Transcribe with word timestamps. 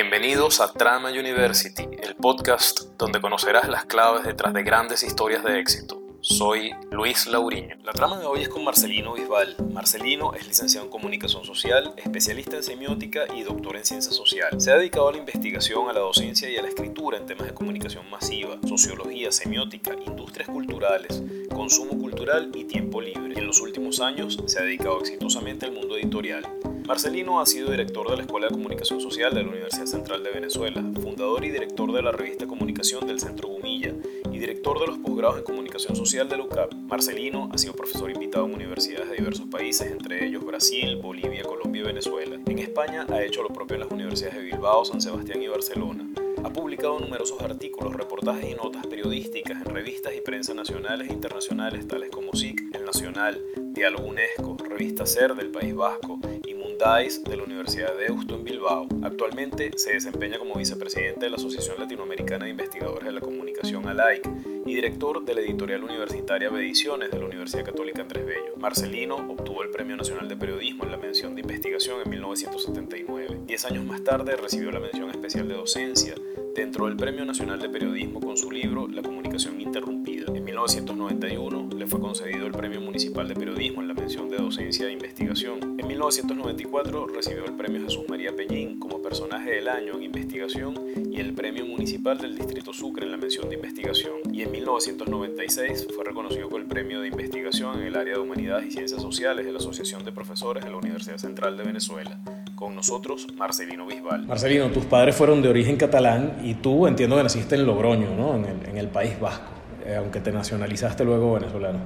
Bienvenidos 0.00 0.60
a 0.60 0.72
Trama 0.72 1.10
University, 1.10 1.82
el 2.00 2.14
podcast 2.14 2.82
donde 2.96 3.20
conocerás 3.20 3.68
las 3.68 3.84
claves 3.84 4.22
detrás 4.22 4.54
de 4.54 4.62
grandes 4.62 5.02
historias 5.02 5.42
de 5.42 5.58
éxito. 5.58 5.97
Soy 6.28 6.72
Luis 6.90 7.26
Lauriño. 7.26 7.76
La 7.84 7.92
trama 7.92 8.18
de 8.18 8.26
hoy 8.26 8.42
es 8.42 8.50
con 8.50 8.62
Marcelino 8.62 9.14
Bisbal. 9.14 9.56
Marcelino 9.72 10.34
es 10.34 10.46
licenciado 10.46 10.84
en 10.84 10.92
Comunicación 10.92 11.42
Social, 11.42 11.94
especialista 11.96 12.56
en 12.56 12.62
semiótica 12.62 13.24
y 13.34 13.42
doctor 13.44 13.76
en 13.76 13.84
Ciencia 13.86 14.12
Social. 14.12 14.60
Se 14.60 14.70
ha 14.70 14.76
dedicado 14.76 15.08
a 15.08 15.12
la 15.12 15.18
investigación, 15.18 15.88
a 15.88 15.94
la 15.94 16.00
docencia 16.00 16.50
y 16.50 16.56
a 16.58 16.62
la 16.62 16.68
escritura 16.68 17.16
en 17.16 17.24
temas 17.24 17.46
de 17.46 17.54
comunicación 17.54 18.08
masiva, 18.10 18.58
sociología, 18.68 19.32
semiótica, 19.32 19.96
industrias 20.06 20.50
culturales, 20.50 21.22
consumo 21.52 21.98
cultural 21.98 22.52
y 22.54 22.64
tiempo 22.64 23.00
libre. 23.00 23.38
En 23.38 23.46
los 23.46 23.62
últimos 23.62 23.98
años 23.98 24.38
se 24.44 24.58
ha 24.58 24.62
dedicado 24.62 25.00
exitosamente 25.00 25.64
al 25.64 25.72
mundo 25.72 25.96
editorial. 25.96 26.46
Marcelino 26.86 27.40
ha 27.40 27.46
sido 27.46 27.70
director 27.70 28.08
de 28.10 28.16
la 28.16 28.22
Escuela 28.22 28.48
de 28.48 28.52
Comunicación 28.52 29.00
Social 29.00 29.34
de 29.34 29.44
la 29.44 29.48
Universidad 29.48 29.86
Central 29.86 30.22
de 30.22 30.30
Venezuela, 30.30 30.84
fundador 31.02 31.42
y 31.46 31.50
director 31.50 31.90
de 31.90 32.02
la 32.02 32.12
revista 32.12 32.46
Comunicación 32.46 33.06
del 33.06 33.18
Centro 33.18 33.48
Gumilla 33.48 33.94
director 34.38 34.78
de 34.78 34.86
los 34.86 34.98
posgrados 34.98 35.38
en 35.38 35.44
Comunicación 35.44 35.96
Social 35.96 36.28
de 36.28 36.36
la 36.36 36.44
UCAP. 36.44 36.72
Marcelino 36.74 37.48
ha 37.52 37.58
sido 37.58 37.74
profesor 37.74 38.10
invitado 38.10 38.46
en 38.46 38.54
universidades 38.54 39.10
de 39.10 39.16
diversos 39.16 39.46
países, 39.46 39.90
entre 39.90 40.26
ellos 40.26 40.44
Brasil, 40.44 40.96
Bolivia, 40.96 41.42
Colombia 41.42 41.82
y 41.82 41.86
Venezuela. 41.86 42.38
En 42.46 42.58
España 42.58 43.06
ha 43.08 43.22
hecho 43.22 43.42
lo 43.42 43.48
propio 43.48 43.74
en 43.74 43.80
las 43.80 43.90
universidades 43.90 44.36
de 44.36 44.42
Bilbao, 44.42 44.84
San 44.84 45.00
Sebastián 45.00 45.42
y 45.42 45.48
Barcelona. 45.48 46.08
Ha 46.44 46.50
publicado 46.50 47.00
numerosos 47.00 47.40
artículos, 47.42 47.94
reportajes 47.94 48.48
y 48.48 48.54
notas 48.54 48.86
periodísticas 48.86 49.60
en 49.66 49.74
revistas 49.74 50.14
y 50.16 50.20
prensa 50.20 50.54
nacionales 50.54 51.10
e 51.10 51.12
internacionales 51.12 51.88
tales 51.88 52.10
como 52.10 52.32
SIC, 52.32 52.74
El 52.74 52.84
Nacional, 52.84 53.42
Diálogo 53.72 54.06
UNESCO, 54.06 54.56
Revista 54.68 55.04
SER 55.04 55.34
del 55.34 55.50
País 55.50 55.74
Vasco 55.74 56.20
y 56.46 56.54
De 56.78 57.36
la 57.36 57.42
Universidad 57.42 57.92
de 57.96 58.04
Deusto 58.04 58.36
en 58.36 58.44
Bilbao. 58.44 58.86
Actualmente 59.02 59.72
se 59.76 59.94
desempeña 59.94 60.38
como 60.38 60.54
vicepresidente 60.54 61.24
de 61.24 61.30
la 61.30 61.34
Asociación 61.34 61.74
Latinoamericana 61.80 62.44
de 62.44 62.52
Investigadores 62.52 63.04
de 63.04 63.12
la 63.12 63.20
Comunicación 63.20 63.88
ALAIC 63.88 64.24
y 64.64 64.74
director 64.76 65.24
de 65.24 65.34
la 65.34 65.40
editorial 65.40 65.82
universitaria 65.82 66.46
Ediciones 66.46 67.10
de 67.10 67.18
la 67.18 67.26
Universidad 67.26 67.64
Católica 67.64 68.02
Andrés 68.02 68.24
Bello. 68.24 68.56
Marcelino 68.58 69.16
obtuvo 69.16 69.64
el 69.64 69.70
Premio 69.70 69.96
Nacional 69.96 70.28
de 70.28 70.36
Periodismo 70.36 70.84
en 70.84 70.92
la 70.92 70.98
mención 70.98 71.34
de 71.34 71.40
investigación 71.40 72.00
en 72.00 72.10
1979. 72.10 73.40
Diez 73.44 73.64
años 73.64 73.84
más 73.84 74.04
tarde 74.04 74.36
recibió 74.36 74.70
la 74.70 74.78
mención 74.78 75.10
especial 75.10 75.48
de 75.48 75.54
docencia 75.54 76.14
dentro 76.58 76.86
del 76.86 76.96
Premio 76.96 77.24
Nacional 77.24 77.60
de 77.60 77.68
Periodismo 77.68 78.18
con 78.18 78.36
su 78.36 78.50
libro 78.50 78.88
La 78.88 79.00
comunicación 79.00 79.60
interrumpida. 79.60 80.24
En 80.34 80.42
1991 80.42 81.68
le 81.76 81.86
fue 81.86 82.00
concedido 82.00 82.48
el 82.48 82.52
Premio 82.52 82.80
Municipal 82.80 83.28
de 83.28 83.36
Periodismo 83.36 83.80
en 83.80 83.86
la 83.86 83.94
mención 83.94 84.28
de 84.28 84.38
docencia 84.38 84.88
e 84.88 84.92
investigación. 84.92 85.76
En 85.78 85.86
1994 85.86 87.06
recibió 87.06 87.44
el 87.44 87.54
Premio 87.54 87.80
Jesús 87.82 88.06
María 88.08 88.34
Peñín 88.34 88.80
como 88.80 89.00
personaje 89.00 89.52
del 89.52 89.68
año 89.68 89.94
en 89.94 90.02
investigación 90.02 90.74
y 91.12 91.20
el 91.20 91.32
Premio 91.32 91.64
Municipal 91.64 92.18
del 92.18 92.36
Distrito 92.36 92.72
Sucre 92.72 93.04
en 93.04 93.12
la 93.12 93.18
mención 93.18 93.48
de 93.48 93.54
investigación. 93.54 94.14
Y 94.32 94.42
en 94.42 94.50
1996 94.50 95.86
fue 95.94 96.04
reconocido 96.04 96.48
con 96.48 96.62
el 96.62 96.66
Premio 96.66 97.00
de 97.00 97.06
Investigación 97.06 97.78
en 97.78 97.86
el 97.86 97.94
área 97.94 98.14
de 98.14 98.20
Humanidades 98.20 98.66
y 98.66 98.72
Ciencias 98.72 99.00
Sociales 99.00 99.46
de 99.46 99.52
la 99.52 99.58
Asociación 99.58 100.04
de 100.04 100.10
Profesores 100.10 100.64
de 100.64 100.70
la 100.70 100.78
Universidad 100.78 101.18
Central 101.18 101.56
de 101.56 101.62
Venezuela. 101.62 102.18
Con 102.58 102.74
nosotros, 102.74 103.28
Marcelino 103.36 103.86
Bisbal. 103.86 104.26
Marcelino, 104.26 104.66
tus 104.70 104.84
padres 104.84 105.14
fueron 105.14 105.40
de 105.42 105.48
origen 105.48 105.76
catalán 105.76 106.40
y 106.42 106.54
tú 106.54 106.88
entiendo 106.88 107.16
que 107.16 107.22
naciste 107.22 107.54
en 107.54 107.64
Logroño, 107.64 108.16
¿no? 108.16 108.34
en, 108.34 108.46
el, 108.46 108.68
en 108.68 108.78
el 108.78 108.88
País 108.88 109.20
Vasco, 109.20 109.52
eh, 109.86 109.94
aunque 109.94 110.18
te 110.18 110.32
nacionalizaste 110.32 111.04
luego 111.04 111.34
venezolano. 111.34 111.78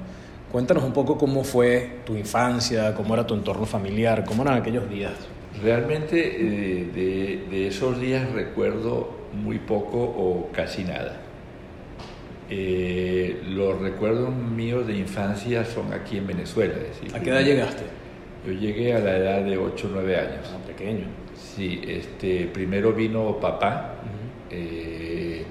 Cuéntanos 0.51 0.83
un 0.83 0.91
poco 0.91 1.15
cómo 1.15 1.43
fue 1.43 1.99
tu 2.07 2.15
infancia, 2.15 2.95
cómo 2.95 3.13
era 3.13 3.27
tu 3.27 3.35
entorno 3.35 3.67
familiar, 3.67 4.25
cómo 4.25 4.41
eran 4.41 4.55
aquellos 4.55 4.89
días. 4.89 5.13
Realmente 5.61 6.41
eh, 6.41 6.85
de, 6.91 7.45
de, 7.51 7.67
esos 7.67 8.01
días 8.01 8.31
recuerdo 8.31 9.15
muy 9.31 9.59
poco 9.59 9.99
o 9.99 10.49
casi 10.51 10.85
nada. 10.85 11.21
Eh, 12.49 13.43
los 13.47 13.79
recuerdos 13.79 14.33
míos 14.33 14.87
de 14.87 14.97
infancia 14.97 15.65
son 15.65 15.93
aquí 15.93 16.17
en 16.17 16.25
Venezuela. 16.25 16.73
Es 16.73 16.99
decir, 16.99 17.15
¿A 17.15 17.19
qué 17.19 17.29
edad 17.29 17.41
llegaste? 17.41 17.83
Yo 18.45 18.51
llegué 18.51 18.93
a 18.93 18.99
la 18.99 19.17
edad 19.17 19.41
de 19.41 19.57
8 19.57 19.87
o 19.87 19.91
9 19.93 20.17
años. 20.17 20.51
Ah, 20.53 20.57
pequeño. 20.67 21.05
Sí, 21.35 21.81
este, 21.87 22.45
primero 22.47 22.93
vino 22.93 23.39
papá. 23.39 23.95
eh, 24.49 25.45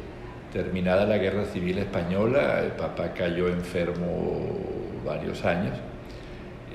terminada 0.53 1.07
la 1.07 1.17
guerra 1.17 1.47
civil 1.47 1.79
española, 1.79 2.61
el 2.61 2.73
papá 2.73 3.15
cayó 3.15 3.49
enfermo 3.49 4.49
varios 5.05 5.45
años 5.45 5.73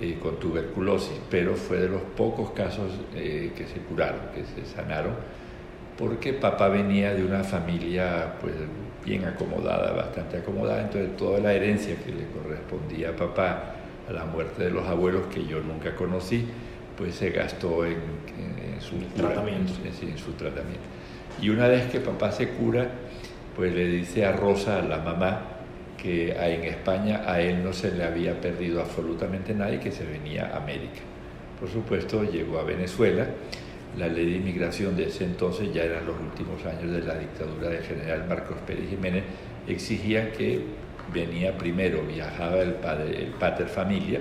eh, 0.01 0.17
con 0.21 0.39
tuberculosis, 0.39 1.19
pero 1.29 1.55
fue 1.55 1.77
de 1.77 1.89
los 1.89 2.01
pocos 2.01 2.51
casos 2.51 2.91
eh, 3.15 3.51
que 3.55 3.67
se 3.67 3.79
curaron, 3.79 4.21
que 4.33 4.43
se 4.45 4.65
sanaron, 4.65 5.13
porque 5.97 6.33
papá 6.33 6.69
venía 6.69 7.13
de 7.13 7.23
una 7.23 7.43
familia 7.43 8.33
pues, 8.41 8.55
bien 9.05 9.25
acomodada, 9.25 9.91
bastante 9.93 10.37
acomodada, 10.37 10.81
entonces 10.81 11.15
toda 11.15 11.39
la 11.39 11.53
herencia 11.53 11.95
que 12.03 12.11
le 12.11 12.25
correspondía 12.27 13.09
a 13.09 13.15
papá 13.15 13.75
a 14.07 14.13
la 14.13 14.25
muerte 14.25 14.63
de 14.63 14.71
los 14.71 14.87
abuelos 14.87 15.27
que 15.27 15.45
yo 15.45 15.59
nunca 15.61 15.95
conocí, 15.95 16.45
pues 16.97 17.15
se 17.15 17.29
gastó 17.29 17.85
en, 17.85 17.97
en, 18.37 18.73
en 18.73 18.81
su 18.81 18.97
tratamiento. 19.15 19.73
En, 19.83 20.09
en, 20.09 20.17
su 20.17 20.31
tratamiento. 20.33 20.81
Y 21.41 21.49
una 21.49 21.67
vez 21.67 21.85
que 21.91 21.99
papá 21.99 22.31
se 22.31 22.49
cura, 22.49 22.89
pues 23.55 23.73
le 23.73 23.87
dice 23.87 24.25
a 24.25 24.31
Rosa, 24.31 24.81
la 24.81 24.99
mamá, 24.99 25.41
que 25.97 26.31
en 26.31 26.63
España 26.63 27.23
a 27.25 27.41
él 27.41 27.63
no 27.63 27.73
se 27.73 27.91
le 27.91 28.03
había 28.03 28.39
perdido 28.39 28.81
absolutamente 28.81 29.53
nada 29.53 29.73
y 29.73 29.79
que 29.79 29.91
se 29.91 30.05
venía 30.05 30.51
a 30.53 30.57
América. 30.57 31.01
Por 31.59 31.69
supuesto, 31.69 32.23
llegó 32.23 32.59
a 32.59 32.63
Venezuela. 32.63 33.27
La 33.97 34.07
ley 34.07 34.29
de 34.29 34.37
inmigración 34.37 34.95
de 34.95 35.07
ese 35.07 35.23
entonces, 35.23 35.73
ya 35.73 35.83
eran 35.83 36.05
los 36.05 36.15
últimos 36.19 36.63
años 36.65 36.91
de 36.91 37.01
la 37.01 37.15
dictadura 37.15 37.69
del 37.69 37.83
general 37.83 38.25
Marcos 38.29 38.57
Pérez 38.65 38.89
Jiménez, 38.89 39.23
exigía 39.67 40.31
que 40.31 40.61
venía 41.13 41.57
primero, 41.57 42.01
viajaba 42.03 42.59
el, 42.59 42.73
padre, 42.73 43.23
el 43.23 43.31
pater 43.31 43.67
familia, 43.67 44.19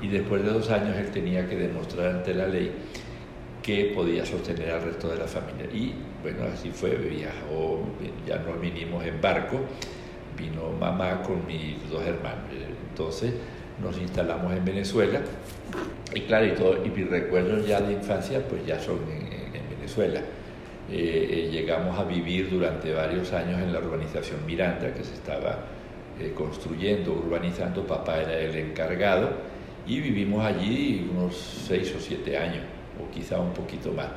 y 0.00 0.08
después 0.08 0.42
de 0.42 0.50
dos 0.50 0.70
años 0.70 0.96
él 0.96 1.10
tenía 1.10 1.48
que 1.48 1.56
demostrar 1.56 2.16
ante 2.16 2.34
la 2.34 2.46
ley 2.46 2.72
que 3.62 3.92
podía 3.94 4.24
sostener 4.24 4.70
al 4.70 4.82
resto 4.82 5.08
de 5.08 5.18
la 5.18 5.26
familia. 5.26 5.66
Y 5.72 5.94
bueno, 6.22 6.44
así 6.52 6.70
fue, 6.70 6.96
viajó, 6.96 7.80
ya 8.26 8.38
nos 8.38 8.60
vinimos 8.60 9.04
en 9.04 9.20
barco, 9.20 9.60
vino 10.38 10.70
mamá 10.78 11.22
con 11.22 11.46
mis 11.46 11.76
dos 11.90 12.02
hermanos. 12.02 12.46
Entonces 12.88 13.32
nos 13.82 13.98
instalamos 13.98 14.52
en 14.54 14.64
Venezuela 14.64 15.20
y 16.14 16.20
claro, 16.22 16.46
y, 16.46 16.52
todo, 16.52 16.84
y 16.84 16.90
mis 16.90 17.08
recuerdos 17.08 17.66
ya 17.66 17.80
de 17.80 17.94
infancia 17.94 18.42
pues 18.48 18.64
ya 18.66 18.78
son 18.80 18.98
en, 19.10 19.54
en 19.54 19.70
Venezuela. 19.76 20.20
Eh, 20.90 21.28
eh, 21.30 21.50
llegamos 21.52 21.96
a 21.96 22.02
vivir 22.02 22.50
durante 22.50 22.92
varios 22.92 23.32
años 23.32 23.62
en 23.62 23.72
la 23.72 23.78
urbanización 23.78 24.44
Miranda, 24.44 24.92
que 24.92 25.04
se 25.04 25.14
estaba 25.14 25.60
eh, 26.20 26.32
construyendo, 26.34 27.12
urbanizando, 27.12 27.86
papá 27.86 28.20
era 28.20 28.38
el 28.38 28.54
encargado, 28.56 29.30
y 29.86 30.00
vivimos 30.00 30.44
allí 30.44 31.08
unos 31.10 31.36
seis 31.36 31.94
o 31.96 32.00
siete 32.00 32.36
años, 32.36 32.62
o 33.00 33.10
quizá 33.10 33.40
un 33.40 33.52
poquito 33.52 33.92
más. 33.92 34.08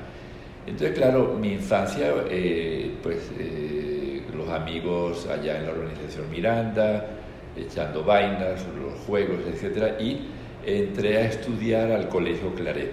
Entonces, 0.66 0.98
claro, 0.98 1.36
mi 1.40 1.54
infancia, 1.54 2.14
eh, 2.30 2.92
pues 3.02 3.32
eh, 3.38 4.22
los 4.36 4.50
amigos 4.50 5.28
allá 5.28 5.58
en 5.58 5.66
la 5.66 5.72
organización 5.72 6.30
Miranda, 6.30 7.06
echando 7.56 8.04
vainas, 8.04 8.66
los 8.82 9.00
juegos, 9.06 9.40
etc. 9.48 10.00
Y 10.00 10.22
entré 10.66 11.18
a 11.18 11.26
estudiar 11.26 11.92
al 11.92 12.08
Colegio 12.08 12.54
Claret, 12.56 12.92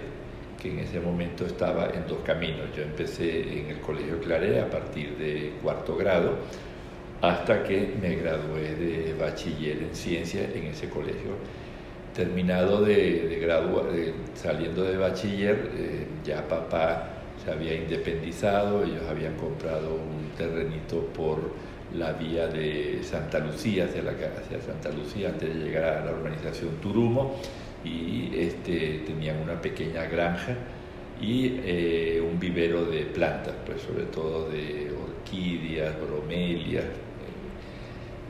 que 0.61 0.69
en 0.69 0.79
ese 0.79 0.99
momento 0.99 1.45
estaba 1.45 1.89
en 1.93 2.05
dos 2.07 2.19
caminos. 2.25 2.67
Yo 2.75 2.83
empecé 2.83 3.59
en 3.59 3.71
el 3.71 3.79
Colegio 3.79 4.19
Claret 4.19 4.63
a 4.63 4.69
partir 4.69 5.17
de 5.17 5.53
cuarto 5.61 5.95
grado, 5.95 6.35
hasta 7.21 7.63
que 7.63 7.93
me 8.01 8.15
gradué 8.15 8.75
de 8.75 9.13
bachiller 9.13 9.77
en 9.83 9.95
ciencia 9.95 10.41
en 10.53 10.65
ese 10.65 10.89
colegio. 10.89 11.35
Terminado 12.15 12.83
de, 12.83 13.27
de 13.27 13.39
gradua, 13.39 13.85
saliendo 14.35 14.83
de 14.83 14.97
bachiller, 14.97 15.71
eh, 15.77 16.07
ya 16.25 16.45
papá 16.47 17.07
se 17.43 17.51
había 17.51 17.75
independizado, 17.75 18.83
ellos 18.83 19.03
habían 19.09 19.35
comprado 19.35 19.95
un 19.95 20.35
terrenito 20.37 21.05
por 21.07 21.39
la 21.95 22.13
vía 22.13 22.47
de 22.47 22.99
Santa 23.03 23.39
Lucía, 23.39 23.85
hacia, 23.85 24.03
la, 24.03 24.11
hacia 24.11 24.61
Santa 24.61 24.89
Lucía, 24.91 25.29
antes 25.29 25.53
de 25.53 25.63
llegar 25.63 25.83
a 25.83 26.05
la 26.05 26.11
urbanización 26.11 26.75
Turumo, 26.81 27.35
y 27.83 28.31
este, 28.35 29.03
tenían 29.05 29.37
una 29.37 29.59
pequeña 29.59 30.05
granja 30.05 30.55
y 31.19 31.59
eh, 31.63 32.21
un 32.21 32.39
vivero 32.39 32.85
de 32.85 33.05
plantas, 33.05 33.53
pues 33.65 33.81
sobre 33.81 34.05
todo 34.05 34.49
de 34.49 34.91
orquídeas, 34.91 35.95
bromelias. 35.99 36.85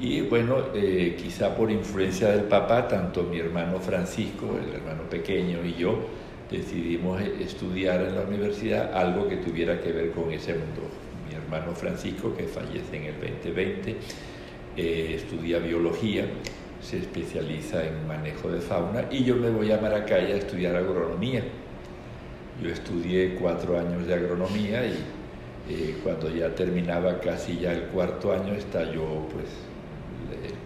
Y 0.01 0.21
bueno, 0.21 0.55
eh, 0.73 1.15
quizá 1.21 1.55
por 1.55 1.69
influencia 1.69 2.29
del 2.29 2.45
papá, 2.45 2.87
tanto 2.87 3.23
mi 3.23 3.39
hermano 3.39 3.79
Francisco, 3.79 4.57
el 4.57 4.73
hermano 4.73 5.03
pequeño, 5.09 5.63
y 5.63 5.75
yo, 5.75 5.95
decidimos 6.49 7.21
estudiar 7.21 8.01
en 8.01 8.15
la 8.15 8.21
universidad 8.21 8.91
algo 8.95 9.27
que 9.29 9.37
tuviera 9.37 9.79
que 9.79 9.91
ver 9.91 10.11
con 10.11 10.31
ese 10.31 10.53
mundo. 10.53 10.81
Mi 11.29 11.35
hermano 11.35 11.75
Francisco, 11.75 12.35
que 12.35 12.45
fallece 12.47 12.97
en 12.97 13.03
el 13.03 13.19
2020, 13.21 13.95
eh, 14.77 15.13
estudia 15.15 15.59
biología, 15.59 16.25
se 16.81 16.97
especializa 16.97 17.85
en 17.85 18.07
manejo 18.07 18.49
de 18.49 18.59
fauna 18.59 19.05
y 19.11 19.23
yo 19.23 19.35
me 19.35 19.51
voy 19.51 19.71
a 19.71 19.77
Maracay 19.79 20.31
a 20.31 20.35
estudiar 20.37 20.75
agronomía. 20.75 21.43
Yo 22.61 22.69
estudié 22.69 23.35
cuatro 23.35 23.79
años 23.79 24.07
de 24.07 24.13
agronomía 24.15 24.85
y 24.85 24.95
Eh, 25.69 25.95
cuando 26.03 26.29
ya 26.29 26.53
terminaba 26.55 27.19
casi 27.19 27.59
ya 27.59 27.71
el 27.71 27.83
cuarto 27.83 28.33
año 28.33 28.53
estalló 28.53 29.27
pues 29.31 29.45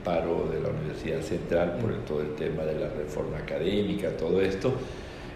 paro 0.05 0.47
de 0.49 0.61
la 0.61 0.69
Universidad 0.69 1.19
Central 1.21 1.77
por 1.81 1.93
todo 2.05 2.21
el 2.21 2.35
tema 2.35 2.63
de 2.63 2.79
la 2.79 2.87
reforma 2.87 3.39
académica, 3.39 4.15
todo 4.15 4.39
esto. 4.39 4.73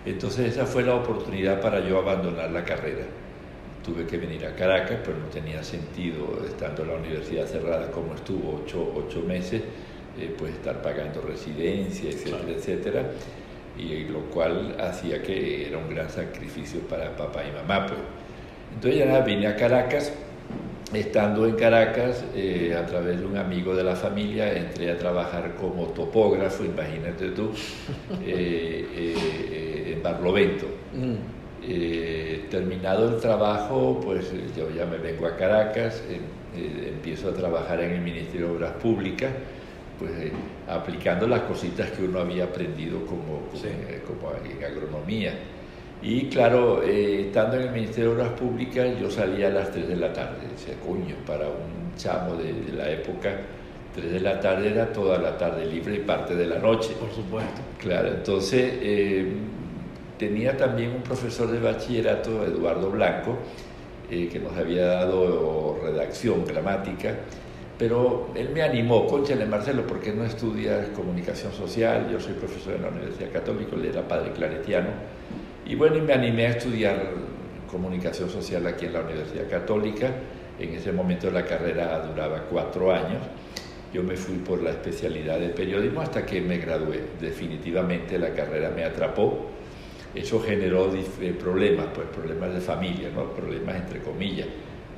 Entonces 0.05 0.53
esa 0.53 0.65
fue 0.65 0.83
la 0.83 0.95
oportunidad 0.95 1.59
para 1.59 1.85
yo 1.85 1.99
abandonar 1.99 2.51
la 2.51 2.63
carrera. 2.63 3.03
Tuve 3.83 4.05
que 4.05 4.17
venir 4.17 4.45
a 4.45 4.55
Caracas, 4.55 4.99
pero 5.03 5.17
no 5.17 5.25
tenía 5.25 5.63
sentido, 5.63 6.41
estando 6.47 6.85
la 6.85 6.93
universidad 6.93 7.45
cerrada 7.47 7.91
como 7.91 8.13
estuvo 8.13 8.61
ocho, 8.63 8.93
ocho 8.95 9.21
meses, 9.21 9.63
eh, 10.17 10.33
pues 10.37 10.53
estar 10.53 10.81
pagando 10.81 11.21
residencia, 11.21 12.09
etcétera, 12.09 12.51
etcétera. 12.55 13.11
Y 13.77 14.03
lo 14.05 14.21
cual 14.29 14.75
hacía 14.79 15.21
que 15.23 15.67
era 15.67 15.77
un 15.77 15.89
gran 15.89 16.09
sacrificio 16.09 16.81
para 16.81 17.15
papá 17.15 17.43
y 17.43 17.51
mamá. 17.51 17.87
Pues. 17.87 17.99
Entonces 18.75 18.99
ya 18.99 19.21
vine 19.21 19.47
a 19.47 19.55
Caracas, 19.55 20.13
estando 20.93 21.45
en 21.45 21.55
Caracas, 21.55 22.23
eh, 22.35 22.75
a 22.77 22.85
través 22.85 23.19
de 23.19 23.25
un 23.25 23.37
amigo 23.37 23.75
de 23.75 23.83
la 23.83 23.95
familia, 23.95 24.51
entré 24.55 24.91
a 24.91 24.97
trabajar 24.97 25.55
como 25.55 25.87
topógrafo, 25.87 26.65
imagínate 26.65 27.29
tú, 27.29 27.51
eh, 28.25 28.87
eh, 28.95 29.93
en 29.95 30.03
Barlovento. 30.03 30.65
Mm. 30.93 32.49
terminado 32.49 33.09
el 33.09 33.21
trabajo, 33.21 33.99
pues 34.03 34.31
yo 34.57 34.71
ya 34.75 34.85
me 34.85 34.97
vengo 34.97 35.27
a 35.27 35.35
Caracas, 35.35 36.01
empiezo 36.55 37.29
a 37.29 37.33
trabajar 37.33 37.79
en 37.81 37.91
el 37.91 38.01
Ministerio 38.01 38.47
de 38.47 38.55
Obras 38.55 38.73
Públicas, 38.81 39.29
pues 39.99 40.11
aplicando 40.67 41.27
las 41.27 41.41
cositas 41.41 41.91
que 41.91 42.05
uno 42.05 42.19
había 42.19 42.45
aprendido 42.45 43.05
como, 43.05 43.43
como 44.07 44.31
en 44.43 44.63
agronomía. 44.63 45.33
Y 46.01 46.29
claro, 46.29 46.81
eh, 46.81 47.25
estando 47.27 47.57
en 47.57 47.63
el 47.63 47.71
Ministerio 47.71 48.11
de 48.11 48.21
Obras 48.21 48.39
Públicas, 48.39 48.87
yo 48.99 49.11
salía 49.11 49.47
a 49.47 49.49
las 49.49 49.71
3 49.71 49.87
de 49.89 49.95
la 49.97 50.13
tarde. 50.13 50.47
Decía, 50.49 50.75
coño, 50.85 51.15
para 51.25 51.47
un 51.47 51.93
chamo 51.97 52.35
de, 52.35 52.53
la 52.73 52.89
época, 52.89 53.31
3 53.95 54.13
de 54.13 54.19
la 54.21 54.39
tarde 54.39 54.71
era 54.71 54.93
toda 54.93 55.17
la 55.17 55.37
tarde 55.37 55.65
libre 55.65 55.95
y 55.95 55.99
parte 55.99 56.35
de 56.35 56.47
la 56.47 56.57
noche. 56.57 56.93
Por 56.97 57.11
supuesto. 57.11 57.61
Claro, 57.79 58.07
entonces 58.07 58.75
eh, 58.81 59.27
tenía 60.17 60.55
también 60.55 60.91
un 60.91 61.01
profesor 61.01 61.51
de 61.51 61.59
bachillerato, 61.59 62.45
Eduardo 62.45 62.91
Blanco, 62.91 63.37
eh, 64.09 64.29
que 64.31 64.39
nos 64.39 64.55
había 64.55 64.85
dado 64.85 65.79
redacción, 65.83 66.45
gramática, 66.45 67.13
pero 67.77 68.29
él 68.35 68.51
me 68.53 68.61
animó, 68.61 69.05
conchale 69.05 69.45
Marcelo, 69.45 69.85
¿por 69.85 69.99
qué 69.99 70.13
no 70.13 70.23
estudias 70.23 70.87
comunicación 70.89 71.51
social? 71.51 72.09
Yo 72.09 72.19
soy 72.21 72.33
profesor 72.33 72.75
en 72.75 72.83
la 72.83 72.89
Universidad 72.89 73.31
Católica, 73.31 73.75
él 73.75 73.85
era 73.85 74.07
padre 74.07 74.31
claretiano 74.31 75.18
y 75.69 75.75
bueno, 75.75 76.03
me 76.03 76.13
animé 76.13 76.47
a 76.47 76.49
estudiar 76.49 77.11
comunicación 77.69 78.27
social 78.27 78.65
aquí 78.65 78.87
en 78.87 78.93
la 78.93 79.01
Universidad 79.01 79.47
Católica. 79.47 80.09
En 80.57 80.73
ese 80.73 80.91
momento 80.91 81.29
la 81.29 81.45
carrera 81.45 82.07
duraba 82.07 82.45
cuatro 82.49 82.91
años. 82.91 83.21
Yo 83.93 84.01
me 84.01 84.15
fui 84.15 84.37
por 84.37 84.63
la 84.63 84.71
especialidad 84.71 85.39
de 85.39 85.49
periodismo 85.49 86.01
hasta 86.01 86.25
que 86.25 86.41
me 86.41 86.57
gradué. 86.57 87.03
Definitivamente 87.21 88.17
la 88.17 88.33
carrera 88.33 88.71
me 88.75 88.83
atrapó. 88.83 89.45
Eso 90.15 90.41
generó 90.41 90.91
eh, 90.91 91.35
problemas, 91.39 91.85
pues 91.93 92.07
problemas 92.07 92.51
de 92.51 92.61
familia, 92.61 93.09
¿no? 93.13 93.31
problemas 93.31 93.75
entre 93.75 93.99
comillas. 93.99 94.47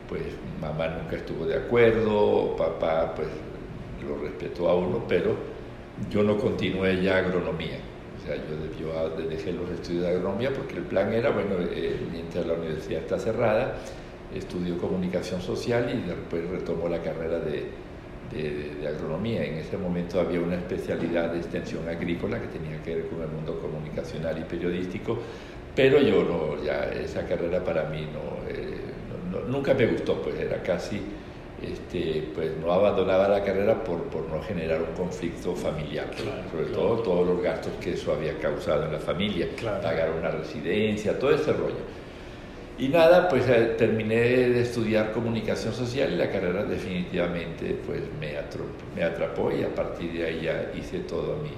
Pues 0.07 0.21
mamá 0.61 0.87
nunca 0.87 1.17
estuvo 1.17 1.45
de 1.45 1.57
acuerdo, 1.57 2.55
papá 2.55 3.13
pues 3.13 3.27
lo 4.07 4.17
respetó 4.23 4.69
a 4.69 4.75
uno, 4.75 5.03
pero 5.05 5.35
yo 6.09 6.23
no 6.23 6.37
continué 6.37 7.03
ya 7.03 7.17
agronomía 7.17 7.90
sea, 8.25 8.35
yo, 8.35 9.27
dejé 9.29 9.53
los 9.53 9.69
estudios 9.69 10.03
de 10.03 10.09
agronomía 10.09 10.51
porque 10.53 10.75
el 10.75 10.83
plan 10.83 11.13
era, 11.13 11.31
bueno, 11.31 11.55
eh, 11.59 11.95
mientras 12.11 12.45
la 12.45 12.53
universidad 12.53 13.01
está 13.01 13.19
cerrada, 13.19 13.75
estudio 14.33 14.77
comunicación 14.77 15.41
social 15.41 15.89
y 15.93 16.07
después 16.07 16.49
retomo 16.49 16.87
la 16.87 17.01
carrera 17.01 17.39
de, 17.39 17.65
de, 18.31 18.87
agronomía. 18.87 19.43
En 19.43 19.55
ese 19.55 19.77
momento 19.77 20.19
había 20.19 20.39
una 20.39 20.55
especialidad 20.55 21.31
de 21.31 21.39
extensión 21.39 21.87
agrícola 21.87 22.39
que 22.41 22.47
tenía 22.47 22.81
que 22.81 22.95
ver 22.95 23.07
con 23.07 23.21
el 23.21 23.27
mundo 23.27 23.59
comunicacional 23.59 24.37
y 24.37 24.43
periodístico, 24.43 25.17
pero 25.75 25.99
yo 25.99 26.23
no, 26.23 26.63
ya 26.63 26.85
esa 26.85 27.25
carrera 27.25 27.63
para 27.63 27.85
mí 27.89 28.07
no, 28.13 28.47
eh, 28.49 28.77
nunca 29.47 29.73
me 29.73 29.85
gustó, 29.87 30.21
pues 30.21 30.39
era 30.39 30.61
casi 30.61 31.01
este, 31.61 32.29
pues 32.33 32.57
no 32.57 32.71
abandonaba 32.71 33.27
la 33.27 33.43
carrera 33.43 33.83
por, 33.83 34.03
por 34.05 34.27
no 34.29 34.41
generar 34.41 34.81
un 34.81 34.95
conflicto 34.95 35.55
familiar, 35.55 36.07
sobre 36.51 36.65
todo 36.67 36.95
todos 37.03 37.27
los 37.27 37.41
gastos 37.41 37.73
que 37.79 37.93
eso 37.93 38.13
había 38.13 38.37
causado 38.39 38.85
en 38.85 38.93
la 38.93 38.99
familia, 38.99 39.47
pagar 39.81 40.11
una 40.11 40.31
residencia, 40.31 41.17
todo 41.19 41.35
ese 41.35 41.53
rollo. 41.53 42.01
Y 42.79 42.87
nada, 42.87 43.29
pues 43.29 43.47
eh, 43.47 43.75
terminé 43.77 44.15
de 44.15 44.61
estudiar 44.61 45.11
comunicación 45.11 45.71
social 45.71 46.13
y 46.13 46.15
la 46.15 46.31
carrera 46.31 46.63
definitivamente 46.63 47.77
pues 47.85 48.01
me 48.19 48.35
atrapó, 48.37 48.69
me 48.95 49.03
atrapó 49.03 49.51
y 49.51 49.61
a 49.61 49.69
partir 49.69 50.13
de 50.13 50.25
ahí 50.25 50.41
ya 50.41 50.71
hice 50.75 50.99
toda 51.01 51.35
mi, 51.37 51.51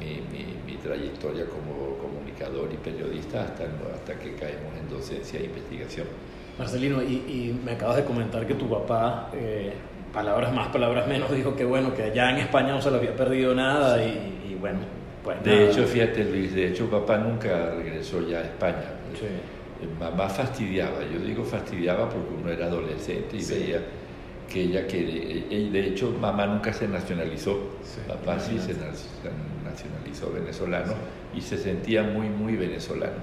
mi, 0.00 0.44
mi, 0.66 0.76
trayectoria 0.78 1.44
como 1.44 1.96
comunicador 1.98 2.68
y 2.72 2.76
periodista 2.78 3.42
hasta, 3.42 3.64
hasta 3.94 4.18
que 4.18 4.34
caemos 4.34 4.74
en 4.80 4.88
docencia 4.88 5.38
e 5.38 5.44
investigación. 5.44 6.06
Marcelino, 6.60 7.02
y, 7.02 7.58
me 7.64 7.72
acabas 7.72 7.96
de 7.96 8.04
comentar 8.04 8.46
que 8.46 8.54
tu 8.54 8.68
papá, 8.68 9.30
eh, 9.34 9.72
palabras 10.12 10.52
más, 10.52 10.68
palabras 10.68 11.08
menos, 11.08 11.32
dijo 11.32 11.56
que 11.56 11.64
bueno, 11.64 11.94
que 11.94 12.04
allá 12.04 12.30
en 12.30 12.36
España 12.36 12.72
no 12.72 12.82
se 12.82 12.90
le 12.90 12.98
había 12.98 13.16
perdido 13.16 13.54
nada 13.54 14.02
y, 14.04 14.56
bueno, 14.60 14.80
pues 15.24 15.42
De 15.42 15.70
hecho, 15.70 15.84
fíjate 15.84 16.24
Luis, 16.24 16.54
de 16.54 16.68
hecho 16.68 16.90
papá 16.90 17.16
nunca 17.16 17.74
regresó 17.74 18.26
ya 18.26 18.38
a 18.38 18.42
España. 18.42 18.84
Sí. 19.14 19.26
Eh, 19.26 19.88
mamá 19.98 20.28
fastidiaba, 20.28 20.98
yo 21.10 21.18
digo 21.20 21.44
fastidiaba 21.44 22.08
porque 22.08 22.34
uno 22.42 22.50
era 22.50 22.66
adolescente 22.66 23.36
y 23.36 23.44
veía 23.44 23.80
que 24.50 24.62
ella 24.62 24.86
que 24.86 25.70
de 25.72 25.86
hecho 25.86 26.14
mamá 26.20 26.46
nunca 26.46 26.72
se 26.72 26.88
nacionalizó, 26.88 27.70
papá 28.06 28.38
sí 28.38 28.58
se 28.58 28.74
nacionalizó 28.74 30.32
venezolano 30.32 30.92
y 31.34 31.40
se 31.40 31.56
sentía 31.56 32.02
muy 32.02 32.28
muy 32.28 32.56
venezolano. 32.56 33.14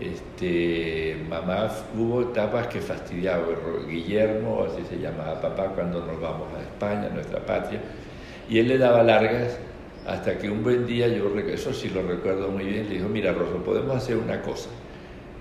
Este, 0.00 1.16
mamá 1.28 1.68
hubo 1.94 2.22
etapas 2.22 2.68
que 2.68 2.80
fastidiaba, 2.80 3.44
Guillermo, 3.86 4.64
así 4.64 4.82
se 4.88 4.98
llamaba 4.98 5.40
papá, 5.40 5.66
cuando 5.74 6.04
nos 6.06 6.18
vamos 6.18 6.48
a 6.56 6.62
España, 6.62 7.10
nuestra 7.12 7.44
patria, 7.44 7.80
y 8.48 8.58
él 8.58 8.68
le 8.68 8.78
daba 8.78 9.02
largas 9.02 9.58
hasta 10.06 10.38
que 10.38 10.50
un 10.50 10.62
buen 10.62 10.86
día, 10.86 11.06
yo 11.08 11.30
eso 11.38 11.74
sí 11.74 11.90
lo 11.90 12.02
recuerdo 12.02 12.48
muy 12.48 12.64
bien, 12.64 12.88
le 12.88 12.94
dijo, 12.94 13.08
mira 13.08 13.32
Rosa, 13.32 13.62
podemos 13.62 13.94
hacer 13.94 14.16
una 14.16 14.40
cosa, 14.40 14.70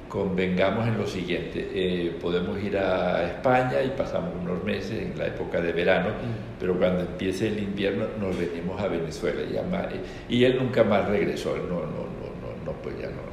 convengamos 0.09 0.87
en 0.87 0.97
lo 0.97 1.07
siguiente, 1.07 1.69
eh, 1.73 2.17
podemos 2.21 2.61
ir 2.61 2.77
a 2.77 3.23
España 3.23 3.81
y 3.81 3.91
pasamos 3.91 4.31
unos 4.41 4.61
meses 4.65 5.03
en 5.03 5.17
la 5.17 5.27
época 5.27 5.61
de 5.61 5.71
verano, 5.71 6.09
mm. 6.09 6.59
pero 6.59 6.77
cuando 6.77 7.01
empiece 7.01 7.47
el 7.47 7.59
invierno 7.59 8.05
nos 8.19 8.37
venimos 8.37 8.81
a 8.81 8.87
Venezuela. 8.87 9.41
Y, 10.27 10.35
y 10.35 10.43
él 10.43 10.57
nunca 10.57 10.83
más 10.83 11.07
regresó, 11.07 11.55
no, 11.55 11.79
no, 11.79 11.85
no, 11.85 12.65
no, 12.65 12.73
pues 12.81 12.99
ya 12.99 13.07
no 13.07 13.28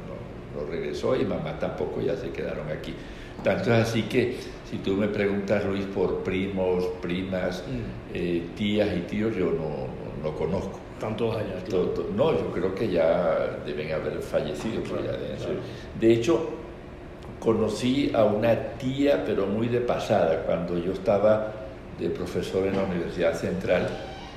regresó 0.65 1.15
y 1.15 1.25
mamá 1.25 1.59
tampoco, 1.59 2.01
ya 2.01 2.15
se 2.15 2.29
quedaron 2.29 2.69
aquí. 2.69 2.93
Tanto 3.43 3.73
es 3.73 3.87
así 3.87 4.03
que 4.03 4.37
si 4.69 4.77
tú 4.77 4.93
me 4.93 5.07
preguntas, 5.07 5.63
Luis, 5.65 5.85
por 5.85 6.23
primos, 6.23 6.85
primas, 7.01 7.63
mm. 7.67 8.13
eh, 8.13 8.43
tías 8.55 8.89
y 8.95 9.01
tíos, 9.01 9.35
yo 9.35 9.45
no, 9.51 9.87
no, 10.23 10.35
conozco. 10.35 10.79
¿Están 10.93 11.15
todos 11.15 11.37
allá? 11.37 11.63
no, 12.15 12.31
yo 12.33 12.51
creo 12.51 12.73
que 12.73 12.89
ya 12.89 13.59
deben 13.65 13.93
haber 13.93 14.19
fallecido. 14.19 14.81
de, 15.99 16.11
hecho, 16.11 16.49
conocí 17.39 18.11
a 18.15 18.23
una 18.23 18.73
tía, 18.79 19.23
pero 19.23 19.45
muy 19.45 19.67
de 19.67 19.79
pasada, 19.79 20.43
cuando 20.43 20.77
yo 20.79 20.93
estaba 20.93 21.53
de 21.99 22.09
profesor 22.09 22.65
en 22.67 22.77
la 22.77 22.83
Universidad 22.83 23.35
Central, 23.35 23.87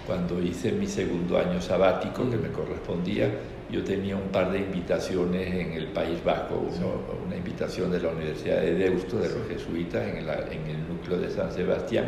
cuando 0.06 0.40
hice 0.42 0.72
mi 0.72 0.86
segundo 0.86 1.38
año 1.38 1.60
sabático 1.60 2.28
que 2.28 2.36
mm. 2.36 2.42
me 2.42 2.48
correspondía 2.50 3.30
yo 3.70 3.84
tenía 3.84 4.16
un 4.16 4.28
par 4.28 4.50
de 4.50 4.58
invitaciones 4.58 5.46
en 5.48 5.72
el 5.72 5.86
País 5.88 6.22
Vasco, 6.24 6.66
una 7.26 7.36
invitación 7.36 7.90
de 7.90 8.00
la 8.00 8.08
Universidad 8.08 8.60
de 8.60 8.74
Deusto, 8.74 9.18
de 9.18 9.28
los 9.28 9.48
jesuitas, 9.48 10.06
en, 10.08 10.18
el 10.18 10.88
núcleo 10.88 11.18
de 11.18 11.30
San 11.30 11.52
Sebastián, 11.52 12.06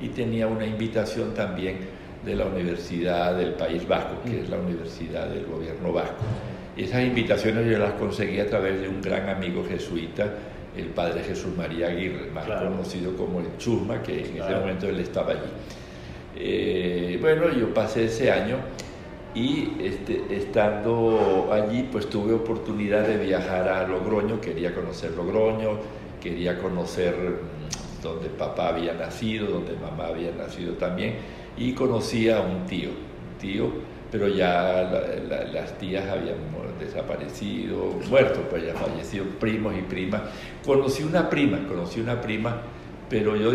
y 0.00 0.08
tenía 0.08 0.46
una 0.46 0.66
invitación 0.66 1.34
también 1.34 1.78
de 2.24 2.36
la 2.36 2.46
Universidad 2.46 3.36
del 3.36 3.52
País 3.52 3.86
Vasco, 3.88 4.16
que 4.24 4.42
es 4.42 4.50
la 4.50 4.58
Universidad 4.58 5.28
del 5.28 5.46
Gobierno 5.46 5.92
Vasco. 5.92 6.16
Esas 6.76 7.02
invitaciones 7.02 7.66
yo 7.70 7.78
las 7.78 7.92
conseguí 7.94 8.38
a 8.38 8.46
través 8.46 8.80
de 8.80 8.88
un 8.88 9.00
gran 9.00 9.28
amigo 9.28 9.64
jesuita, 9.66 10.26
el 10.76 10.86
padre 10.86 11.24
Jesús 11.24 11.56
María 11.56 11.88
Aguirre, 11.88 12.30
más 12.30 12.44
conocido 12.46 13.16
como 13.16 13.40
el 13.40 13.56
Chusma, 13.56 14.02
que 14.02 14.26
en 14.26 14.42
ese 14.42 14.54
momento 14.54 14.88
él 14.88 15.00
estaba 15.00 15.32
allí. 15.32 15.50
Eh, 16.36 17.18
bueno, 17.20 17.50
yo 17.50 17.74
pasé 17.74 18.04
ese 18.04 18.30
año 18.30 18.58
y 19.38 19.76
este, 19.80 20.24
estando 20.30 21.50
allí 21.52 21.88
pues 21.92 22.10
tuve 22.10 22.32
oportunidad 22.32 23.06
de 23.06 23.18
viajar 23.18 23.68
a 23.68 23.86
Logroño, 23.86 24.40
quería 24.40 24.74
conocer 24.74 25.12
Logroño, 25.12 25.78
quería 26.20 26.58
conocer 26.58 27.14
mm, 27.14 28.02
donde 28.02 28.30
papá 28.30 28.70
había 28.70 28.94
nacido, 28.94 29.46
donde 29.46 29.74
mamá 29.76 30.08
había 30.08 30.32
nacido 30.32 30.74
también 30.74 31.14
y 31.56 31.72
conocí 31.72 32.28
a 32.28 32.40
un 32.40 32.66
tío, 32.66 32.88
un 32.88 33.38
tío 33.38 33.98
pero 34.10 34.26
ya 34.26 34.90
las 35.52 35.78
tías 35.78 36.08
habían 36.08 36.36
desaparecido, 36.80 37.94
muerto, 38.08 38.40
pues 38.48 38.64
ya 38.64 38.72
fallecido, 38.74 39.26
primos 39.38 39.74
y 39.76 39.82
primas. 39.82 40.22
Conocí 40.64 41.02
una 41.02 41.28
prima, 41.28 41.58
conocí 41.68 42.00
una 42.00 42.20
prima, 42.20 42.62
pero 43.08 43.36
yo 43.36 43.52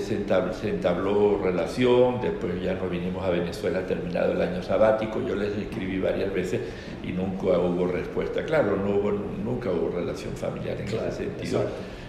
se 0.00 0.68
entabló, 0.68 1.40
relación, 1.42 2.20
después 2.20 2.60
ya 2.62 2.74
nos 2.74 2.90
vinimos 2.90 3.24
a 3.24 3.30
Venezuela 3.30 3.86
terminado 3.86 4.32
el 4.32 4.40
año 4.40 4.62
sabático, 4.62 5.20
yo 5.26 5.34
les 5.34 5.56
escribí 5.56 6.00
varias 6.00 6.32
veces 6.32 6.60
y 7.02 7.12
nunca 7.12 7.58
hubo 7.58 7.86
respuesta. 7.86 8.44
Claro, 8.44 8.76
no 8.76 8.96
hubo, 8.96 9.12
nunca 9.12 9.70
hubo 9.70 9.90
relación 9.90 10.34
familiar 10.34 10.80
en 10.80 10.88
ese 10.88 11.12
sentido. 11.12 11.64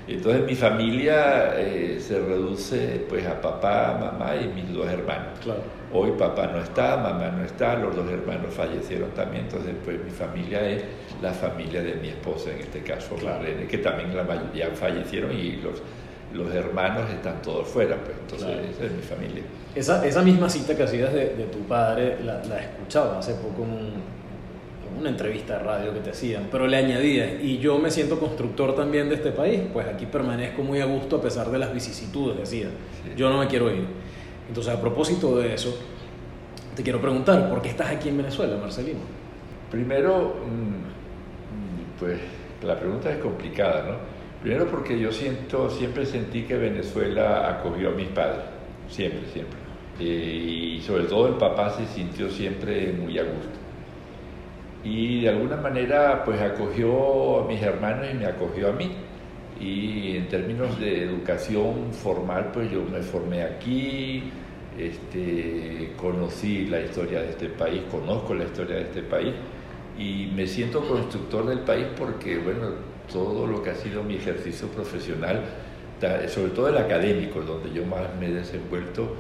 Entonces 0.08 0.46
mi 0.46 0.54
familia 0.54 1.60
eh, 1.60 1.98
se 2.00 2.20
reduce 2.20 3.04
pues 3.10 3.26
a 3.26 3.42
papá, 3.42 3.98
mamá 4.00 4.36
y 4.36 4.48
mis 4.50 4.72
dos 4.72 4.88
hermanos. 4.88 5.40
Hoy 5.92 6.12
papá 6.12 6.48
no 6.48 6.60
está, 6.60 6.96
mamá 6.98 7.32
no 7.32 7.44
está, 7.44 7.76
los 7.76 7.96
dos 7.96 8.10
hermanos 8.12 8.54
fallecieron 8.54 9.10
también, 9.12 9.46
entonces 9.46 9.74
pues 9.84 10.04
mi 10.04 10.12
familia 10.12 10.70
es 10.70 10.84
la 11.22 11.32
familia 11.32 11.82
de 11.82 11.96
mi 11.96 12.10
esposa, 12.10 12.52
en 12.52 12.60
este 12.60 12.82
caso 12.82 13.16
que 13.70 13.78
también 13.80 14.16
la 14.16 14.24
mayoría 14.24 14.70
fallecieron 14.76 15.32
y 15.32 15.54
los, 15.54 15.82
los 16.36 16.54
hermanos 16.54 17.10
están 17.10 17.42
todos 17.42 17.68
fuera, 17.68 17.98
pues 17.98 18.18
entonces 18.20 18.76
esa 18.76 18.86
es 18.86 18.92
mi 18.92 19.02
familia. 19.02 19.44
Esa, 19.74 20.06
esa 20.06 20.22
misma 20.22 20.50
cita 20.50 20.76
que 20.76 20.84
hacías 20.84 21.14
de, 21.14 21.36
de 21.36 21.46
tu 21.46 21.60
padre 21.60 22.18
la, 22.24 22.44
la 22.46 22.60
escuchaba 22.60 23.20
hace 23.20 23.34
poco 23.36 23.64
en 23.64 24.16
una 25.00 25.10
entrevista 25.10 25.58
de 25.58 25.64
radio 25.64 25.94
que 25.94 26.00
te 26.00 26.12
hacían, 26.12 26.48
pero 26.52 26.68
le 26.68 26.78
añadías, 26.78 27.42
y 27.42 27.58
yo 27.58 27.78
me 27.78 27.92
siento 27.92 28.20
constructor 28.20 28.76
también 28.76 29.10
de 29.10 29.16
este 29.16 29.32
país, 29.32 29.62
pues 29.74 29.88
aquí 29.88 30.06
permanezco 30.06 30.62
muy 30.64 30.80
a 30.80 30.86
gusto 30.86 31.18
a 31.18 31.22
pesar 31.22 31.50
de 31.50 31.60
las 31.60 31.74
vicisitudes, 31.74 32.38
decía, 32.38 32.70
yo 33.16 33.30
no 33.30 33.40
me 33.40 33.48
quiero 33.48 33.70
ir. 33.70 33.86
Entonces, 34.48 34.74
a 34.74 34.80
propósito 34.80 35.38
de 35.38 35.54
eso, 35.54 35.78
te 36.76 36.84
quiero 36.84 37.02
preguntar, 37.02 37.50
¿por 37.50 37.62
qué 37.62 37.70
estás 37.70 37.90
aquí 37.90 38.10
en 38.10 38.18
Venezuela, 38.18 38.58
Marcelino? 38.58 39.00
Primero, 39.72 40.36
mm, 40.46 42.00
pues 42.00 42.20
la 42.64 42.80
pregunta 42.80 43.12
es 43.12 43.18
complicada, 43.18 43.84
¿no? 43.84 44.15
Primero 44.46 44.68
porque 44.68 45.00
yo 45.00 45.12
siento, 45.12 45.72
siempre 45.72 46.06
sentí 46.06 46.44
que 46.44 46.56
Venezuela 46.56 47.50
acogió 47.50 47.90
a 47.90 47.94
mis 47.94 48.10
padres, 48.10 48.44
siempre, 48.88 49.22
siempre. 49.34 49.58
Eh, 50.00 50.76
y 50.78 50.82
sobre 50.82 51.06
todo 51.06 51.30
el 51.30 51.34
papá 51.34 51.72
se 51.72 51.88
sintió 51.88 52.30
siempre 52.30 52.94
muy 52.94 53.18
a 53.18 53.24
gusto 53.24 53.66
y 54.86 55.22
de 55.22 55.30
alguna 55.30 55.58
manera 55.58 56.24
pues 56.24 56.40
acogió 56.40 57.42
a 57.42 57.48
mis 57.48 57.60
hermanos 57.62 58.06
y 58.14 58.14
me 58.14 58.28
acogió 58.28 58.70
a 58.70 58.72
mí. 58.72 58.92
Y 59.60 60.18
en 60.18 60.28
términos 60.28 60.80
de 60.80 61.06
educación 61.06 61.92
formal 61.92 62.52
pues 62.54 62.70
yo 62.72 62.84
me 62.84 63.02
formé 63.02 63.42
aquí, 63.42 64.24
este, 64.78 65.94
conocí 65.98 66.68
la 66.68 66.82
historia 66.82 67.22
de 67.22 67.32
este 67.32 67.50
país, 67.50 67.82
conozco 67.90 68.36
la 68.36 68.44
historia 68.44 68.76
de 68.76 68.84
este 68.84 69.02
país 69.02 69.34
y 69.98 70.30
me 70.36 70.46
siento 70.46 70.82
constructor 70.88 71.48
del 71.48 71.60
país 71.60 71.88
porque 71.98 72.38
bueno, 72.38 72.95
todo 73.12 73.48
lo 73.48 73.62
que 73.64 73.72
ha 73.72 73.76
sido 73.76 74.04
mi 74.04 74.16
ejercicio 74.16 74.68
profesional, 74.68 75.42
sobre 76.28 76.52
todo 76.52 76.70
el 76.70 76.78
académico, 76.78 77.42
donde 77.42 77.72
yo 77.74 77.86
más 77.86 78.02
me 78.20 78.28
he 78.28 78.32
desenvuelto, 78.32 79.16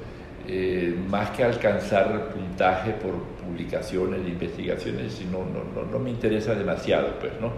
eh, 0.47 0.95
más 1.09 1.31
que 1.31 1.43
alcanzar 1.43 2.29
puntaje 2.29 2.91
por 2.91 3.13
publicaciones, 3.43 4.19
investigaciones, 4.27 5.13
sino 5.13 5.39
no, 5.39 5.63
no, 5.73 5.89
no, 5.89 5.97
me 5.97 6.11
interesa 6.11 6.53
demasiado, 6.53 7.19
pues, 7.19 7.31
¿no? 7.41 7.51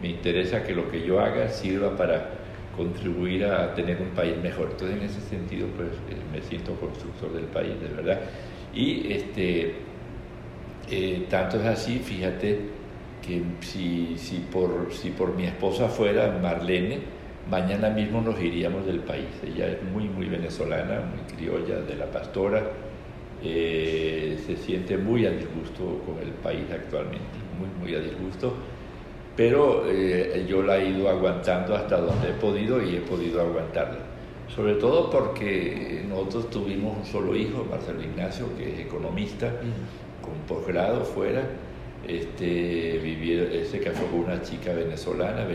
Me 0.00 0.08
interesa 0.08 0.62
que 0.62 0.74
lo 0.74 0.90
que 0.90 1.04
yo 1.04 1.20
haga 1.20 1.48
sirva 1.50 1.94
para 1.96 2.30
contribuir 2.74 3.44
a 3.44 3.74
tener 3.74 4.00
un 4.00 4.08
país 4.10 4.36
mejor. 4.42 4.68
Entonces, 4.70 4.96
en 4.96 5.02
ese 5.04 5.20
sentido, 5.20 5.66
pues, 5.76 5.88
eh, 5.88 6.16
me 6.32 6.40
siento 6.40 6.74
constructor 6.76 7.32
del 7.32 7.44
país, 7.44 7.72
de 7.80 7.88
verdad. 7.88 8.20
Y 8.74 9.12
este, 9.12 9.74
eh, 10.90 11.26
tanto 11.28 11.58
es 11.58 11.66
así, 11.66 11.98
fíjate, 11.98 12.58
que 13.26 13.42
si, 13.60 14.16
si, 14.18 14.38
por, 14.38 14.92
si 14.92 15.10
por 15.10 15.34
mi 15.34 15.44
esposa 15.44 15.88
fuera 15.88 16.38
Marlene, 16.42 17.00
mañana 17.50 17.90
mismo 17.90 18.20
nos 18.20 18.40
iríamos 18.40 18.86
del 18.86 19.00
país. 19.00 19.28
Ella 19.46 19.68
es 19.68 19.82
muy, 19.82 20.04
muy 20.04 20.26
venezolana, 20.26 21.00
muy 21.00 21.36
criolla, 21.36 21.80
de 21.80 21.96
la 21.96 22.06
pastora, 22.06 22.62
eh, 23.42 24.38
se 24.46 24.56
siente 24.56 24.96
muy 24.96 25.26
a 25.26 25.30
disgusto 25.30 26.02
con 26.06 26.18
el 26.22 26.32
país 26.34 26.64
actualmente, 26.72 27.38
muy, 27.58 27.68
muy 27.80 27.94
a 27.94 28.00
disgusto, 28.00 28.54
pero 29.36 29.84
eh, 29.88 30.46
yo 30.48 30.62
la 30.62 30.78
he 30.78 30.90
ido 30.90 31.08
aguantando 31.08 31.74
hasta 31.74 31.98
donde 31.98 32.30
he 32.30 32.34
podido 32.34 32.82
y 32.82 32.96
he 32.96 33.00
podido 33.00 33.40
aguantarla. 33.40 34.00
Sobre 34.54 34.74
todo 34.74 35.10
porque 35.10 36.04
nosotros 36.08 36.50
tuvimos 36.50 36.98
un 36.98 37.04
solo 37.04 37.34
hijo, 37.34 37.66
Marcelo 37.68 38.02
Ignacio, 38.02 38.46
que 38.56 38.74
es 38.74 38.80
economista, 38.80 39.50
con 40.22 40.34
posgrado 40.46 41.04
fuera, 41.04 41.42
este, 42.08 42.98
vivir, 43.02 43.66
se 43.70 43.80
casó 43.80 44.06
con 44.06 44.20
una 44.20 44.42
chica 44.42 44.72
venezolana, 44.72 45.46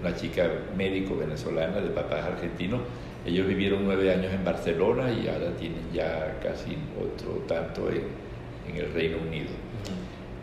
una 0.00 0.14
chica 0.14 0.48
médico 0.76 1.16
venezolana 1.16 1.80
de 1.80 1.90
papás 1.90 2.24
argentinos. 2.24 2.80
Ellos 3.24 3.46
vivieron 3.46 3.84
nueve 3.84 4.12
años 4.12 4.32
en 4.32 4.44
Barcelona 4.44 5.10
y 5.12 5.28
ahora 5.28 5.54
tienen 5.56 5.82
ya 5.92 6.38
casi 6.42 6.76
otro 6.98 7.42
tanto 7.46 7.88
en, 7.90 8.30
el 8.74 8.92
Reino 8.92 9.18
Unido. 9.18 9.48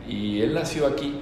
Y 0.07 0.41
él 0.41 0.53
nació 0.53 0.85
aquí, 0.85 1.13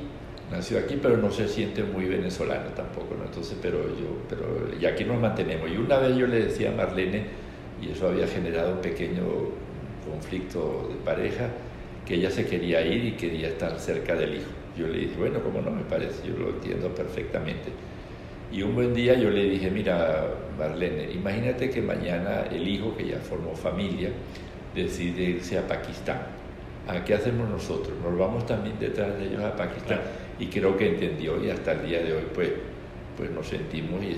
nació 0.51 0.79
aquí, 0.79 0.97
pero 0.99 1.17
no 1.17 1.31
se 1.31 1.47
siente 1.47 1.83
muy 1.83 2.05
venezolano 2.05 2.69
tampoco, 2.75 3.15
¿no? 3.15 3.25
Entonces, 3.25 3.57
pero 3.61 3.87
yo, 3.89 4.17
pero 4.27 4.75
ya 4.79 4.89
aquí 4.89 5.03
nos 5.03 5.21
mantenemos. 5.21 5.69
Y 5.69 5.77
una 5.77 5.99
vez 5.99 6.17
yo 6.17 6.25
le 6.25 6.45
decía 6.45 6.69
a 6.69 6.73
Marlene, 6.73 7.25
y 7.81 7.91
eso 7.91 8.07
había 8.07 8.27
generado 8.27 8.73
un 8.73 8.81
pequeño 8.81 9.23
conflicto 10.09 10.89
de 10.89 10.95
pareja, 11.05 11.49
que 12.05 12.15
ella 12.15 12.29
se 12.29 12.45
quería 12.45 12.85
ir 12.85 13.03
y 13.05 13.11
quería 13.13 13.49
estar 13.49 13.79
cerca 13.79 14.15
del 14.15 14.35
hijo. 14.35 14.51
Yo 14.77 14.87
le 14.87 14.99
dije, 14.99 15.15
bueno, 15.17 15.41
como 15.41 15.61
no 15.61 15.71
me 15.71 15.83
parece, 15.83 16.27
yo 16.27 16.37
lo 16.37 16.49
entiendo 16.49 16.89
perfectamente. 16.89 17.69
Y 18.51 18.61
un 18.61 18.75
buen 18.75 18.93
día 18.93 19.15
yo 19.15 19.29
le 19.29 19.43
dije, 19.49 19.71
mira, 19.71 20.27
Marlene, 20.57 21.11
imagínate 21.11 21.69
que 21.69 21.81
mañana 21.81 22.45
el 22.51 22.67
hijo, 22.67 22.95
que 22.95 23.07
ya 23.07 23.17
formó 23.17 23.55
familia, 23.55 24.09
decide 24.73 25.23
irse 25.23 25.57
a 25.57 25.67
Pakistán. 25.67 26.21
¿A 26.87 27.03
qué 27.03 27.15
hacemos 27.15 27.49
nosotros? 27.49 27.97
Nos 28.03 28.17
vamos 28.17 28.45
también 28.45 28.77
detrás 28.79 29.17
de 29.17 29.25
ellos 29.25 29.43
a 29.43 29.55
Pakistán. 29.55 30.01
Y 30.39 30.47
creo 30.47 30.77
que 30.77 30.89
entendió 30.89 31.43
y 31.43 31.49
hasta 31.49 31.71
el 31.71 31.87
día 31.87 32.03
de 32.03 32.13
hoy 32.13 32.23
pues, 32.33 32.49
pues 33.17 33.31
nos 33.31 33.47
sentimos 33.47 34.03
y 34.03 34.17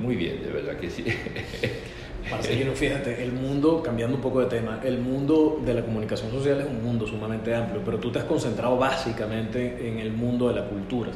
muy 0.00 0.16
bien, 0.16 0.42
de 0.42 0.50
verdad 0.50 0.78
que 0.78 0.88
sí. 0.88 1.04
Marcelino, 2.28 2.72
fíjate, 2.72 3.22
el 3.22 3.32
mundo, 3.32 3.82
cambiando 3.82 4.16
un 4.16 4.22
poco 4.22 4.40
de 4.40 4.46
tema, 4.46 4.80
el 4.82 4.98
mundo 4.98 5.60
de 5.64 5.74
la 5.74 5.82
comunicación 5.82 6.30
social 6.30 6.60
es 6.60 6.66
un 6.66 6.82
mundo 6.82 7.06
sumamente 7.06 7.54
amplio, 7.54 7.82
pero 7.84 7.98
tú 7.98 8.10
te 8.10 8.18
has 8.18 8.24
concentrado 8.24 8.76
básicamente 8.76 9.88
en 9.88 9.98
el 9.98 10.12
mundo 10.12 10.48
de 10.48 10.54
la 10.54 10.66
cultura, 10.66 11.10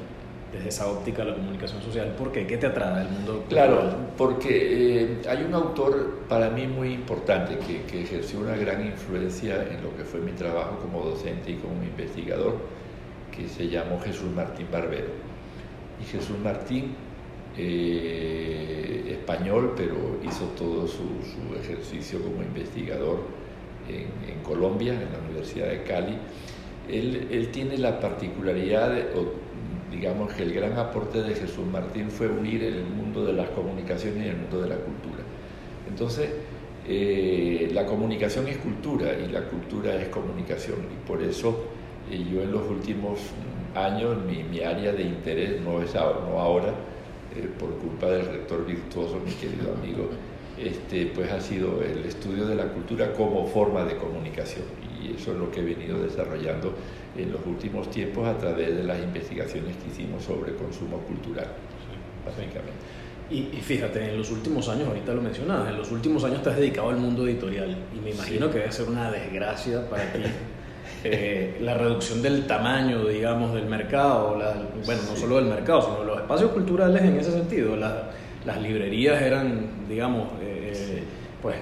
desde 0.53 0.69
esa 0.69 0.87
óptica 0.87 1.25
de 1.25 1.31
la 1.31 1.37
comunicación 1.37 1.83
social. 1.83 2.15
¿Por 2.17 2.33
qué? 2.33 2.47
¿Qué 2.47 2.57
te 2.57 2.67
atrae 2.67 3.03
el 3.03 3.09
mundo 3.09 3.45
Claro, 3.49 3.95
porque 4.17 5.03
eh, 5.03 5.23
hay 5.29 5.45
un 5.45 5.55
autor 5.55 6.21
para 6.29 6.51
mí 6.51 6.67
muy 6.67 6.93
importante 6.93 7.59
que, 7.59 7.83
que 7.83 8.03
ejerció 8.03 8.41
una 8.41 8.57
gran 8.57 8.85
influencia 8.87 9.57
en 9.71 9.83
lo 9.83 9.97
que 9.97 10.05
fue 10.05 10.21
mi 10.21 10.33
trabajo 10.33 10.79
como 10.81 11.05
docente 11.05 11.53
y 11.53 11.57
como 11.57 11.83
investigador, 11.83 12.57
que 13.31 13.49
se 13.49 13.69
llamó 13.69 14.01
Jesús 14.01 14.31
Martín 14.35 14.69
Barbero. 14.71 15.09
Y 16.01 16.05
Jesús 16.05 16.39
Martín 16.43 16.95
eh, 17.57 19.05
español, 19.11 19.75
pero 19.77 19.95
hizo 20.25 20.45
todo 20.57 20.87
su, 20.87 21.05
ejercicio 21.59 22.21
como 22.21 22.43
investigador 22.43 23.21
en, 23.89 24.43
Colombia, 24.43 24.93
en 24.93 25.13
la 25.13 25.19
Universidad 25.27 25.69
de 25.69 25.83
Cali. 25.83 26.19
Él, 26.89 27.49
tiene 27.53 27.79
la 27.79 27.99
particularidad, 28.01 28.93
digamos 29.91 30.33
que 30.35 30.43
el 30.43 30.53
gran 30.53 30.79
aporte 30.79 31.23
de 31.23 31.35
Jesús 31.35 31.65
Martín 31.67 32.11
fue 32.11 32.29
unir 32.29 32.63
el 32.65 32.85
mundo 32.85 33.25
de 33.25 33.33
las 33.33 33.49
comunicaciones 33.51 34.27
y 34.27 34.29
el 34.29 34.37
mundo 34.37 34.61
de 34.61 34.69
la 34.69 34.77
cultura. 34.77 35.23
Entonces, 35.89 36.31
eh, 36.87 37.71
la 37.73 37.87
comunicación 37.87 38.47
es 38.49 38.59
cultura 38.59 39.15
y 39.19 39.33
la 39.33 39.49
cultura 39.49 39.95
es 39.95 40.09
comunicación 40.09 40.81
y 40.93 41.07
por 41.07 41.23
eso 41.23 41.65
eh, 42.11 42.23
yo 42.31 42.43
en 42.43 42.53
los 42.53 42.69
últimos 42.69 43.21
años 43.75 44.23
mi, 44.27 44.43
mi 44.43 44.61
área 44.61 44.93
de 44.93 45.03
interés 45.03 45.63
no 45.63 45.81
es 45.81 45.95
ahora, 45.95 46.21
no 46.29 46.39
ahora 46.39 46.75
eh, 47.37 47.49
por 47.59 47.71
culpa 47.79 48.07
del 48.07 48.27
rector 48.27 48.67
virtuoso, 48.67 49.21
mi 49.25 49.33
querido 49.33 49.73
amigo, 49.75 50.11
este, 50.59 51.07
pues 51.07 51.31
ha 51.33 51.41
sido 51.41 51.83
el 51.83 52.05
estudio 52.05 52.47
de 52.47 52.55
la 52.55 52.67
cultura 52.67 53.13
como 53.13 53.47
forma 53.47 53.85
de 53.85 53.97
comunicación. 53.97 54.65
Y 55.03 55.15
eso 55.15 55.33
es 55.33 55.39
lo 55.39 55.51
que 55.51 55.61
he 55.61 55.65
venido 55.65 56.01
desarrollando 56.03 56.75
en 57.17 57.33
los 57.33 57.45
últimos 57.47 57.91
tiempos 57.91 58.27
a 58.27 58.39
través 58.39 58.77
de 58.77 58.85
las 58.85 59.03
investigaciones 59.03 59.77
que 59.77 59.89
hicimos 59.89 60.25
sobre 60.25 60.55
consumo 60.55 60.99
cultural, 60.99 61.49
básicamente. 62.25 62.73
Y, 63.31 63.43
fíjate, 63.43 64.11
en 64.11 64.19
los 64.19 64.31
últimos 64.31 64.69
años, 64.69 64.87
ahorita 64.87 65.15
lo 65.15 65.23
mencionabas, 65.23 65.71
en 65.71 65.79
los 65.79 65.91
últimos 65.91 66.23
años 66.25 66.43
te 66.43 66.51
has 66.51 66.57
dedicado 66.57 66.91
al 66.91 66.99
mundo 66.99 67.27
editorial 67.27 67.77
y 67.97 68.01
me 68.01 68.11
imagino 68.11 68.51
que 68.51 68.59
debe 68.59 68.71
ser 68.71 68.87
una 68.87 69.11
desgracia 69.11 69.89
para 69.89 70.13
ti 70.13 70.21
Eh, 71.07 71.59
la 71.61 71.75
reducción 71.75 72.23
del 72.23 72.47
tamaño, 72.47 73.05
digamos, 73.05 73.55
del 73.55 73.67
mercado, 73.67 74.39
bueno, 74.87 75.03
no 75.11 75.17
solo 75.17 75.37
del 75.37 75.47
mercado, 75.47 75.83
sino 75.83 76.05
los 76.05 76.19
espacios 76.19 76.51
culturales 76.53 77.03
en 77.03 77.19
ese 77.19 77.31
sentido. 77.31 77.77
las 77.77 78.63
librerías 78.63 79.21
eran, 79.21 79.87
digamos, 79.87 80.29
eh, 80.41 81.03
pues 81.43 81.57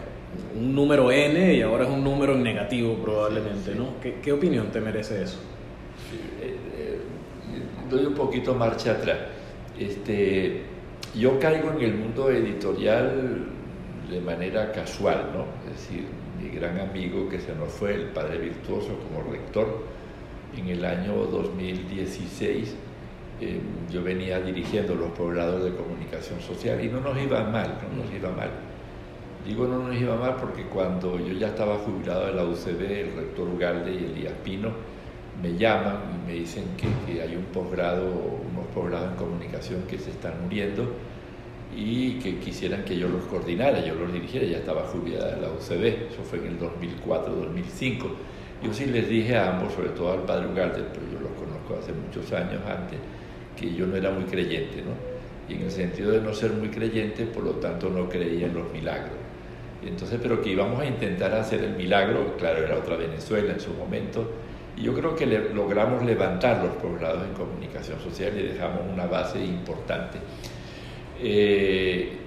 un 0.56 0.74
número 0.74 1.10
N 1.10 1.54
y 1.54 1.60
ahora 1.60 1.84
es 1.84 1.90
un 1.90 2.04
número 2.04 2.34
en 2.34 2.42
negativo 2.44 2.94
probablemente, 3.02 3.74
¿no? 3.74 4.00
¿Qué, 4.00 4.20
¿Qué, 4.22 4.32
opinión 4.32 4.68
te 4.70 4.80
merece 4.80 5.22
eso? 5.22 5.38
Eh, 6.40 6.98
doy 7.90 8.06
un 8.06 8.14
poquito 8.14 8.54
marcha 8.54 8.92
atrás. 8.92 9.18
Este, 9.78 10.62
yo 11.14 11.38
caigo 11.40 11.72
en 11.72 11.82
el 11.82 11.94
mundo 11.94 12.30
editorial 12.30 13.46
de 14.08 14.20
manera 14.20 14.70
casual, 14.70 15.30
¿no? 15.34 15.46
Es 15.68 15.80
decir, 15.80 16.06
mi 16.42 16.50
gran 16.50 16.78
amigo 16.80 17.28
que 17.28 17.38
se 17.38 17.54
nos 17.54 17.70
fue, 17.72 17.94
el 17.94 18.06
padre 18.06 18.38
virtuoso 18.38 18.98
como 18.98 19.30
rector, 19.30 19.84
en 20.56 20.68
el 20.68 20.84
año 20.84 21.14
2016 21.26 22.74
eh, 23.40 23.60
yo 23.90 24.02
venía 24.02 24.40
dirigiendo 24.40 24.94
los 24.94 25.10
poblados 25.12 25.64
de 25.64 25.74
comunicación 25.74 26.40
social 26.40 26.84
y 26.84 26.88
no 26.88 27.00
nos 27.00 27.16
iba 27.18 27.42
mal, 27.44 27.78
no 27.90 28.04
nos 28.04 28.12
iba 28.12 28.30
mal. 28.30 28.50
Digo 29.46 29.66
no 29.66 29.88
nos 29.88 29.96
iba 29.96 30.16
mal 30.16 30.36
porque 30.36 30.64
cuando 30.64 31.18
yo 31.18 31.32
ya 31.34 31.48
estaba 31.48 31.76
jubilado 31.78 32.26
de 32.26 32.34
la 32.34 32.44
UCB, 32.44 32.80
el 32.82 33.16
rector 33.16 33.48
Ugalde 33.48 33.92
y 33.92 34.04
Elías 34.04 34.34
Pino 34.44 34.70
me 35.42 35.56
llaman 35.56 35.96
y 36.14 36.30
me 36.30 36.38
dicen 36.38 36.64
que, 36.76 36.86
que 37.06 37.22
hay 37.22 37.34
un 37.34 37.44
posgrado, 37.46 38.04
unos 38.04 38.66
posgrados 38.72 39.10
en 39.10 39.16
comunicación 39.16 39.82
que 39.88 39.98
se 39.98 40.10
están 40.10 40.42
muriendo 40.44 40.92
y 41.74 42.18
que 42.18 42.38
quisieran 42.38 42.84
que 42.84 42.96
yo 42.96 43.08
los 43.08 43.24
coordinara, 43.24 43.84
yo 43.84 43.94
los 43.94 44.12
dirigiera, 44.12 44.46
ya 44.46 44.58
estaba 44.58 44.82
jubilada 44.82 45.36
la 45.36 45.48
UCB, 45.48 46.12
eso 46.12 46.22
fue 46.22 46.38
en 46.40 46.46
el 46.46 46.58
2004-2005. 46.60 48.10
Yo 48.62 48.72
sí 48.72 48.86
les 48.86 49.08
dije 49.08 49.36
a 49.36 49.56
ambos, 49.56 49.72
sobre 49.72 49.88
todo 49.90 50.12
al 50.12 50.22
padre 50.22 50.46
Ugalde, 50.46 50.84
pero 50.92 51.06
yo 51.12 51.20
los 51.20 51.32
conozco 51.32 51.76
hace 51.80 51.92
muchos 51.92 52.32
años 52.32 52.60
antes, 52.66 52.98
que 53.58 53.74
yo 53.74 53.86
no 53.86 53.96
era 53.96 54.10
muy 54.10 54.24
creyente, 54.24 54.82
¿no? 54.82 54.92
Y 55.48 55.58
en 55.58 55.62
el 55.62 55.70
sentido 55.70 56.12
de 56.12 56.20
no 56.20 56.32
ser 56.32 56.52
muy 56.52 56.68
creyente, 56.68 57.24
por 57.26 57.42
lo 57.42 57.52
tanto 57.52 57.90
no 57.90 58.08
creía 58.08 58.46
en 58.46 58.54
los 58.54 58.72
milagros. 58.72 59.16
Entonces, 59.84 60.20
pero 60.22 60.40
que 60.40 60.50
íbamos 60.50 60.80
a 60.80 60.86
intentar 60.86 61.34
hacer 61.34 61.64
el 61.64 61.74
milagro, 61.74 62.36
claro, 62.38 62.64
era 62.64 62.76
otra 62.76 62.96
Venezuela 62.96 63.52
en 63.52 63.60
su 63.60 63.72
momento, 63.72 64.30
y 64.76 64.82
yo 64.82 64.94
creo 64.94 65.16
que 65.16 65.26
logramos 65.26 66.04
levantar 66.04 66.62
los 66.62 66.74
posgrados 66.76 67.24
en 67.26 67.34
comunicación 67.34 68.00
social 68.00 68.32
y 68.38 68.42
dejamos 68.42 68.80
una 68.92 69.06
base 69.06 69.44
importante. 69.44 70.18
Eh, 71.22 72.18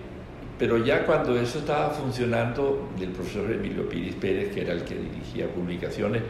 pero 0.57 0.77
ya 0.83 1.05
cuando 1.05 1.37
eso 1.37 1.59
estaba 1.59 1.89
funcionando, 1.89 2.89
el 2.99 3.09
profesor 3.09 3.51
Emilio 3.51 3.89
Piris 3.89 4.15
Pérez, 4.15 4.53
que 4.53 4.61
era 4.61 4.73
el 4.73 4.83
que 4.83 4.95
dirigía 4.95 5.47
publicaciones, 5.47 6.21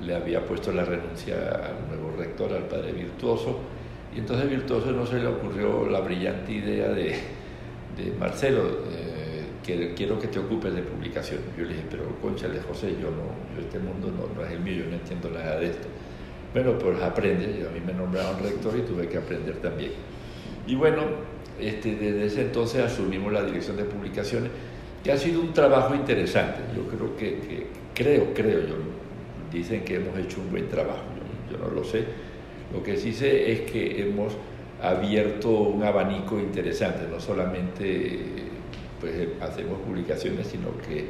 le 0.00 0.14
había 0.14 0.44
puesto 0.44 0.72
la 0.72 0.84
renuncia 0.84 1.34
al 1.34 1.88
nuevo 1.88 2.16
rector, 2.16 2.52
al 2.52 2.68
padre 2.68 2.92
Virtuoso, 2.92 3.58
y 4.14 4.20
entonces 4.20 4.48
Virtuoso 4.48 4.92
no 4.92 5.04
se 5.04 5.18
le 5.18 5.26
ocurrió 5.26 5.88
la 5.88 6.00
brillante 6.00 6.52
idea 6.52 6.88
de, 6.88 7.16
de 7.96 8.12
Marcelo, 8.18 8.62
eh, 8.90 9.44
que 9.64 9.94
quiero 9.94 10.18
que 10.18 10.28
te 10.28 10.38
ocupes 10.38 10.74
de 10.74 10.82
publicación. 10.82 11.40
Yo 11.56 11.64
le 11.64 11.70
dije, 11.70 11.84
pero 11.90 12.04
conchale 12.20 12.60
José, 12.60 12.94
yo 13.00 13.10
no, 13.10 13.60
este 13.60 13.78
mundo 13.78 14.10
no, 14.10 14.32
no, 14.34 14.46
es 14.46 14.52
el 14.52 14.60
mío, 14.60 14.84
yo 14.84 14.90
no 14.90 14.96
entiendo 14.96 15.30
nada 15.30 15.58
de 15.58 15.66
esto. 15.66 15.88
Bueno, 16.52 16.78
pues 16.78 17.00
aprende, 17.00 17.66
a 17.66 17.72
mí 17.72 17.80
me 17.84 17.94
nombraron 17.94 18.42
rector 18.42 18.76
y 18.76 18.82
tuve 18.82 19.08
que 19.08 19.18
aprender 19.18 19.56
también. 19.56 19.92
Y 20.66 20.74
bueno, 20.74 21.02
este, 21.60 21.94
desde 21.96 22.26
ese 22.26 22.42
entonces 22.42 22.82
asumimos 22.82 23.32
la 23.32 23.42
dirección 23.42 23.76
de 23.76 23.84
publicaciones, 23.84 24.50
que 25.02 25.12
ha 25.12 25.16
sido 25.16 25.40
un 25.40 25.52
trabajo 25.52 25.94
interesante. 25.94 26.60
Yo 26.76 26.86
creo 26.86 27.16
que, 27.16 27.66
creo, 27.94 28.34
creo 28.34 28.60
yo, 28.60 28.74
dicen 29.52 29.84
que 29.84 29.96
hemos 29.96 30.18
hecho 30.18 30.40
un 30.40 30.50
buen 30.50 30.68
trabajo, 30.68 31.02
yo, 31.50 31.58
no 31.58 31.74
lo 31.74 31.84
sé. 31.84 32.04
Lo 32.72 32.82
que 32.82 32.96
sí 32.96 33.12
sé 33.12 33.52
es 33.52 33.70
que 33.70 34.02
hemos 34.02 34.32
abierto 34.82 35.50
un 35.50 35.82
abanico 35.82 36.38
interesante, 36.38 37.06
no 37.10 37.20
solamente 37.20 38.18
pues, 39.00 39.12
hacemos 39.40 39.78
publicaciones, 39.80 40.46
sino 40.46 40.68
que 40.88 41.06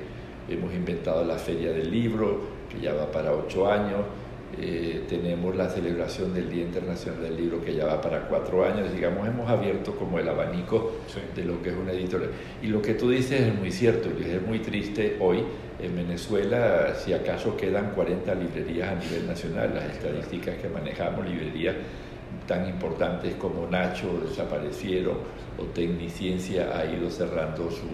hemos 0.49 0.75
inventado 0.75 1.25
la 1.25 1.37
Feria 1.37 1.73
del 1.73 1.91
Libro, 1.91 2.41
que 2.69 2.81
ya 2.81 2.95
va 2.95 3.11
para 3.11 3.33
ocho 3.33 3.71
años, 3.71 4.01
eh, 4.59 5.05
tenemos 5.09 5.57
la 5.57 5.69
celebración 5.69 6.35
del 6.35 6.51
Día 6.51 6.63
Internacional 6.63 7.23
del 7.23 7.37
Libro 7.37 7.65
que 7.65 7.75
ya 7.75 7.87
va 7.87 8.01
para 8.01 8.29
cuatro 8.29 8.65
años, 8.65 8.93
digamos, 8.93 9.27
hemos 9.27 9.49
abierto 9.49 9.97
como 9.97 10.19
el 10.19 10.29
abanico 10.29 10.93
de 11.35 11.45
lo 11.45 11.63
que 11.63 11.71
es 11.71 11.77
una 11.77 11.93
editorial. 11.93 12.31
Y 12.63 12.67
lo 12.67 12.83
que 12.83 12.95
tú 12.95 13.11
dices 13.11 13.41
es 13.41 13.55
muy 13.55 13.71
cierto, 13.71 14.11
y 14.19 14.31
es 14.31 14.43
muy 14.43 14.59
triste 14.59 15.17
hoy 15.21 15.43
en 15.81 15.97
Venezuela, 15.97 16.95
si 16.95 17.13
acaso 17.13 17.57
quedan 17.57 17.91
40 17.91 18.35
librerías 18.35 18.91
a 18.91 18.95
nivel 18.95 19.27
nacional, 19.27 19.75
las 19.75 19.85
estadísticas 19.85 20.57
que 20.57 20.69
manejamos, 20.69 21.29
librerías 21.29 21.75
tan 22.47 22.69
importantes 22.69 23.35
como 23.37 23.67
Nacho 23.67 24.21
desaparecieron 24.27 25.17
o 25.59 25.65
Tecniciencia 25.65 26.77
ha 26.77 26.85
ido 26.85 27.11
cerrando 27.11 27.71
su, 27.71 27.87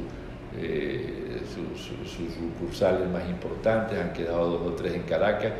eh, 0.57 1.40
sus 1.55 2.33
sucursales 2.33 3.09
más 3.09 3.29
importantes, 3.29 3.99
han 3.99 4.12
quedado 4.12 4.59
dos 4.59 4.73
o 4.73 4.75
tres 4.75 4.94
en 4.94 5.03
Caracas 5.03 5.53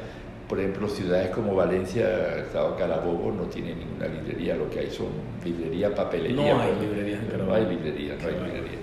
por 0.49 0.59
ejemplo, 0.59 0.89
ciudades 0.89 1.31
como 1.31 1.55
Valencia, 1.55 2.39
estado 2.39 2.75
Carabobo, 2.77 3.33
no 3.33 3.45
tiene 3.45 3.75
ninguna 3.75 4.07
librería, 4.09 4.57
lo 4.57 4.71
que 4.71 4.81
hay 4.81 4.91
son 4.91 5.09
librería, 5.45 5.95
papelería. 5.95 6.55
No 6.55 6.61
hay 6.61 6.73
librería, 6.81 7.21
no 7.37 7.55
hay 7.55 7.67
librería, 7.67 8.17
no 8.21 8.29
hay 8.29 8.35
librería. 8.35 8.79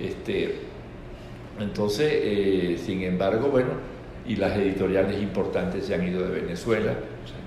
Este, 0.00 0.56
entonces, 1.60 2.10
eh, 2.12 2.76
sin 2.84 3.02
embargo, 3.02 3.48
bueno, 3.48 3.70
y 4.26 4.36
las 4.36 4.56
editoriales 4.56 5.20
importantes 5.22 5.86
se 5.86 5.94
han 5.94 6.06
ido 6.06 6.22
de 6.22 6.40
Venezuela, 6.40 6.94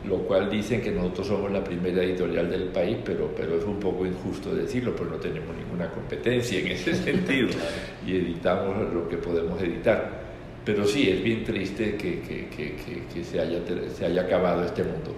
lo 0.08 0.18
cual 0.20 0.50
dicen 0.50 0.82
que 0.82 0.92
nosotros 0.92 1.28
somos 1.28 1.52
la 1.52 1.64
primera 1.64 2.02
editorial 2.04 2.50
del 2.50 2.64
país, 2.70 2.98
pero, 3.06 3.32
pero 3.36 3.58
es 3.58 3.64
un 3.66 3.80
poco 3.80 4.06
injusto 4.06 4.56
decirlo, 4.56 4.96
pues 4.96 5.10
no 5.10 5.18
tenemos 5.18 5.56
ninguna 5.56 5.92
competencia 5.92 6.60
en 6.60 6.68
ese 6.68 6.96
sentido 7.04 7.50
y 8.06 8.16
editamos 8.16 8.94
lo 8.94 9.08
que 9.08 9.18
podemos 9.18 9.62
editar. 9.62 10.21
Pero 10.64 10.86
sí, 10.86 11.10
es 11.10 11.24
bien 11.24 11.44
triste 11.44 11.96
que, 11.96 12.22
que, 12.22 12.48
que, 12.48 13.24
se, 13.24 13.40
haya, 13.40 13.60
se, 13.90 14.06
haya, 14.06 14.22
acabado 14.22 14.64
este 14.64 14.84
mundo, 14.84 15.16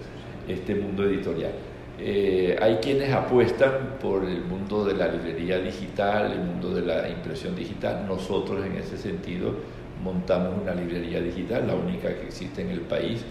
este 0.48 0.74
mundo 0.74 1.04
editorial. 1.04 1.52
Eh, 1.98 2.56
hay 2.60 2.76
quienes 2.76 3.12
apuestan 3.12 3.98
por 4.00 4.24
el 4.24 4.40
mundo 4.42 4.84
de 4.84 4.94
la 4.94 5.08
librería 5.08 5.58
digital, 5.58 6.32
el 6.32 6.40
mundo 6.40 6.70
de 6.70 6.82
la 6.82 7.08
impresión 7.10 7.54
digital. 7.54 8.06
Nosotros 8.08 8.64
en 8.64 8.76
ese 8.76 8.96
sentido 8.96 9.54
montamos 10.02 10.60
una 10.60 10.74
librería 10.74 11.20
digital, 11.20 11.66
la 11.66 11.74
única 11.74 12.08
que 12.08 12.26
existe 12.26 12.62
en 12.62 12.70
el 12.70 12.80
país, 12.80 13.22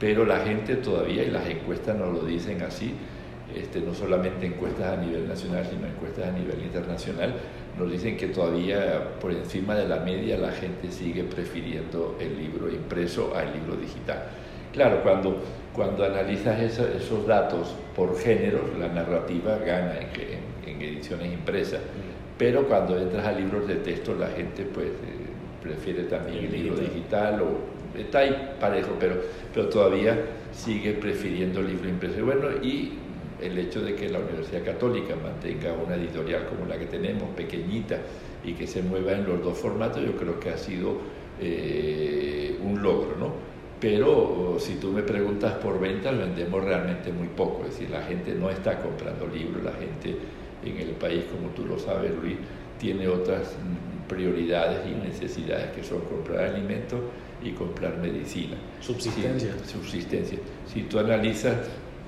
pero 0.00 0.24
la 0.24 0.40
gente 0.40 0.76
todavía, 0.76 1.22
y 1.22 1.30
las 1.30 1.46
encuestas 1.46 1.96
nos 1.96 2.12
lo 2.12 2.24
dicen 2.24 2.62
así, 2.62 2.92
este, 3.54 3.80
no 3.80 3.94
solamente 3.94 4.46
encuestas 4.46 4.98
a 4.98 5.00
nivel 5.02 5.28
nacional, 5.28 5.66
sino 5.68 5.86
encuestas 5.86 6.28
a 6.28 6.32
nivel 6.32 6.60
internacional, 6.62 7.34
nos 7.78 7.90
dicen 7.90 8.16
que 8.16 8.28
todavía 8.28 9.18
por 9.20 9.32
encima 9.32 9.74
de 9.74 9.88
la 9.88 10.00
media 10.00 10.36
la 10.36 10.52
gente 10.52 10.90
sigue 10.90 11.24
prefiriendo 11.24 12.16
el 12.20 12.36
libro 12.36 12.70
impreso 12.70 13.34
al 13.34 13.52
libro 13.52 13.76
digital. 13.76 14.24
Claro, 14.72 15.02
cuando, 15.02 15.36
cuando 15.72 16.04
analizas 16.04 16.60
esos 16.60 17.26
datos 17.26 17.74
por 17.94 18.18
género, 18.18 18.60
la 18.78 18.88
narrativa 18.88 19.58
gana 19.58 19.94
en, 20.00 20.52
ediciones 20.82 21.32
impresas, 21.32 21.80
mm. 21.80 22.38
pero 22.38 22.66
cuando 22.66 22.98
entras 22.98 23.24
a 23.24 23.32
libros 23.32 23.68
de 23.68 23.76
texto 23.76 24.16
la 24.18 24.26
gente 24.28 24.64
pues 24.64 24.88
eh, 24.88 25.22
prefiere 25.62 26.04
también 26.04 26.46
el, 26.46 26.52
libro 26.52 26.76
digital 26.76 27.40
o 27.42 27.98
está 27.98 28.20
ahí 28.20 28.54
parejo, 28.58 28.96
pero, 28.98 29.16
pero 29.54 29.68
todavía 29.68 30.18
sigue 30.52 30.92
prefiriendo 30.94 31.60
el 31.60 31.68
libro 31.68 31.88
impreso. 31.88 32.24
Bueno, 32.24 32.48
y 32.62 32.98
el 33.42 33.58
hecho 33.58 33.80
de 33.82 33.94
que 33.94 34.08
la 34.08 34.20
Universidad 34.20 34.64
Católica 34.64 35.14
mantenga 35.16 35.72
una 35.72 35.96
editorial 35.96 36.46
como 36.46 36.66
la 36.66 36.78
que 36.78 36.86
tenemos, 36.86 37.28
pequeñita, 37.36 37.98
y 38.44 38.54
que 38.54 38.66
se 38.66 38.82
mueva 38.82 39.12
en 39.12 39.24
los 39.24 39.42
dos 39.42 39.58
formatos, 39.58 40.04
yo 40.04 40.16
creo 40.16 40.38
que 40.40 40.50
ha 40.50 40.58
sido 40.58 40.96
eh, 41.40 42.58
un 42.62 42.82
logro, 42.82 43.16
¿no? 43.18 43.52
Pero 43.80 44.56
si 44.60 44.76
tú 44.76 44.92
me 44.92 45.02
preguntas 45.02 45.54
por 45.54 45.80
ventas, 45.80 46.16
vendemos 46.16 46.64
realmente 46.64 47.12
muy 47.12 47.26
poco, 47.28 47.64
es 47.64 47.70
decir, 47.70 47.90
la 47.90 48.02
gente 48.02 48.32
no 48.34 48.48
está 48.48 48.78
comprando 48.78 49.26
libros, 49.26 49.62
la 49.62 49.72
gente 49.72 50.16
en 50.64 50.78
el 50.78 50.94
país, 50.94 51.24
como 51.24 51.48
tú 51.48 51.64
lo 51.64 51.78
sabes, 51.78 52.12
Luis, 52.22 52.36
tiene 52.78 53.08
otras 53.08 53.56
prioridades 54.08 54.86
y 54.86 54.94
necesidades 55.06 55.72
que 55.72 55.82
son 55.82 56.00
comprar 56.02 56.44
alimentos 56.54 57.00
y 57.42 57.50
comprar 57.50 57.98
medicina. 57.98 58.56
Subsistencia. 58.80 59.52
subsistencia. 59.66 60.38
Si 60.72 60.82
tú 60.82 60.98
analizas 60.98 61.56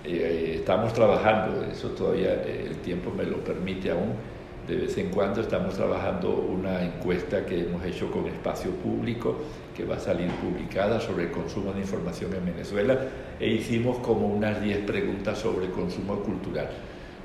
eh, 0.05 0.57
estamos 0.57 0.93
trabajando, 0.93 1.64
eso 1.64 1.88
todavía 1.90 2.35
eh, 2.35 2.67
el 2.69 2.77
tiempo 2.79 3.11
me 3.11 3.25
lo 3.25 3.38
permite 3.38 3.90
aún, 3.90 4.12
de 4.67 4.77
vez 4.77 4.97
en 4.99 5.11
cuando 5.11 5.40
estamos 5.40 5.75
trabajando 5.75 6.31
una 6.31 6.83
encuesta 6.83 7.45
que 7.45 7.61
hemos 7.61 7.85
hecho 7.85 8.11
con 8.11 8.27
espacio 8.27 8.71
público, 8.71 9.37
que 9.77 9.85
va 9.85 9.97
a 9.97 10.01
salir 10.01 10.29
publicada 10.31 11.01
sobre 11.01 11.25
el 11.25 11.31
consumo 11.31 11.73
de 11.73 11.81
información 11.81 12.33
en 12.35 12.47
Venezuela, 12.47 12.99
e 13.40 13.49
hicimos 13.49 13.99
como 13.99 14.27
unas 14.27 14.62
10 14.62 14.87
preguntas 14.87 15.38
sobre 15.38 15.71
consumo 15.71 16.21
cultural. 16.21 16.69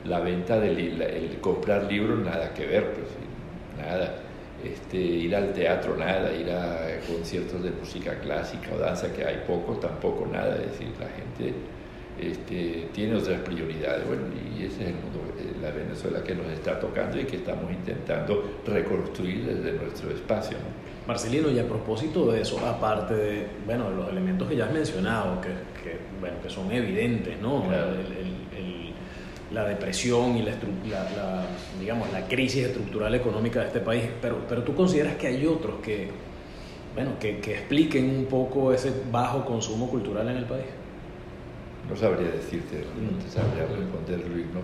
La 0.06 0.20
venta 0.20 0.60
del 0.60 1.02
el 1.02 1.38
comprar 1.40 1.84
libros, 1.84 2.20
nada 2.20 2.54
que 2.54 2.66
ver, 2.66 2.94
pues, 2.94 3.08
nada. 3.78 4.16
Este, 4.64 4.98
ir 4.98 5.34
al 5.34 5.54
teatro, 5.54 5.96
nada, 5.96 6.34
ir 6.34 6.50
a 6.52 7.00
conciertos 7.08 7.64
de 7.64 7.72
música 7.72 8.20
clásica 8.20 8.72
o 8.76 8.78
danza, 8.78 9.14
que 9.14 9.24
hay 9.24 9.44
poco, 9.48 9.74
tampoco 9.74 10.28
nada, 10.30 10.56
es 10.56 10.72
decir, 10.72 10.90
la 11.00 11.08
gente 11.08 11.54
este, 12.22 12.90
tiene 12.94 13.16
otras 13.16 13.42
prioridades. 13.42 14.08
Bueno, 14.08 14.24
y 14.58 14.64
ese 14.64 14.82
es 14.84 14.88
el 14.90 14.96
mundo, 14.96 15.20
eh, 15.38 15.56
la 15.62 15.72
Venezuela 15.72 16.24
que 16.24 16.36
nos 16.36 16.48
está 16.48 16.80
tocando 16.80 17.20
y 17.20 17.26
que 17.26 17.38
estamos 17.38 17.72
intentando 17.72 18.60
reconstruir 18.66 19.46
desde 19.46 19.74
nuestro 19.74 20.12
espacio. 20.12 20.58
Marcelino, 21.08 21.50
y 21.50 21.58
a 21.58 21.68
propósito 21.68 22.32
de 22.32 22.42
eso, 22.42 22.60
aparte 22.66 23.16
de 23.16 23.48
bueno, 23.66 23.90
los 23.90 24.10
elementos 24.10 24.48
que 24.48 24.56
ya 24.56 24.66
has 24.66 24.74
mencionado, 24.74 25.42
que, 25.42 25.48
que, 25.84 25.98
bueno, 26.20 26.38
que 26.42 26.50
son 26.50 26.72
evidentes, 26.72 27.40
¿no? 27.42 27.64
la 29.52 29.66
depresión 29.66 30.38
y 30.38 30.44
la, 30.44 30.52
la, 30.92 31.46
digamos, 31.80 32.12
la 32.12 32.28
crisis 32.28 32.66
estructural 32.66 33.16
económica 33.16 33.62
de 33.62 33.68
este 33.68 33.80
país, 33.80 34.04
pero, 34.22 34.46
pero 34.48 34.64
tú 34.64 34.76
consideras 34.76 35.16
que 35.16 35.28
hay 35.28 35.46
otros 35.46 35.80
que, 35.82 36.10
bueno, 36.94 37.14
que, 37.20 37.40
que 37.40 37.54
expliquen 37.54 38.10
un 38.10 38.26
poco 38.26 38.74
ese 38.74 38.94
bajo 39.12 39.44
consumo 39.46 39.90
cultural 39.90 40.28
en 40.30 40.38
el 40.38 40.46
país. 40.46 40.66
No 41.90 41.96
sabría 41.96 42.30
decirte, 42.30 42.84
no 43.02 43.18
te 43.24 43.30
sabría 43.30 43.66
responder, 43.66 44.30
Luis. 44.30 44.46
¿no? 44.54 44.62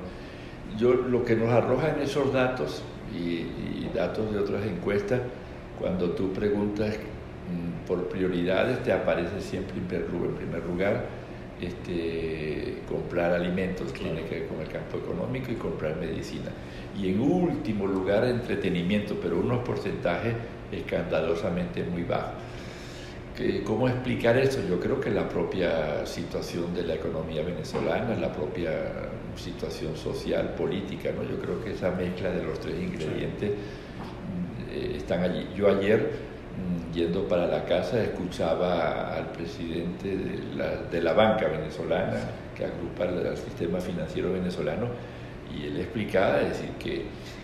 Yo, 0.78 0.94
lo 0.94 1.24
que 1.24 1.36
nos 1.36 1.50
arrojan 1.50 2.00
esos 2.02 2.32
datos 2.32 2.84
y, 3.14 3.20
y 3.20 3.92
datos 3.94 4.32
de 4.32 4.40
otras 4.40 4.66
encuestas, 4.66 5.22
cuando 5.80 6.12
tú 6.12 6.32
preguntas 6.34 6.96
mm, 6.96 7.88
por 7.88 8.08
prioridades, 8.10 8.84
te 8.84 8.92
aparece 8.92 9.42
siempre 9.42 9.78
en 9.78 9.86
primer 10.36 10.66
lugar 10.66 11.06
este, 11.62 12.80
comprar 12.88 13.34
alimentos, 13.34 13.92
que 13.92 14.00
tiene 14.00 14.24
que 14.24 14.40
ver 14.40 14.48
con 14.48 14.60
el 14.62 14.68
campo 14.68 14.98
económico, 14.98 15.52
y 15.52 15.56
comprar 15.56 15.96
medicina. 15.98 16.52
Y 16.98 17.10
en 17.10 17.20
último 17.20 17.88
lugar, 17.88 18.26
entretenimiento, 18.26 19.16
pero 19.22 19.40
unos 19.40 19.60
porcentajes 19.60 20.34
escandalosamente 20.72 21.84
muy 21.84 22.04
bajos. 22.04 22.34
¿Cómo 23.66 23.90
explicar 23.90 24.38
eso? 24.38 24.60
Yo 24.70 24.80
creo 24.80 25.02
que 25.02 25.10
la 25.10 25.28
propia 25.28 26.06
situación 26.06 26.74
de 26.74 26.84
la 26.84 26.96
economía 26.96 27.44
venezolana, 27.44 28.16
la 28.16 28.32
propia 28.32 28.72
situación 29.36 29.98
social, 29.98 30.54
política, 30.58 31.10
¿no? 31.12 31.24
yo 31.24 31.38
creo 31.42 31.62
que 31.62 31.74
esa 31.74 31.92
mezcla 31.92 32.30
de 32.30 32.44
los 32.44 32.58
tres 32.62 32.76
ingredientes 32.80 33.52
eh, 34.72 34.94
están 34.96 35.24
allí. 35.24 35.50
Yo 35.54 35.68
ayer 35.68 36.12
yendo 36.94 37.28
para 37.28 37.46
la 37.46 37.66
casa 37.66 38.02
escuchaba 38.02 39.14
al 39.14 39.32
presidente 39.34 40.16
de 40.16 40.56
la, 40.56 40.84
de 40.90 41.02
la 41.02 41.12
banca 41.12 41.48
venezolana, 41.48 42.18
que 42.56 42.64
agrupa 42.64 43.04
el 43.04 43.36
sistema 43.36 43.82
financiero 43.82 44.32
venezolano, 44.32 44.88
y 45.54 45.66
él 45.66 45.78
explicaba 45.78 46.38
decir 46.38 46.70
que, 46.80 47.04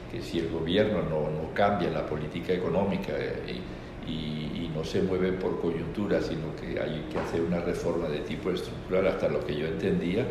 que 0.09 0.21
si 0.21 0.39
el 0.39 0.49
gobierno 0.49 1.01
no, 1.03 1.29
no, 1.29 1.53
cambia 1.53 1.89
la 1.89 2.05
política 2.05 2.53
económica 2.53 3.11
y, 3.45 3.59
y, 4.11 4.65
y, 4.65 4.71
no 4.75 4.83
se 4.83 5.01
mueve 5.01 5.31
por 5.33 5.59
coyuntura, 5.59 6.21
sino 6.21 6.55
que 6.55 6.79
hay 6.79 7.05
que 7.11 7.19
hacer 7.19 7.41
una 7.41 7.59
reforma 7.59 8.07
de 8.07 8.19
tipo 8.19 8.51
estructural, 8.51 9.07
hasta 9.07 9.29
lo 9.29 9.45
que 9.45 9.55
yo 9.55 9.67
entendía, 9.67 10.25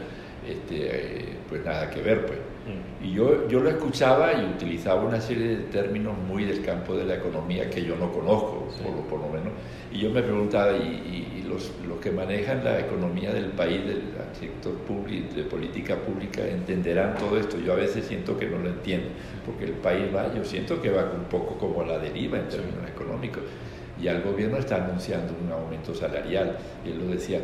este, 0.47 1.37
pues 1.49 1.65
nada 1.65 1.91
que 1.91 2.03
ver, 2.03 2.27
pues. 2.27 2.39
Mm. 2.71 3.05
Y 3.05 3.13
yo, 3.13 3.49
yo 3.49 3.61
lo 3.61 3.71
escuchaba 3.71 4.33
y 4.35 4.45
utilizaba 4.45 5.03
una 5.03 5.21
serie 5.21 5.49
de 5.49 5.57
términos 5.65 6.15
muy 6.29 6.45
del 6.45 6.63
campo 6.65 6.95
de 6.95 7.05
la 7.05 7.15
economía 7.15 7.69
que 7.71 7.83
yo 7.83 7.97
no 7.97 8.13
conozco, 8.13 8.69
por, 8.83 8.93
lo, 8.93 9.03
por, 9.09 9.21
lo, 9.21 9.29
menos. 9.29 9.53
Y 9.93 9.99
yo 9.99 10.11
me 10.11 10.23
preguntaba, 10.23 10.77
¿y, 10.77 11.41
y 11.41 11.49
los, 11.49 11.73
los, 11.87 11.99
que 11.99 12.11
manejan 12.11 12.63
la 12.63 12.79
economía 12.79 13.33
del 13.33 13.47
país, 13.47 13.85
del 13.87 14.03
sector 14.39 14.75
público, 14.75 15.35
de 15.35 15.43
política 15.45 15.97
pública, 15.97 16.47
entenderán 16.47 17.17
todo 17.17 17.39
esto? 17.39 17.59
Yo 17.59 17.73
a 17.73 17.77
veces 17.77 18.05
siento 18.05 18.37
que 18.39 18.47
no 18.47 18.59
lo 18.59 18.69
entiendo, 18.69 19.09
porque 19.47 19.65
el 19.65 19.73
país 19.73 20.15
va, 20.15 20.35
yo 20.35 20.45
siento 20.45 20.81
que 20.83 20.91
va 20.91 21.05
un 21.05 21.25
poco 21.25 21.57
como 21.57 21.83
a 21.83 21.87
la 21.87 21.99
deriva 21.99 22.39
en 22.39 22.49
términos 22.49 22.89
económicos. 22.89 23.43
Y 24.01 24.09
el 24.09 24.23
gobierno 24.23 24.57
está 24.57 24.77
anunciando 24.77 25.35
un 25.45 25.53
aumento 25.53 25.95
salarial. 25.95 26.57
Y 26.85 26.91
él 26.91 26.99
lo 26.99 27.13
decía, 27.13 27.41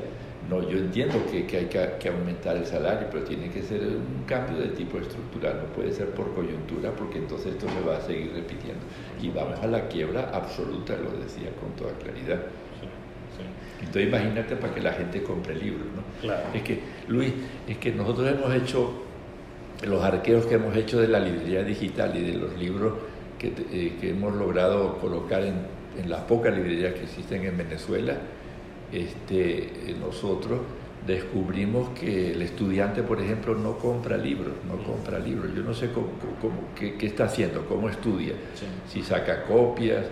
no, 0.48 0.62
yo 0.68 0.78
entiendo 0.78 1.18
que, 1.30 1.44
que 1.44 1.56
hay 1.56 1.64
que, 1.66 1.94
que, 1.98 2.08
aumentar 2.08 2.56
el 2.56 2.66
salario, 2.66 3.08
pero 3.10 3.24
tiene 3.24 3.50
que 3.50 3.62
ser 3.62 3.80
un 3.80 4.24
cambio 4.26 4.58
de 4.58 4.68
tipo 4.68 4.98
estructural, 4.98 5.62
no 5.66 5.72
puede 5.74 5.92
ser 5.92 6.10
por 6.10 6.32
coyuntura, 6.34 6.92
porque 6.92 7.18
entonces 7.18 7.54
esto 7.54 7.66
se 7.68 7.88
va 7.88 7.96
a 7.96 8.00
seguir 8.00 8.32
repitiendo. 8.32 8.82
Y 9.20 9.30
vamos 9.30 9.58
a 9.60 9.66
la 9.66 9.88
quiebra 9.88 10.30
absoluta, 10.32 10.94
lo 10.96 11.10
decía 11.18 11.50
con 11.60 11.72
toda 11.72 11.92
claridad. 11.98 12.40
Entonces 13.80 14.06
imagínate 14.06 14.56
para 14.56 14.74
que 14.74 14.80
la 14.80 14.92
gente 14.92 15.22
compre 15.22 15.54
libros, 15.56 15.86
¿no? 15.94 16.02
Claro. 16.20 16.46
Es 16.54 16.62
que, 16.62 16.80
Luis, 17.08 17.32
es 17.68 17.76
que 17.78 17.92
nosotros 17.92 18.30
hemos 18.30 18.54
hecho, 18.54 19.02
los 19.82 20.02
arqueos 20.02 20.46
que 20.46 20.54
hemos 20.54 20.74
hecho 20.76 21.00
de 21.00 21.08
la 21.08 21.18
librería 21.20 21.62
digital 21.62 22.16
y 22.16 22.22
de 22.22 22.34
los 22.38 22.56
libros 22.56 22.94
que, 23.38 23.48
eh, 23.48 23.96
que 24.00 24.10
hemos 24.10 24.34
logrado 24.34 24.98
colocar 24.98 25.42
en, 25.42 25.56
en 25.98 26.08
las 26.08 26.22
pocas 26.22 26.54
librerías 26.54 26.94
que 26.94 27.02
existen 27.02 27.44
en 27.44 27.58
Venezuela, 27.58 28.16
este, 28.92 29.94
nosotros 30.00 30.60
descubrimos 31.06 31.90
que 31.90 32.32
el 32.32 32.42
estudiante, 32.42 33.02
por 33.02 33.20
ejemplo, 33.20 33.54
no 33.54 33.78
compra 33.78 34.16
libros, 34.16 34.54
no 34.66 34.76
compra 34.82 35.18
libros. 35.18 35.54
Yo 35.54 35.62
no 35.62 35.72
sé 35.72 35.90
cómo, 35.92 36.08
cómo 36.40 36.54
qué, 36.74 36.94
qué, 36.94 37.06
está 37.06 37.24
haciendo, 37.24 37.64
cómo 37.66 37.88
estudia, 37.88 38.32
sí. 38.54 38.66
si 38.88 39.02
saca 39.02 39.44
copias, 39.44 40.06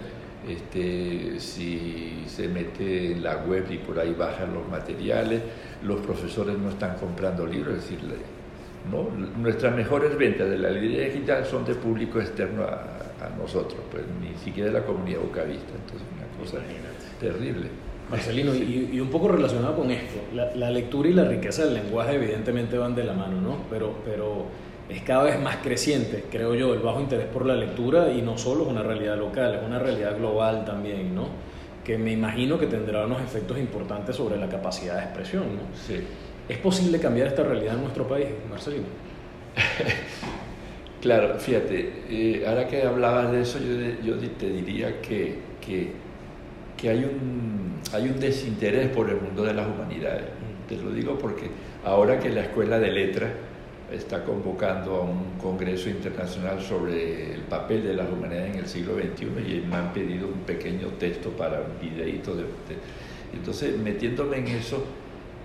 este, 0.49 1.41
si 1.41 2.25
se 2.27 2.49
mete 2.49 3.13
en 3.13 3.25
la 3.25 3.39
web 3.39 3.67
y 3.71 3.79
por 3.79 3.99
ahí 3.99 4.15
bajan 4.15 4.55
los 4.55 4.69
materiales. 4.69 5.43
Los 5.83 6.01
profesores 6.01 6.57
no 6.59 6.71
están 6.71 6.97
comprando 6.97 7.47
libros, 7.47 7.79
es 7.79 7.83
decir, 7.83 7.99
¿no? 8.91 9.09
nuestras 9.39 9.75
mejores 9.75 10.17
ventas 10.17 10.49
de 10.49 10.59
la 10.59 10.71
librería 10.71 11.07
digital 11.07 11.45
son 11.45 11.65
de 11.65 11.75
público 11.75 12.21
externo 12.21 12.63
a, 12.63 12.95
a 13.25 13.31
nosotros, 13.39 13.81
pues 13.91 14.05
ni 14.21 14.37
siquiera 14.39 14.71
de 14.71 14.81
la 14.81 14.87
comunidad 14.87 15.21
bucavista. 15.21 15.73
Entonces, 15.75 16.07
una 16.15 16.45
cosa 16.45 16.59
terrible. 17.21 17.69
Marcelino, 18.11 18.55
y, 18.55 18.91
y, 18.93 19.01
un 19.01 19.09
poco 19.09 19.29
relacionado 19.29 19.77
con 19.77 19.91
esto, 19.91 20.21
la, 20.35 20.55
la, 20.55 20.71
lectura 20.71 21.09
y 21.09 21.13
la 21.15 21.25
riqueza 21.25 21.65
del 21.65 21.75
lenguaje 21.75 22.15
evidentemente 22.15 22.77
van 22.77 22.95
de 22.95 23.05
la 23.05 23.15
mano, 23.15 23.41
¿no? 23.41 23.57
Pero, 23.71 23.95
pero 24.05 24.47
es 24.89 25.03
cada 25.03 25.25
vez 25.25 25.41
más 25.41 25.57
creciente, 25.57 26.25
creo 26.31 26.55
yo, 26.55 26.75
el 26.75 26.81
bajo 26.81 27.01
interés 27.01 27.27
por 27.27 27.47
la 27.47 27.57
lectura 27.57 28.13
y 28.13 28.21
no 28.21 28.37
solo 28.37 28.65
es 28.65 28.69
una 28.69 28.83
realidad 28.83 29.17
local, 29.17 29.55
es 29.55 29.63
una 29.63 29.79
realidad 29.79 30.17
global 30.19 30.65
también, 30.65 31.15
¿no? 31.15 31.29
Que 31.83 31.97
me 31.97 32.13
imagino 32.13 32.59
que 32.59 32.67
tendrá 32.67 33.07
unos 33.07 33.23
efectos 33.23 33.59
importantes 33.59 34.17
sobre 34.17 34.37
la 34.37 34.49
capacidad 34.49 34.97
de 34.97 35.05
expresión, 35.05 35.45
¿no? 35.45 35.63
Sí. 35.75 36.01
¿Es 36.49 36.59
posible 36.59 36.99
cambiar 36.99 37.29
esta 37.29 37.43
realidad 37.43 37.75
en 37.75 37.81
nuestro 37.81 38.07
país, 38.07 38.27
Marcelino? 38.51 38.85
claro, 41.01 41.39
fíjate, 41.39 42.05
eh, 42.11 42.45
ahora 42.47 42.69
que 42.69 42.83
hablabas 42.83 43.33
de 43.33 43.41
eso, 43.41 43.59
yo, 43.59 44.17
yo 44.17 44.29
te 44.39 44.51
diría 44.51 45.01
que, 45.01 45.39
que 45.65 46.04
que 46.85 46.91
hay 46.91 47.03
un, 47.03 47.81
hay 47.95 48.11
un 48.11 48.21
desinterés 48.21 48.91
por 48.91 49.09
el 49.09 49.19
mundo 49.19 49.43
de 49.43 49.55
las 49.55 49.67
humanidades. 49.67 50.25
Te 50.69 50.77
lo 50.77 50.91
digo 50.91 51.19
porque 51.19 51.49
ahora 51.83 52.19
que 52.19 52.29
la 52.29 52.43
Escuela 52.43 52.79
de 52.79 52.93
Letras 52.93 53.31
está 53.91 54.23
convocando 54.23 54.97
a 54.97 55.01
un 55.01 55.39
congreso 55.41 55.89
internacional 55.89 56.61
sobre 56.61 57.37
el 57.37 57.41
papel 57.41 57.85
de 57.85 57.95
las 57.95 58.13
humanidades 58.13 58.53
en 58.53 58.59
el 58.61 58.67
siglo 58.67 58.97
XXI 58.97 59.25
y 59.25 59.67
me 59.67 59.77
han 59.77 59.95
pedido 59.95 60.29
un 60.29 60.41
pequeño 60.41 60.89
texto 60.99 61.31
para 61.31 61.63
un 61.63 61.81
videito. 61.81 62.35
De, 62.35 62.43
de, 62.43 62.77
entonces, 63.33 63.79
metiéndome 63.79 64.37
en 64.41 64.49
eso, 64.49 64.85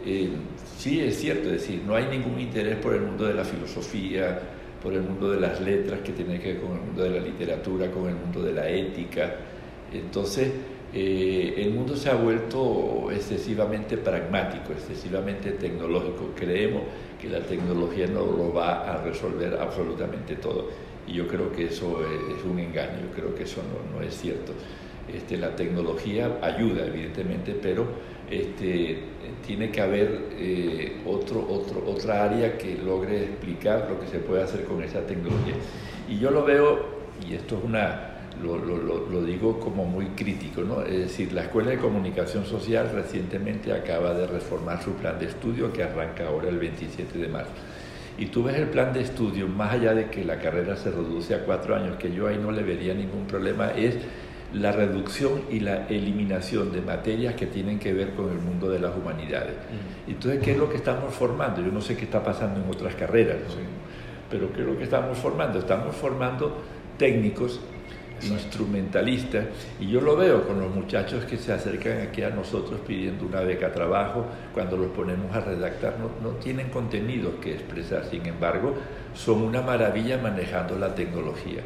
eh, 0.06 0.30
sí 0.78 1.00
es 1.00 1.22
cierto, 1.22 1.46
es 1.46 1.62
decir, 1.62 1.84
no 1.88 1.96
hay 1.96 2.08
ningún 2.08 2.38
interés 2.38 2.76
por 2.76 2.94
el 2.96 3.02
mundo 3.04 3.26
de 3.26 3.34
la 3.34 3.46
filosofía, 3.46 4.42
por 4.84 4.92
el 4.92 5.04
mundo 5.04 5.32
de 5.32 5.40
las 5.40 5.62
letras 5.62 6.02
que 6.02 6.12
tiene 6.12 6.38
que 6.38 6.54
ver 6.54 6.62
con 6.62 6.74
el 6.74 6.82
mundo 6.82 7.04
de 7.04 7.12
la 7.12 7.20
literatura, 7.22 7.90
con 7.90 8.10
el 8.10 8.16
mundo 8.16 8.42
de 8.42 8.52
la 8.52 8.68
ética. 8.68 9.36
Entonces, 9.94 10.52
eh, 10.94 11.54
el 11.58 11.72
mundo 11.72 11.96
se 11.96 12.10
ha 12.10 12.16
vuelto 12.16 13.10
excesivamente 13.12 13.98
pragmático, 13.98 14.74
excesivamente 14.74 15.52
tecnológico. 15.52 16.32
Creemos 16.36 16.84
que 17.22 17.30
la 17.30 17.42
tecnología 17.42 18.08
no 18.08 18.26
lo 18.26 18.54
va 18.54 18.92
a 18.92 19.04
resolver 19.04 19.56
absolutamente 19.56 20.36
todo. 20.36 20.70
Y 21.08 21.14
yo 21.14 21.28
creo 21.28 21.52
que 21.52 21.66
eso 21.66 22.02
es 22.02 22.44
un 22.44 22.60
engaño, 22.60 23.00
yo 23.02 23.16
creo 23.16 23.36
que 23.36 23.44
eso 23.44 23.62
no, 23.62 24.00
no 24.00 24.06
es 24.06 24.16
cierto. 24.16 24.54
Este, 25.14 25.38
la 25.38 25.56
tecnología 25.56 26.38
ayuda, 26.42 26.86
evidentemente, 26.86 27.56
pero 27.60 27.86
este, 28.30 29.00
tiene 29.46 29.72
que 29.72 29.82
haber 29.82 30.22
eh, 30.34 31.02
otro, 31.06 31.46
otro, 31.50 31.84
otra 31.88 32.26
área 32.26 32.58
que 32.58 32.78
logre 32.78 33.24
explicar 33.24 33.88
lo 33.90 34.00
que 34.00 34.08
se 34.08 34.20
puede 34.20 34.44
hacer 34.44 34.66
con 34.66 34.84
esa 34.84 35.02
tecnología. 35.06 35.56
Y 36.08 36.20
yo 36.20 36.30
lo 36.30 36.44
veo, 36.44 37.00
y 37.28 37.34
esto 37.34 37.58
es 37.58 37.64
una 37.64 38.09
lo, 38.44 38.58
lo, 38.58 39.08
lo, 39.10 39.24
digo 39.24 39.60
como 39.60 39.86
muy 39.86 40.08
crítico, 40.08 40.62
¿no? 40.62 40.82
Es 40.82 40.98
decir, 40.98 41.34
la 41.34 41.44
Escuela 41.44 41.72
de 41.72 41.78
Comunicación 41.78 42.46
Social 42.46 42.90
recientemente 42.94 43.74
acaba 43.74 44.14
de 44.14 44.28
reformar 44.28 44.82
su 44.82 44.94
plan 44.94 45.20
de 45.20 45.26
estudio 45.26 45.72
que 45.74 45.84
arranca 45.84 46.28
ahora 46.28 46.50
el 46.50 46.58
27 46.58 47.18
de 47.18 47.28
marzo. 47.28 47.52
Y 48.18 48.28
tú 48.28 48.44
ves 48.44 48.56
el 48.56 48.68
plan 48.68 48.94
de 48.94 49.02
estudio, 49.02 49.48
más 49.48 49.74
allá 49.74 49.94
de 49.94 50.10
que 50.10 50.26
la 50.26 50.40
carrera 50.40 50.76
se 50.76 50.92
reduce 50.92 51.34
a 51.36 51.46
cuatro 51.46 51.76
años, 51.76 51.98
que 51.98 52.12
yo 52.12 52.28
ahí 52.28 52.38
no 52.38 52.52
le 52.52 52.64
vería 52.64 52.94
ningún 52.94 53.26
problema, 53.26 53.72
es 53.72 53.96
la 54.54 54.72
reducción 54.72 55.44
y 55.50 55.60
la 55.60 55.88
eliminación 55.88 56.72
de 56.72 56.82
materias 56.82 57.36
que 57.36 57.46
tienen 57.46 57.80
que 57.80 57.94
ver 57.94 58.14
con 58.16 58.30
el 58.30 58.40
mundo 58.40 58.70
de 58.70 58.80
las 58.80 58.96
humanidades. 58.96 59.54
Mm. 59.54 60.12
Entonces, 60.12 60.42
¿qué 60.44 60.52
es 60.52 60.58
lo 60.58 60.70
que 60.70 60.78
estamos 60.78 61.14
formando? 61.14 61.62
Yo 61.62 61.72
no 61.72 61.82
sé 61.82 61.96
qué 61.96 62.06
está 62.06 62.24
pasando 62.24 62.62
en 62.62 62.70
otras 62.70 62.96
carreras, 62.96 63.38
¿no? 63.38 63.90
pero 64.30 64.52
¿qué 64.54 64.62
es 64.62 64.68
lo 64.68 64.78
que 64.78 64.84
estamos 64.84 65.18
formando? 65.18 65.60
Estamos 65.60 65.96
formando 65.96 66.58
técnicos 66.98 67.60
instrumentalista. 68.22 69.46
Y 69.80 69.88
yo 69.88 70.02
lo 70.02 70.16
veo 70.16 70.48
con 70.48 70.60
los 70.60 70.74
muchachos 70.74 71.26
que 71.26 71.38
se 71.38 71.54
acercan 71.54 72.02
aquí 72.02 72.24
a 72.24 72.30
nosotros 72.30 72.80
pidiendo 72.86 73.26
una 73.26 73.42
beca 73.42 73.72
trabajo, 73.72 74.26
cuando 74.54 74.78
los 74.78 74.92
ponemos 74.92 75.36
a 75.36 75.42
redactar, 75.42 75.96
no, 76.00 76.10
no 76.28 76.36
tienen 76.38 76.70
contenido 76.70 77.40
que 77.40 77.54
expresar, 77.54 78.06
sin 78.06 78.26
embargo, 78.26 78.74
son 79.14 79.42
una 79.42 79.62
maravilla 79.62 80.18
manejando 80.18 80.78
la 80.78 80.94
tecnología. 80.96 81.62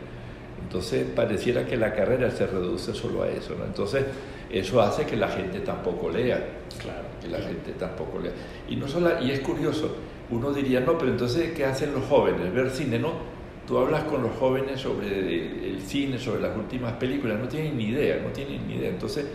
Entonces 0.64 1.06
pareciera 1.16 1.66
que 1.66 1.78
la 1.78 1.94
carrera 1.94 2.32
se 2.32 2.48
reduce 2.48 2.94
solo 2.94 3.24
a 3.24 3.30
eso, 3.30 3.56
¿no? 3.58 3.66
Entonces 3.66 4.06
eso 4.50 4.82
hace 4.82 5.06
que 5.06 5.16
la 5.16 5.28
gente 5.28 5.60
tampoco 5.60 6.10
lea, 6.10 6.44
claro, 6.80 7.04
que 7.22 7.28
la 7.28 7.40
gente 7.40 7.72
tampoco 7.74 8.20
lea. 8.20 8.32
Y 8.70 8.76
no 8.76 8.88
solo, 8.88 9.22
y 9.22 9.32
es 9.32 9.42
curioso, 9.42 9.96
uno 10.30 10.54
diría, 10.54 10.80
no, 10.80 10.98
pero 10.98 11.12
entonces 11.12 11.52
¿qué 11.54 11.66
hacen 11.66 11.94
los 11.94 12.06
jóvenes? 12.06 12.54
Ver 12.54 12.70
cine, 12.70 12.98
no. 12.98 13.34
Tú 13.68 13.78
hablas 13.78 14.04
con 14.04 14.24
los 14.24 14.34
jóvenes 14.34 14.82
sobre 14.82 15.70
el 15.70 15.82
cine, 15.82 16.20
sobre 16.20 16.42
las 16.42 16.56
últimas 16.58 16.94
películas, 16.94 17.40
no 17.40 17.48
tienen 17.48 17.78
ni 17.78 17.86
idea, 17.86 18.22
no 18.22 18.30
tienen 18.30 18.68
ni 18.68 18.76
idea. 18.76 18.90
Entonces, 18.90 19.26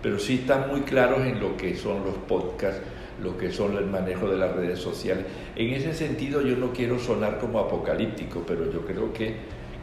pero 0.00 0.18
sí 0.18 0.34
están 0.40 0.68
muy 0.68 0.82
claros 0.82 1.20
en 1.20 1.40
lo 1.40 1.56
que 1.56 1.74
son 1.76 2.04
los 2.04 2.14
podcasts, 2.14 2.80
lo 3.22 3.36
que 3.36 3.50
son 3.50 3.76
el 3.76 3.86
manejo 3.86 4.28
de 4.28 4.36
las 4.36 4.54
redes 4.54 4.78
sociales. 4.78 5.24
En 5.56 5.70
ese 5.72 5.94
sentido 5.94 6.42
yo 6.42 6.56
no 6.56 6.72
quiero 6.72 6.98
sonar 6.98 7.38
como 7.38 7.58
apocalíptico, 7.58 8.44
pero 8.46 8.70
yo 8.72 8.82
creo 8.86 9.12
que, 9.12 9.34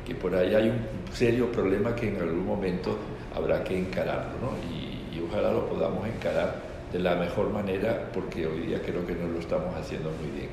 que 0.05 0.15
por 0.15 0.33
ahí 0.33 0.55
hay 0.55 0.69
un 0.69 1.13
serio 1.13 1.51
problema 1.51 1.95
que 1.95 2.07
en 2.09 2.21
algún 2.21 2.45
momento 2.45 2.97
habrá 3.35 3.63
que 3.63 3.77
encararlo, 3.77 4.33
¿no? 4.41 4.51
Y, 4.73 5.17
y 5.17 5.21
ojalá 5.21 5.51
lo 5.51 5.67
podamos 5.67 6.07
encarar 6.07 6.69
de 6.91 6.99
la 6.99 7.15
mejor 7.15 7.49
manera 7.49 8.09
porque 8.13 8.47
hoy 8.47 8.61
día 8.61 8.81
creo 8.81 9.05
que 9.05 9.13
no 9.13 9.27
lo 9.27 9.39
estamos 9.39 9.75
haciendo 9.75 10.09
muy 10.21 10.31
bien. 10.31 10.49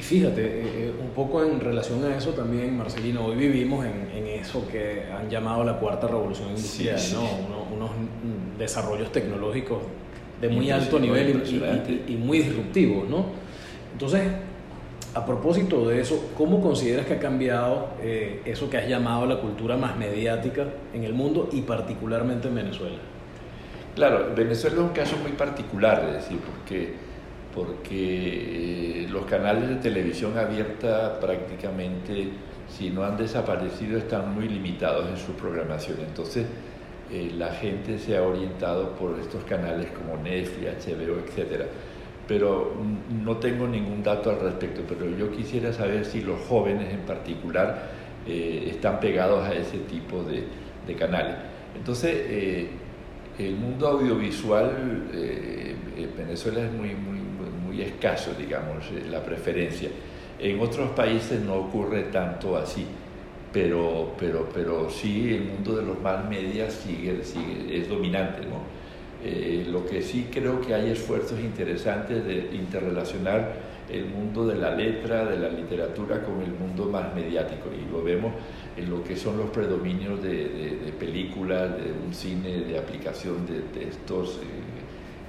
Y 0.00 0.02
fíjate, 0.02 0.40
eh, 0.40 0.62
eh, 0.64 0.92
un 0.98 1.10
poco 1.10 1.44
en 1.44 1.60
relación 1.60 2.02
a 2.06 2.16
eso 2.16 2.30
también, 2.30 2.74
Marcelino, 2.74 3.26
hoy 3.26 3.36
vivimos 3.36 3.84
en, 3.84 4.10
en 4.16 4.26
eso 4.28 4.66
que 4.66 5.04
han 5.12 5.28
llamado 5.28 5.62
la 5.62 5.74
cuarta 5.74 6.06
revolución 6.06 6.48
industrial, 6.48 6.98
¿no? 7.12 7.76
unos 7.76 7.90
desarrollos 8.58 9.12
tecnológicos 9.12 9.82
de 10.40 10.48
muy 10.48 10.70
alto 10.70 10.98
nivel 10.98 11.42
y, 11.46 12.14
y, 12.14 12.16
muy 12.16 12.38
disruptivos, 12.38 13.10
¿no? 13.10 13.26
Entonces, 13.92 14.22
a 15.12 15.26
propósito 15.26 15.86
de 15.86 16.00
eso, 16.00 16.30
¿cómo 16.34 16.62
consideras 16.62 17.04
que 17.04 17.14
ha 17.14 17.18
cambiado 17.18 17.88
eh, 18.00 18.40
eso 18.46 18.70
que 18.70 18.78
has 18.78 18.88
llamado 18.88 19.26
la 19.26 19.38
cultura 19.38 19.76
más 19.76 19.98
mediática 19.98 20.64
en 20.94 21.04
el 21.04 21.12
mundo 21.12 21.50
y 21.52 21.60
particularmente 21.60 22.48
en 22.48 22.54
Venezuela? 22.54 22.96
Claro, 23.94 24.32
Venezuela 24.34 24.76
es 24.76 24.82
un 24.82 24.94
caso 24.94 25.18
muy 25.18 25.32
particular, 25.32 26.02
es 26.08 26.22
decir, 26.22 26.38
porque, 26.38 26.94
porque 27.54 29.04
eh, 29.04 29.08
los 29.10 29.24
canales 29.26 29.68
de 29.68 29.76
televisión 29.76 30.38
abierta 30.38 31.18
prácticamente, 31.20 32.28
si 32.68 32.90
no 32.90 33.04
han 33.04 33.16
desaparecido, 33.16 33.98
están 33.98 34.34
muy 34.34 34.48
limitados 34.48 35.08
en 35.08 35.16
su 35.16 35.32
programación. 35.32 35.98
Entonces, 36.06 36.46
eh, 37.12 37.32
la 37.36 37.52
gente 37.54 37.98
se 37.98 38.16
ha 38.16 38.22
orientado 38.22 38.94
por 38.94 39.18
estos 39.18 39.42
canales 39.44 39.88
como 39.90 40.22
Netflix, 40.22 40.86
HBO, 40.86 41.18
etc. 41.18 41.64
Pero 42.28 42.72
no 43.24 43.36
tengo 43.38 43.66
ningún 43.66 44.02
dato 44.02 44.30
al 44.30 44.40
respecto, 44.40 44.82
pero 44.88 45.10
yo 45.10 45.32
quisiera 45.32 45.72
saber 45.72 46.04
si 46.04 46.20
los 46.20 46.40
jóvenes 46.42 46.92
en 46.92 47.00
particular 47.00 47.90
eh, 48.26 48.68
están 48.70 49.00
pegados 49.00 49.42
a 49.44 49.54
ese 49.54 49.78
tipo 49.78 50.22
de, 50.22 50.44
de 50.86 50.94
canales. 50.94 51.34
Entonces, 51.76 52.68
el 53.46 53.56
mundo 53.56 53.88
audiovisual, 53.88 55.08
eh, 55.14 55.74
en 55.96 56.16
Venezuela 56.16 56.62
es 56.62 56.72
muy, 56.72 56.94
muy, 56.94 57.19
muy 57.70 57.82
escaso, 57.82 58.34
digamos, 58.36 58.84
eh, 58.86 59.06
la 59.08 59.24
preferencia. 59.24 59.88
En 60.38 60.58
otros 60.60 60.90
países 60.90 61.40
no 61.40 61.54
ocurre 61.54 62.04
tanto 62.04 62.56
así, 62.56 62.84
pero, 63.52 64.14
pero, 64.18 64.48
pero 64.52 64.90
sí 64.90 65.34
el 65.34 65.44
mundo 65.44 65.76
de 65.76 65.82
los 65.84 66.00
más 66.00 66.28
medias 66.28 66.72
sigue, 66.72 67.22
sigue, 67.22 67.78
es 67.78 67.88
dominante. 67.88 68.42
¿no? 68.42 68.60
Eh, 69.22 69.66
lo 69.70 69.86
que 69.86 70.02
sí 70.02 70.28
creo 70.32 70.60
que 70.60 70.74
hay 70.74 70.90
esfuerzos 70.90 71.38
interesantes 71.40 72.24
de 72.24 72.50
interrelacionar 72.52 73.70
el 73.90 74.06
mundo 74.06 74.46
de 74.46 74.54
la 74.54 74.74
letra, 74.74 75.24
de 75.24 75.38
la 75.38 75.48
literatura 75.48 76.22
con 76.22 76.40
el 76.40 76.52
mundo 76.52 76.86
más 76.86 77.14
mediático 77.14 77.68
y 77.70 77.90
lo 77.90 78.02
vemos 78.02 78.32
en 78.76 78.88
lo 78.88 79.02
que 79.02 79.16
son 79.16 79.36
los 79.36 79.50
predominios 79.50 80.22
de, 80.22 80.92
películas, 80.98 81.76
de 81.76 81.92
un 81.92 82.14
cine 82.14 82.60
de 82.60 82.78
aplicación 82.78 83.44
de 83.46 83.60
textos 83.78 84.40
eh, 84.42 84.59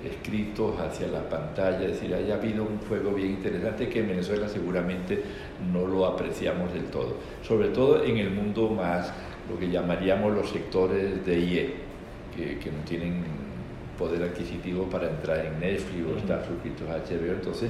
escritos 0.06 0.80
hacia 0.80 1.08
la 1.08 1.28
pantalla, 1.30 1.82
es 1.82 1.94
decir, 1.94 2.14
haya 2.14 2.36
habido 2.36 2.64
un 2.64 2.80
fuego 2.80 3.12
bien 3.12 3.32
interesante 3.32 3.88
que 3.90 4.00
en 4.00 4.10
Venezuela 4.10 4.48
seguramente 4.48 5.22
no 5.72 5.88
lo 5.88 6.06
apreciamos 6.06 6.74
del 6.74 6.86
todo, 6.86 7.18
sobre 7.44 7.70
todo 7.70 8.04
en 8.04 8.18
el 8.18 8.32
mundo 8.32 8.70
más, 8.70 9.14
lo 9.50 9.60
que 9.60 9.70
llamaríamos 9.70 10.34
los 10.34 10.50
sectores 10.50 11.26
de 11.26 11.40
IE, 11.40 11.74
que, 12.36 12.58
que 12.60 12.72
no 12.72 12.84
tienen 12.86 13.24
poder 13.98 14.24
adquisitivo 14.24 14.86
para 14.86 15.10
entrar 15.10 15.46
en 15.46 15.60
Netflix 15.60 16.06
o 16.08 16.18
estar 16.18 16.46
suscritos 16.46 16.90
a 16.90 16.98
HBO, 16.98 17.34
entonces 17.34 17.70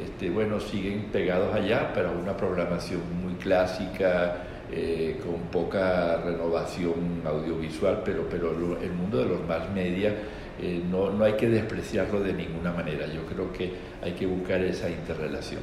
este, 0.00 0.30
bueno, 0.30 0.58
siguen 0.58 1.04
pegados 1.12 1.54
allá, 1.54 1.92
pero 1.94 2.12
una 2.12 2.36
programación 2.36 3.00
muy 3.22 3.34
clásica, 3.34 4.44
eh, 4.74 5.20
con 5.22 5.50
poca 5.50 6.16
renovación 6.24 7.20
audiovisual, 7.26 8.00
pero, 8.02 8.26
pero 8.30 8.52
el 8.80 8.92
mundo 8.92 9.18
de 9.18 9.26
los 9.26 9.46
más 9.46 9.70
media 9.70 10.14
eh, 10.60 10.82
no, 10.90 11.10
no 11.10 11.24
hay 11.24 11.34
que 11.34 11.48
despreciarlo 11.48 12.20
de 12.20 12.32
ninguna 12.32 12.72
manera. 12.72 13.06
Yo 13.06 13.24
creo 13.26 13.52
que 13.52 13.72
hay 14.02 14.12
que 14.12 14.26
buscar 14.26 14.60
esa 14.62 14.88
interrelación. 14.90 15.60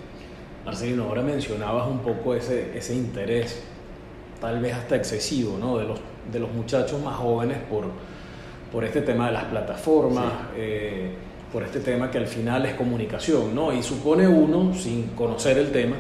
Marcelino, 0.66 1.04
ahora 1.04 1.22
mencionabas 1.22 1.88
un 1.88 2.00
poco 2.00 2.36
ese, 2.36 2.78
ese 2.78 2.96
interés, 2.96 3.64
tal 4.40 4.60
vez 4.60 4.74
hasta 4.74 4.96
excesivo, 4.96 5.58
¿no? 5.58 5.78
de, 5.78 5.86
los, 5.86 6.00
de 6.32 6.40
los 6.40 6.52
muchachos 6.52 7.02
más 7.02 7.16
jóvenes 7.16 7.58
por, 7.70 7.86
por 8.72 8.84
este 8.84 9.02
tema 9.02 9.28
de 9.28 9.34
las 9.34 9.46
plataformas. 9.46 10.32
Eh, 10.56 11.12
por 11.52 11.64
este 11.64 11.80
tema 11.80 12.12
que 12.12 12.18
al 12.20 12.28
final 12.28 12.66
es 12.66 12.76
comunicación, 12.76 13.56
¿no? 13.56 13.74
Y 13.74 13.82
supone 13.82 14.28
uno, 14.28 14.74
sin 14.74 15.08
conocer 15.10 15.58
el 15.58 15.72
tema, 15.72 15.96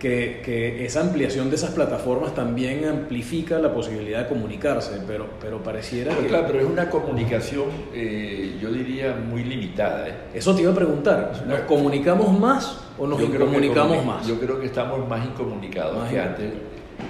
que, 0.00 0.40
que, 0.42 0.84
esa 0.84 1.02
ampliación 1.02 1.50
de 1.50 1.56
esas 1.56 1.70
plataformas 1.70 2.34
también 2.34 2.84
amplifica 2.86 3.58
la 3.58 3.72
posibilidad 3.72 4.22
de 4.22 4.28
comunicarse, 4.28 5.02
pero, 5.06 5.26
pero 5.40 5.62
pareciera 5.62 6.16
que... 6.16 6.26
Claro, 6.26 6.46
pero 6.48 6.60
es 6.60 6.66
una 6.66 6.88
comunicación, 6.90 7.66
eh, 7.94 8.56
yo 8.60 8.72
diría, 8.72 9.14
muy 9.14 9.44
limitada. 9.44 10.08
¿eh? 10.08 10.14
Eso 10.34 10.54
te 10.56 10.62
iba 10.62 10.72
a 10.72 10.74
preguntar, 10.74 11.44
¿nos 11.46 11.60
comunicamos 11.60 12.36
más 12.38 12.80
o 12.98 13.06
nos 13.06 13.20
incomunicamos 13.20 14.04
más? 14.04 14.26
Yo 14.26 14.40
creo 14.40 14.58
que 14.58 14.66
estamos 14.66 15.06
más 15.06 15.24
incomunicados 15.24 16.08
que 16.08 16.18
antes, 16.18 16.52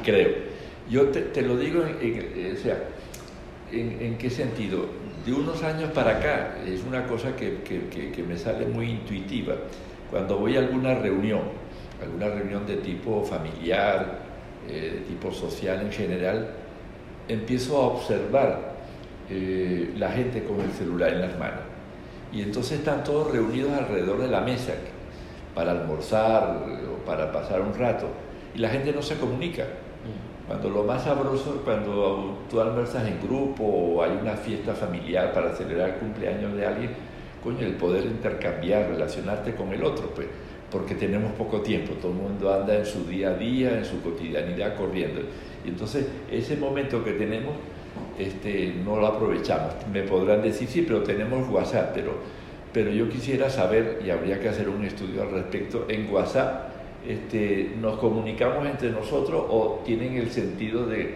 creo. 0.04 0.50
Yo 0.90 1.04
te, 1.06 1.20
te 1.20 1.42
lo 1.42 1.56
digo, 1.56 1.84
en, 2.00 2.54
o 2.54 2.58
sea, 2.58 2.76
¿en, 3.72 3.96
¿en 4.00 4.18
qué 4.18 4.28
sentido? 4.28 5.00
de 5.24 5.34
unos 5.34 5.62
años 5.62 5.90
para 5.92 6.18
acá, 6.18 6.56
es 6.66 6.82
una 6.82 7.06
cosa 7.06 7.36
que, 7.36 7.58
que, 7.62 8.10
que, 8.10 8.22
me 8.22 8.38
sale 8.38 8.66
muy 8.66 8.90
intuitiva. 8.90 9.54
Cuando 10.10 10.38
voy 10.38 10.56
a 10.56 10.60
alguna 10.60 10.94
reunión, 10.94 11.42
alguna 12.02 12.28
reunión 12.28 12.66
de 12.66 12.76
tipo 12.76 13.24
familiar, 13.24 14.18
eh, 14.68 14.92
de 14.94 15.00
tipo 15.00 15.32
social 15.32 15.80
en 15.82 15.92
general, 15.92 16.50
empiezo 17.28 17.76
a 17.76 17.86
observar 17.86 18.72
eh, 19.28 19.92
la 19.96 20.10
gente 20.10 20.44
con 20.44 20.60
el 20.60 20.70
celular 20.72 21.12
en 21.12 21.20
las 21.20 21.38
manos. 21.38 21.60
Y 22.32 22.42
entonces 22.42 22.78
están 22.78 23.02
todos 23.04 23.32
reunidos 23.32 23.72
alrededor 23.72 24.20
de 24.20 24.28
la 24.28 24.40
mesa 24.40 24.74
para 25.54 25.72
almorzar 25.72 26.64
o 26.92 27.04
para 27.04 27.32
pasar 27.32 27.60
un 27.60 27.74
rato. 27.74 28.06
Y 28.54 28.58
la 28.58 28.68
gente 28.68 28.92
no 28.92 29.02
se 29.02 29.16
comunica. 29.16 29.64
Cuando 30.46 30.68
lo 30.68 30.82
más 30.82 31.04
sabroso, 31.04 31.62
cuando 31.64 32.38
tú 32.50 32.60
almuerzas 32.60 33.06
en 33.06 33.20
grupo 33.20 33.62
o 33.62 34.02
hay 34.02 34.18
una 34.20 34.32
fiesta 34.32 34.74
familiar 34.74 35.32
para 35.32 35.54
celebrar 35.54 35.90
el 35.90 35.94
cumpleaños 35.96 36.56
de 36.56 36.66
alguien, 36.66 36.90
coño, 37.42 37.60
el 37.60 37.74
poder 37.74 38.04
intercambiar, 38.04 38.88
relacionarte 38.88 39.54
con 39.54 39.72
el 39.72 39.84
otro, 39.84 40.10
pues, 40.12 40.26
porque 40.70 40.94
tenemos 40.94 41.32
poco 41.32 41.60
tiempo, 41.60 41.94
todo 41.94 42.12
el 42.12 42.18
mundo 42.18 42.52
anda 42.52 42.76
en 42.76 42.86
su 42.86 43.04
día 43.04 43.30
a 43.30 43.34
día, 43.34 43.78
en 43.78 43.84
su 43.84 44.00
cotidianidad 44.00 44.76
corriendo. 44.76 45.20
Y 45.64 45.68
entonces 45.68 46.06
ese 46.30 46.56
momento 46.56 47.04
que 47.04 47.12
tenemos 47.12 47.54
este, 48.18 48.74
no 48.84 48.96
lo 48.96 49.06
aprovechamos. 49.06 49.74
Me 49.92 50.02
podrán 50.02 50.42
decir, 50.42 50.68
sí, 50.68 50.82
pero 50.86 51.02
tenemos 51.02 51.48
WhatsApp, 51.48 51.92
pero, 51.94 52.12
pero 52.72 52.90
yo 52.90 53.08
quisiera 53.08 53.50
saber, 53.50 54.00
y 54.04 54.10
habría 54.10 54.40
que 54.40 54.48
hacer 54.48 54.68
un 54.68 54.84
estudio 54.84 55.22
al 55.22 55.30
respecto, 55.30 55.86
en 55.88 56.12
WhatsApp 56.12 56.70
este, 57.06 57.72
nos 57.80 57.98
comunicamos 57.98 58.66
entre 58.66 58.90
nosotros 58.90 59.42
o 59.48 59.82
tienen 59.84 60.16
el 60.16 60.30
sentido 60.30 60.86
de, 60.86 61.14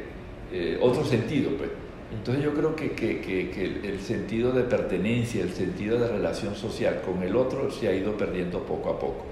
eh, 0.52 0.78
otro 0.80 1.04
sentido. 1.04 1.50
Pues. 1.56 1.70
Entonces 2.16 2.44
yo 2.44 2.54
creo 2.54 2.76
que, 2.76 2.92
que, 2.92 3.20
que, 3.20 3.80
el 3.82 4.00
sentido 4.00 4.52
de 4.52 4.62
pertenencia, 4.62 5.42
el 5.42 5.50
sentido 5.50 5.98
de 5.98 6.08
relación 6.08 6.54
social 6.54 7.02
con 7.04 7.22
el 7.22 7.34
otro 7.36 7.70
se 7.70 7.88
ha 7.88 7.92
ido 7.92 8.16
perdiendo 8.16 8.60
poco 8.60 8.90
a 8.90 8.98
poco. 8.98 9.24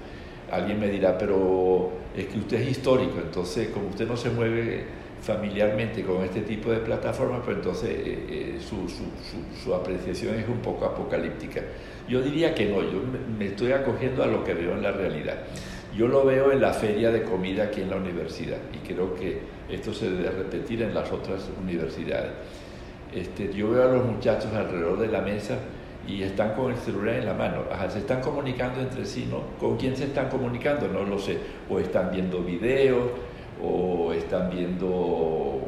Alguien 0.53 0.79
me 0.79 0.87
dirá, 0.87 1.17
pero 1.17 1.89
es 2.15 2.25
que 2.25 2.37
usted 2.37 2.61
es 2.61 2.69
histórico, 2.69 3.19
entonces 3.19 3.69
como 3.69 3.87
usted 3.87 4.07
no 4.07 4.15
se 4.15 4.29
mueve 4.29 4.85
familiarmente 5.19 6.03
con 6.03 6.23
este 6.23 6.41
tipo 6.41 6.69
de 6.69 6.77
plataformas, 6.77 7.41
pues 7.43 7.57
entonces 7.57 7.89
eh, 7.89 8.25
eh, 8.29 8.57
su, 8.59 8.87
su, 8.87 9.05
su, 9.23 9.63
su, 9.63 9.73
apreciación 9.73 10.35
es 10.35 10.47
un 10.47 10.59
poco 10.59 10.85
apocalíptica. 10.85 11.61
Yo 12.07 12.21
diría 12.21 12.53
que 12.53 12.65
no, 12.65 12.83
yo 12.83 13.01
me 13.37 13.47
estoy 13.47 13.71
acogiendo 13.71 14.21
a 14.21 14.27
lo 14.27 14.43
que 14.43 14.53
veo 14.53 14.73
en 14.73 14.83
la 14.83 14.91
realidad. 14.91 15.37
Yo 15.95 16.07
lo 16.07 16.23
veo 16.23 16.51
en 16.51 16.61
la 16.61 16.73
feria 16.73 17.09
de 17.09 17.23
comida 17.23 17.63
aquí 17.63 17.81
en 17.81 17.89
la 17.89 17.95
universidad 17.95 18.57
y 18.73 18.85
creo 18.85 19.15
que 19.15 19.39
esto 19.69 19.91
se 19.93 20.11
debe 20.11 20.29
repetir 20.29 20.83
en 20.83 20.93
las 20.93 21.11
otras 21.11 21.49
universidades. 21.61 22.31
Este, 23.15 23.51
yo 23.53 23.71
veo 23.71 23.89
a 23.89 23.93
los 23.93 24.05
muchachos 24.05 24.53
alrededor 24.53 24.99
de 24.99 25.07
la 25.07 25.21
mesa 25.21 25.57
y 26.07 26.23
están 26.23 26.53
con 26.53 26.71
el 26.71 26.77
celular 26.77 27.15
en 27.15 27.25
la 27.25 27.33
mano. 27.33 27.63
se 27.89 27.99
están 27.99 28.21
comunicando 28.21 28.81
entre 28.81 29.05
sí, 29.05 29.27
¿no? 29.29 29.41
¿Con 29.59 29.77
quién 29.77 29.95
se 29.95 30.05
están 30.05 30.29
comunicando? 30.29 30.87
No 30.87 31.03
lo 31.03 31.17
sé. 31.17 31.37
O 31.69 31.79
están 31.79 32.11
viendo 32.11 32.39
videos, 32.39 33.09
o 33.63 34.11
están 34.13 34.49
viendo 34.49 35.61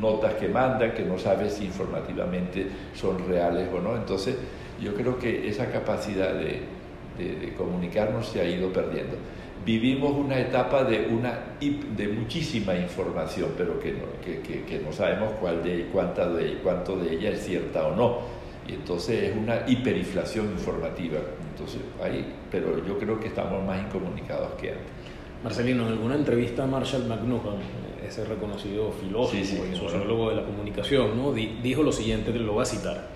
notas 0.00 0.34
que 0.34 0.48
mandan, 0.48 0.92
que 0.92 1.02
no 1.04 1.18
sabes 1.18 1.54
si 1.54 1.64
informativamente 1.64 2.66
son 2.94 3.26
reales 3.26 3.68
o 3.72 3.80
no. 3.80 3.96
Entonces, 3.96 4.36
yo 4.80 4.94
creo 4.94 5.18
que 5.18 5.48
esa 5.48 5.70
capacidad 5.70 6.34
de, 6.34 6.60
de, 7.18 7.54
comunicarnos 7.54 8.26
se 8.26 8.40
ha 8.40 8.44
ido 8.44 8.72
perdiendo. 8.72 9.16
Vivimos 9.64 10.12
una 10.12 10.38
etapa 10.38 10.84
de, 10.84 11.06
una, 11.06 11.38
de 11.60 12.08
muchísima 12.08 12.74
información, 12.74 13.50
pero 13.56 13.80
que 13.80 13.92
no, 13.92 14.04
que, 14.22 14.40
que, 14.42 14.78
no 14.80 14.92
sabemos 14.92 15.32
cuál 15.40 15.62
de, 15.62 15.86
cuánta 15.90 16.28
de, 16.28 16.58
cuánto 16.62 16.96
de 16.96 17.14
ella 17.14 17.30
es 17.30 17.44
cierta 17.44 17.86
o 17.86 17.96
no. 17.96 18.43
Y 18.68 18.74
entonces 18.74 19.30
es 19.30 19.36
una 19.36 19.62
hiperinflación 19.66 20.50
informativa. 20.50 21.18
Entonces, 21.50 21.80
ahí, 22.02 22.34
pero 22.50 22.84
yo 22.86 22.98
creo 22.98 23.20
que 23.20 23.28
estamos 23.28 23.64
más 23.64 23.80
incomunicados 23.82 24.54
que 24.60 24.70
antes. 24.70 24.86
Marcelino, 25.42 25.86
en 25.86 25.92
alguna 25.92 26.14
entrevista 26.14 26.64
a 26.64 26.66
Marshall 26.66 27.04
McLuhan, 27.06 27.58
ese 28.06 28.24
reconocido 28.24 28.90
filósofo 28.92 29.66
y 29.70 29.76
sociólogo 29.76 30.30
de 30.30 30.36
la 30.36 30.44
comunicación, 30.44 31.16
¿no? 31.16 31.32
dijo 31.32 31.82
lo 31.82 31.92
siguiente, 31.92 32.32
lo 32.32 32.54
voy 32.54 32.62
a 32.62 32.66
citar. 32.66 33.08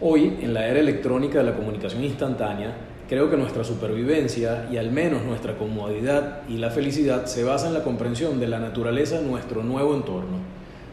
Hoy, 0.00 0.38
en 0.42 0.52
la 0.52 0.66
era 0.66 0.80
electrónica 0.80 1.38
de 1.38 1.44
la 1.44 1.54
comunicación 1.54 2.04
instantánea, 2.04 2.74
creo 3.08 3.30
que 3.30 3.36
nuestra 3.36 3.64
supervivencia 3.64 4.68
y 4.70 4.76
al 4.76 4.90
menos 4.90 5.22
nuestra 5.22 5.56
comodidad 5.56 6.42
y 6.48 6.58
la 6.58 6.70
felicidad 6.70 7.26
se 7.26 7.44
basa 7.44 7.68
en 7.68 7.74
la 7.74 7.82
comprensión 7.82 8.40
de 8.40 8.48
la 8.48 8.58
naturaleza 8.58 9.20
de 9.20 9.26
nuestro 9.26 9.62
nuevo 9.62 9.94
entorno, 9.94 10.38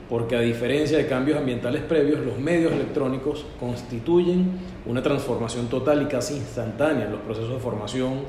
porque 0.10 0.36
a 0.36 0.42
diferencia 0.42 0.98
de 0.98 1.06
cambios 1.06 1.38
ambientales 1.38 1.84
previos, 1.84 2.26
los 2.26 2.40
medios 2.40 2.74
electrónicos 2.74 3.46
constituyen 3.60 4.52
una 4.88 5.04
transformación 5.04 5.68
total 5.68 6.02
y 6.02 6.06
casi 6.06 6.36
instantánea 6.36 7.06
en 7.06 7.12
los 7.12 7.22
procesos 7.22 7.52
de 7.52 7.60
formación 7.60 8.22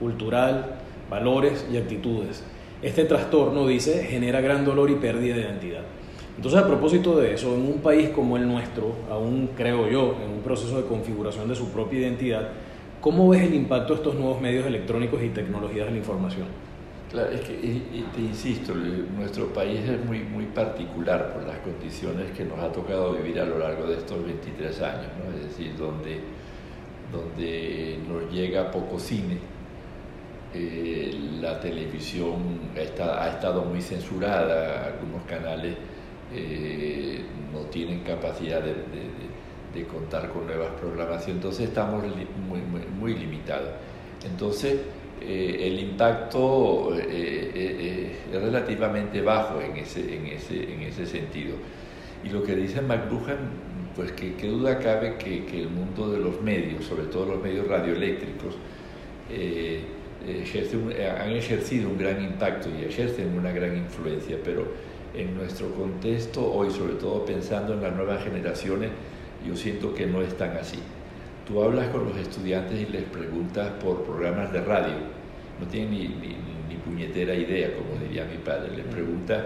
cultural, 0.00 0.80
valores 1.08 1.64
y 1.72 1.76
actitudes. 1.76 2.42
Este 2.82 3.04
trastorno, 3.04 3.66
dice, 3.68 4.04
genera 4.04 4.40
gran 4.40 4.64
dolor 4.64 4.90
y 4.90 4.96
pérdida 4.96 5.36
de 5.36 5.42
identidad. 5.42 5.82
Entonces, 6.36 6.60
a 6.60 6.66
propósito 6.66 7.16
de 7.16 7.34
eso, 7.34 7.54
en 7.54 7.62
un 7.62 7.80
país 7.80 8.10
como 8.10 8.36
el 8.36 8.46
nuestro, 8.46 8.94
aún 9.10 9.50
creo 9.56 9.88
yo, 9.88 10.16
en 10.24 10.30
un 10.30 10.40
proceso 10.42 10.76
de 10.80 10.88
configuración 10.88 11.48
de 11.48 11.54
su 11.54 11.70
propia 11.70 12.00
identidad, 12.00 12.48
¿cómo 13.00 13.28
ves 13.28 13.42
el 13.42 13.54
impacto 13.54 13.94
de 13.94 13.98
estos 14.00 14.14
nuevos 14.14 14.40
medios 14.40 14.66
electrónicos 14.66 15.22
y 15.22 15.28
tecnologías 15.28 15.86
de 15.86 15.92
la 15.92 15.98
información? 15.98 16.67
Claro, 17.10 17.30
es 17.30 17.40
que, 17.40 17.54
te 17.54 18.20
insisto, 18.20 18.74
nuestro 18.74 19.46
país 19.52 19.80
es 19.80 20.04
muy, 20.04 20.20
muy 20.20 20.44
particular 20.44 21.32
por 21.32 21.44
las 21.44 21.58
condiciones 21.58 22.30
que 22.36 22.44
nos 22.44 22.58
ha 22.58 22.70
tocado 22.70 23.14
vivir 23.14 23.40
a 23.40 23.46
lo 23.46 23.58
largo 23.58 23.86
de 23.86 23.96
estos 23.96 24.22
23 24.22 24.82
años, 24.82 25.06
¿no? 25.16 25.34
es 25.38 25.48
decir, 25.48 25.74
donde, 25.78 26.20
donde 27.10 27.98
nos 28.06 28.30
llega 28.30 28.70
poco 28.70 28.98
cine, 28.98 29.38
eh, 30.54 31.14
la 31.40 31.60
televisión 31.60 32.36
ha 32.74 33.28
estado 33.28 33.64
muy 33.64 33.82
censurada, 33.82 34.86
algunos 34.86 35.22
canales 35.24 35.76
eh, 36.34 37.22
no 37.52 37.60
tienen 37.70 38.00
capacidad 38.00 38.62
de, 38.62 39.86
contar 39.86 40.30
con 40.30 40.44
nuevas 40.44 40.72
programaciones, 40.80 41.36
entonces 41.36 41.68
estamos 41.68 42.02
muy, 42.02 42.60
muy, 42.98 43.14
limitados. 43.14 43.68
Entonces, 44.24 44.80
eh, 45.20 45.66
el 45.66 45.80
impacto 45.80 46.94
es 46.94 48.42
relativamente 48.42 49.20
bajo 49.20 49.60
en 49.60 49.76
ese, 49.76 50.16
en, 50.16 50.26
ese, 50.26 50.72
en 50.72 50.82
ese 50.82 51.06
sentido. 51.06 51.56
Y 52.24 52.30
lo 52.30 52.42
que 52.42 52.54
dice 52.56 52.80
McLuhan, 52.80 53.38
pues 53.94 54.12
que 54.12 54.34
qué 54.34 54.48
duda 54.48 54.78
cabe 54.78 55.16
que, 55.16 55.44
que, 55.44 55.62
el 55.62 55.70
mundo 55.70 56.10
de 56.10 56.18
los 56.18 56.40
medios, 56.42 56.84
sobre 56.84 57.04
todo 57.04 57.26
los 57.26 57.42
medios 57.42 57.66
radioeléctricos, 57.66 58.56
eh, 59.30 59.80
han 61.20 61.30
ejercido 61.30 61.88
un 61.88 61.98
gran 61.98 62.22
impacto 62.22 62.68
y 62.68 62.84
ejercen 62.84 63.36
una 63.38 63.52
gran 63.52 63.76
influencia, 63.76 64.36
pero 64.44 64.66
en 65.14 65.34
nuestro 65.36 65.72
contexto 65.74 66.52
hoy, 66.52 66.70
sobre 66.70 66.94
todo 66.94 67.24
pensando 67.24 67.72
en 67.72 67.82
las 67.82 67.94
nuevas 67.94 68.22
generaciones, 68.22 68.90
yo 69.46 69.56
siento 69.56 69.94
que 69.94 70.06
no 70.06 70.20
es 70.22 70.36
tan 70.36 70.56
así. 70.56 70.78
Tú 71.48 71.62
hablas 71.62 71.88
con 71.88 72.06
los 72.06 72.16
estudiantes 72.18 72.78
y 72.78 72.92
les 72.92 73.04
preguntas 73.04 73.70
por 73.82 74.04
programas 74.04 74.52
de 74.52 74.60
radio, 74.60 74.94
no 75.58 75.66
tienen 75.66 75.90
ni, 75.90 76.08
ni, 76.08 76.76
puñetera 76.84 77.34
idea, 77.34 77.70
como 77.74 77.98
diría 78.00 78.24
mi 78.24 78.36
padre, 78.36 78.76
les 78.76 78.84
preguntas 78.84 79.44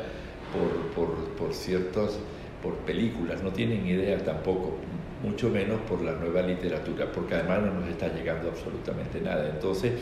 por, 0.53 1.07
por, 1.07 1.29
por 1.37 1.55
ciertos, 1.55 2.19
por 2.61 2.75
películas, 2.79 3.43
no 3.43 3.51
tienen 3.51 3.87
idea 3.87 4.19
tampoco, 4.19 4.77
mucho 5.23 5.49
menos 5.49 5.81
por 5.83 6.03
la 6.03 6.13
nueva 6.13 6.43
literatura, 6.43 7.07
porque 7.11 7.37
además 7.37 7.63
no 7.63 7.81
nos 7.81 7.89
está 7.89 8.09
llegando 8.09 8.49
absolutamente 8.49 9.21
nada. 9.21 9.49
Entonces, 9.49 9.93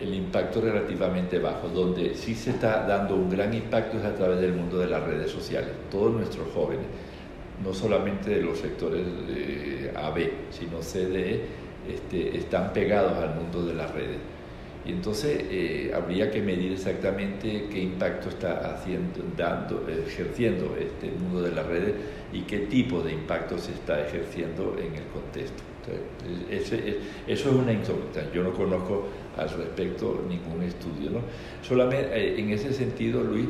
el 0.00 0.14
impacto 0.14 0.60
relativamente 0.60 1.38
bajo. 1.38 1.68
Donde 1.68 2.14
sí 2.14 2.34
se 2.34 2.50
está 2.50 2.86
dando 2.86 3.14
un 3.14 3.28
gran 3.28 3.52
impacto 3.52 3.98
es 3.98 4.04
a 4.04 4.14
través 4.14 4.40
del 4.40 4.54
mundo 4.54 4.78
de 4.78 4.86
las 4.86 5.02
redes 5.02 5.30
sociales. 5.30 5.70
Todos 5.90 6.14
nuestros 6.14 6.48
jóvenes, 6.52 6.86
no 7.64 7.74
solamente 7.74 8.30
de 8.30 8.42
los 8.42 8.58
sectores 8.58 9.04
de 9.26 9.92
A, 9.94 10.10
B, 10.10 10.32
sino 10.50 10.82
C, 10.82 11.06
D, 11.06 11.40
este, 11.88 12.36
están 12.36 12.72
pegados 12.72 13.12
al 13.18 13.34
mundo 13.34 13.64
de 13.64 13.74
las 13.74 13.92
redes. 13.92 14.18
Y 14.84 14.92
entonces 14.92 15.44
eh, 15.50 15.92
habría 15.94 16.30
que 16.30 16.40
medir 16.40 16.72
exactamente 16.72 17.66
qué 17.70 17.82
impacto 17.82 18.30
está 18.30 18.72
haciendo, 18.72 19.20
dando, 19.36 19.86
ejerciendo 19.88 20.74
este 20.78 21.10
mundo 21.10 21.42
de 21.42 21.52
las 21.52 21.66
redes 21.66 21.94
y 22.32 22.42
qué 22.42 22.60
tipo 22.60 23.02
de 23.02 23.12
impacto 23.12 23.58
se 23.58 23.72
está 23.72 24.06
ejerciendo 24.06 24.76
en 24.78 24.94
el 24.94 25.04
contexto. 25.12 25.62
eso 26.48 26.76
es 27.26 27.46
una 27.46 27.72
incógnita. 27.72 28.32
Yo 28.32 28.42
no 28.42 28.52
conozco 28.54 29.06
al 29.36 29.50
respecto 29.50 30.24
ningún 30.26 30.62
estudio. 30.62 31.10
¿no? 31.10 31.20
Solamente 31.62 32.16
eh, 32.16 32.40
en 32.40 32.50
ese 32.50 32.72
sentido, 32.72 33.22
Luis, 33.22 33.48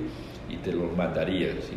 y 0.49 0.57
te 0.57 0.73
lo 0.73 0.87
mandaría, 0.96 1.53
si, 1.53 1.77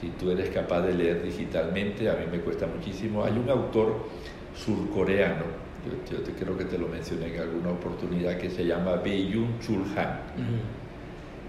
si 0.00 0.08
tú 0.10 0.30
eres 0.30 0.50
capaz 0.50 0.82
de 0.82 0.94
leer 0.94 1.22
digitalmente, 1.22 2.08
a 2.08 2.14
mí 2.14 2.24
me 2.30 2.40
cuesta 2.40 2.66
muchísimo. 2.66 3.24
Hay 3.24 3.32
un 3.32 3.48
autor 3.50 4.06
surcoreano 4.54 5.70
yo, 6.10 6.18
te, 6.18 6.32
creo 6.32 6.56
que 6.58 6.64
te 6.64 6.76
lo 6.76 6.88
mencioné 6.88 7.34
en 7.34 7.40
alguna 7.40 7.70
oportunidad, 7.70 8.36
que 8.36 8.50
se 8.50 8.66
llama 8.66 8.96
Baeyun 8.96 9.58
Chul 9.60 9.82
Han, 9.96 10.20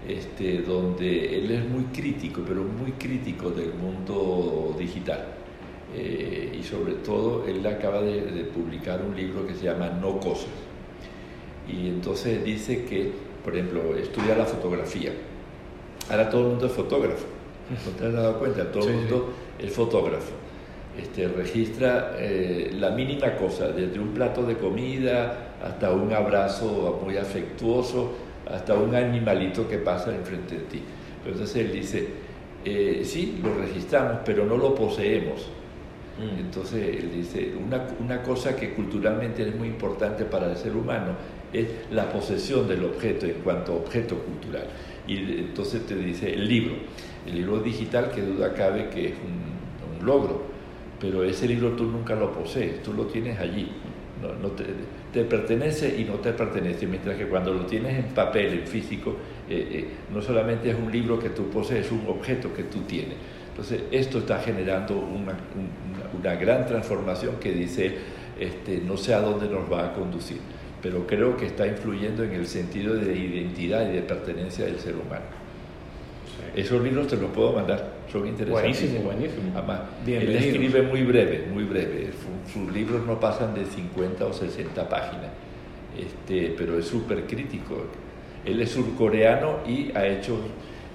este, 0.08 0.62
donde 0.62 1.38
él 1.38 1.50
es 1.50 1.68
muy 1.68 1.84
crítico, 1.84 2.42
pero 2.46 2.62
muy 2.62 2.92
crítico 2.92 3.50
del 3.50 3.74
mundo 3.74 4.74
digital. 4.78 5.26
Eh, 5.94 6.56
y 6.58 6.62
sobre 6.62 6.94
todo, 6.94 7.46
él 7.46 7.66
acaba 7.66 8.00
de, 8.00 8.44
publicar 8.44 9.02
un 9.02 9.14
libro 9.14 9.46
que 9.46 9.54
se 9.54 9.64
llama 9.64 9.90
No 10.00 10.18
Cosas. 10.18 10.48
Y 11.68 11.88
entonces 11.88 12.42
dice 12.42 12.84
que, 12.84 13.12
por 13.44 13.54
ejemplo, 13.54 13.96
estudia 13.96 14.34
la 14.34 14.46
fotografía. 14.46 15.12
Ahora 16.10 16.30
todo 16.30 16.42
el 16.42 16.48
mundo 16.48 16.66
es 16.66 16.72
fotógrafo. 16.72 17.26
¿No 17.70 17.92
te 17.98 18.06
has 18.06 18.12
dado 18.12 18.38
cuenta? 18.38 18.70
Todo 18.70 18.88
el 18.88 18.94
mundo 18.96 19.32
es 19.58 19.72
fotógrafo 19.72 20.32
este, 20.98 21.26
registra 21.28 22.16
eh, 22.18 22.70
la 22.78 22.90
mínima 22.90 23.34
cosa, 23.36 23.68
desde 23.68 23.98
un 23.98 24.08
plato 24.08 24.44
de 24.44 24.56
comida 24.56 25.54
hasta 25.62 25.90
un 25.90 26.12
abrazo 26.12 27.00
muy 27.02 27.16
afectuoso, 27.16 28.12
hasta 28.50 28.74
un 28.74 28.94
animalito 28.94 29.68
que 29.68 29.78
pasa 29.78 30.14
enfrente 30.14 30.56
de 30.56 30.62
ti. 30.62 30.82
Entonces 31.24 31.56
él 31.56 31.72
dice, 31.72 32.08
eh, 32.64 33.02
sí, 33.04 33.40
lo 33.42 33.54
registramos, 33.54 34.18
pero 34.24 34.44
no 34.44 34.56
lo 34.56 34.74
poseemos. 34.74 35.48
Mm. 36.18 36.40
Entonces 36.40 36.96
él 36.98 37.10
dice, 37.14 37.54
una, 37.64 37.86
una 38.00 38.22
cosa 38.22 38.54
que 38.54 38.74
culturalmente 38.74 39.48
es 39.48 39.54
muy 39.54 39.68
importante 39.68 40.24
para 40.24 40.50
el 40.50 40.56
ser 40.56 40.76
humano 40.76 41.12
es 41.52 41.68
la 41.90 42.10
posesión 42.10 42.66
del 42.66 42.84
objeto 42.84 43.26
en 43.26 43.40
cuanto 43.44 43.72
a 43.72 43.76
objeto 43.76 44.16
cultural. 44.18 44.66
Y 45.06 45.16
entonces 45.38 45.86
te 45.86 45.94
dice 45.94 46.32
el 46.32 46.48
libro, 46.48 46.74
el 47.26 47.34
libro 47.34 47.58
digital 47.60 48.10
que 48.10 48.22
duda 48.22 48.52
cabe 48.54 48.88
que 48.88 49.08
es 49.08 49.14
un, 49.14 49.52
logro, 50.04 50.42
pero 51.00 51.22
ese 51.22 51.46
libro 51.46 51.70
tú 51.70 51.84
nunca 51.84 52.16
lo 52.16 52.32
posees, 52.32 52.82
tú 52.82 52.92
lo 52.92 53.04
tienes 53.06 53.38
allí. 53.38 53.70
No, 54.40 54.48
te, 54.50 55.24
pertenece 55.24 56.00
y 56.00 56.04
no 56.04 56.14
te 56.14 56.32
pertenece, 56.32 56.86
mientras 56.86 57.16
que 57.16 57.26
cuando 57.26 57.52
lo 57.52 57.66
tienes 57.66 58.04
en 58.04 58.14
papel, 58.14 58.52
en 58.52 58.66
físico, 58.66 59.16
eh, 59.48 59.68
eh, 59.70 59.88
no 60.12 60.20
solamente 60.20 60.70
es 60.70 60.76
un 60.76 60.90
libro 60.90 61.18
que 61.18 61.30
tú 61.30 61.50
posees, 61.50 61.86
es 61.86 61.92
un 61.92 62.04
objeto 62.08 62.52
que 62.52 62.64
tú 62.64 62.80
tienes. 62.80 63.16
Entonces, 63.50 63.82
esto 63.90 64.18
está 64.18 64.38
generando 64.38 64.96
una, 64.96 65.36
una, 66.18 66.34
gran 66.36 66.66
transformación 66.66 67.36
que 67.40 67.52
dice, 67.52 67.94
este, 68.40 68.78
no 68.78 68.96
sé 68.96 69.14
a 69.14 69.20
dónde 69.20 69.48
nos 69.48 69.70
va 69.70 69.86
a 69.86 69.92
conducir, 69.92 70.38
pero 70.80 71.06
creo 71.06 71.36
que 71.36 71.46
está 71.46 71.66
influyendo 71.66 72.24
en 72.24 72.32
el 72.32 72.46
sentido 72.46 72.94
de 72.94 73.16
identidad 73.16 73.88
y 73.88 73.94
de 73.94 74.02
pertenencia 74.02 74.64
del 74.64 74.78
ser 74.78 74.94
humano. 74.94 75.41
Esos 76.54 76.82
libros 76.82 77.06
te 77.06 77.16
los 77.16 77.30
puedo 77.30 77.52
mandar, 77.52 77.92
son 78.10 78.26
interesantes. 78.26 78.80
Buenísimo, 78.80 79.04
buenísimo. 79.04 79.52
Además, 79.54 79.80
él 80.06 80.36
escribe 80.36 80.82
muy 80.82 81.02
breve, 81.02 81.46
muy 81.50 81.64
breve. 81.64 82.10
Sus 82.52 82.70
libros 82.72 83.06
no 83.06 83.18
pasan 83.18 83.54
de 83.54 83.64
50 83.64 84.26
o 84.26 84.32
60 84.32 84.88
páginas. 84.88 85.30
este, 85.98 86.54
pero 86.56 86.78
es 86.78 86.86
súper 86.86 87.26
crítico. 87.26 87.86
Él 88.44 88.60
es 88.60 88.70
surcoreano 88.70 89.60
y 89.66 89.96
ha 89.96 90.06
hecho 90.06 90.36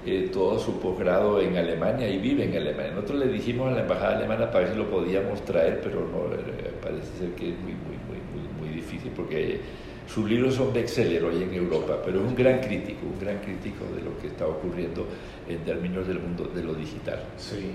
eh, 0.05 0.29
todo 0.31 0.59
su 0.59 0.79
posgrado 0.79 1.41
en 1.41 1.57
Alemania 1.57 2.07
y 2.07 2.17
vive 2.17 2.45
en 2.45 2.55
Alemania. 2.55 2.91
Nosotros 2.93 3.19
le 3.19 3.27
dijimos 3.27 3.71
a 3.71 3.75
la 3.75 3.81
embajada 3.81 4.17
alemana 4.17 4.51
para 4.51 4.65
ver 4.65 4.73
si 4.73 4.77
lo 4.77 4.89
podíamos 4.89 5.43
traer, 5.43 5.81
pero 5.81 6.01
no, 6.01 6.33
eh, 6.33 6.71
parece 6.81 7.07
ser 7.17 7.29
que 7.31 7.49
es 7.49 7.59
muy, 7.59 7.73
muy, 7.73 7.97
muy, 8.07 8.19
muy, 8.31 8.67
muy 8.67 8.75
difícil 8.75 9.11
porque 9.15 9.59
sus 10.07 10.29
libros 10.29 10.55
son 10.55 10.73
bestseller 10.73 11.23
hoy 11.23 11.43
en 11.43 11.53
Europa, 11.53 11.97
pero 12.03 12.21
es 12.21 12.27
un 12.27 12.35
gran 12.35 12.59
crítico, 12.59 13.05
un 13.05 13.19
gran 13.19 13.39
crítico 13.39 13.85
de 13.95 14.01
lo 14.01 14.17
que 14.19 14.27
está 14.27 14.47
ocurriendo 14.47 15.05
en 15.47 15.59
términos 15.59 16.07
del 16.07 16.19
mundo 16.19 16.49
de 16.53 16.63
lo 16.63 16.73
digital. 16.73 17.23
Sí. 17.37 17.71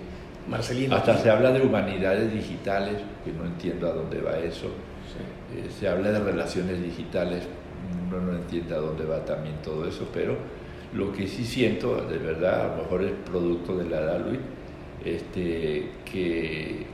Marcelino. 0.49 0.97
Hasta 0.97 1.19
se 1.19 1.31
habla 1.31 1.53
de 1.53 1.61
humanidades 1.61 2.33
digitales, 2.33 2.97
que 3.25 3.33
no 3.33 3.45
entiendo 3.45 3.89
a 3.89 3.93
dónde 3.93 4.21
va 4.21 4.39
eso. 4.39 4.67
Eh, 5.55 5.69
se 5.79 5.89
habla 5.89 6.11
de 6.11 6.19
relaciones 6.19 6.83
digitales, 6.83 7.45
no, 8.11 8.21
no 8.21 8.37
entiende 8.37 8.75
a 8.75 8.79
dónde 8.79 9.05
va 9.05 9.25
también 9.25 9.57
todo 9.63 9.87
eso, 9.87 10.09
pero 10.13 10.37
lo 10.95 11.13
que 11.13 11.27
sí 11.27 11.45
siento, 11.45 12.07
de 12.07 12.19
verdad, 12.19 12.73
a 12.73 12.77
lo 12.77 12.83
mejor 12.83 13.05
es 13.05 13.13
producto 13.25 13.77
de 13.77 13.89
la 13.89 14.01
edad, 14.01 14.21
Luis, 14.27 14.41
este, 15.05 15.91
que, 16.05 16.87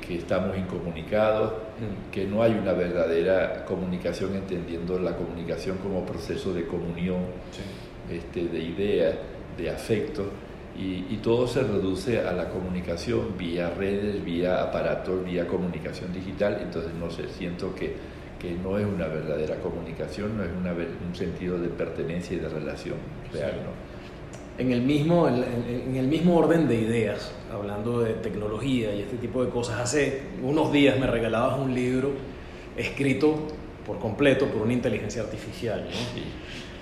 que, 0.00 0.16
estamos 0.16 0.56
incomunicados, 0.56 1.52
mm. 1.52 2.10
que 2.10 2.26
no 2.26 2.42
hay 2.42 2.52
una 2.52 2.72
verdadera 2.72 3.64
comunicación, 3.64 4.34
entendiendo 4.34 4.98
la 4.98 5.16
comunicación 5.16 5.78
como 5.78 6.04
proceso 6.04 6.52
de 6.52 6.66
comunión, 6.66 7.20
este, 8.10 8.44
de 8.44 8.58
ideas, 8.58 9.14
de 9.56 9.70
afecto, 9.70 10.24
y, 10.76 11.16
todo 11.18 11.46
se 11.46 11.62
reduce 11.62 12.20
a 12.20 12.32
la 12.32 12.48
comunicación 12.48 13.36
vía 13.36 13.68
redes, 13.68 14.24
vía 14.24 14.62
aparatos, 14.62 15.22
vía 15.24 15.46
comunicación 15.46 16.10
digital, 16.12 16.58
entonces 16.62 16.92
no 16.94 17.10
sé, 17.10 17.28
siento 17.28 17.74
que, 17.74 17.96
que 18.38 18.52
no 18.52 18.78
es 18.78 18.86
una 18.86 19.06
verdadera 19.06 19.56
comunicación, 19.56 20.38
no 20.38 20.44
es 20.44 20.50
una, 20.58 20.72
un 20.72 21.14
sentido 21.14 21.58
de 21.58 21.68
pertenencia 21.68 22.34
y 22.34 22.40
de 22.40 22.48
relación 22.48 22.96
real. 23.30 23.56
¿no? 23.62 23.89
En 24.60 24.72
el, 24.72 24.82
mismo, 24.82 25.26
en, 25.26 25.96
el 25.96 26.06
mismo 26.06 26.36
orden 26.36 26.68
de 26.68 26.76
ideas, 26.76 27.32
hablando 27.50 28.00
de 28.00 28.12
tecnología 28.12 28.94
y 28.94 29.00
este 29.00 29.16
tipo 29.16 29.42
de 29.42 29.50
cosas, 29.50 29.80
hace 29.80 30.20
unos 30.42 30.70
días 30.70 31.00
me 31.00 31.06
regalabas 31.06 31.58
un 31.58 31.74
libro 31.74 32.10
escrito 32.76 33.38
por 33.86 33.98
completo 33.98 34.46
por 34.46 34.60
una 34.60 34.74
inteligencia 34.74 35.22
artificial. 35.22 35.86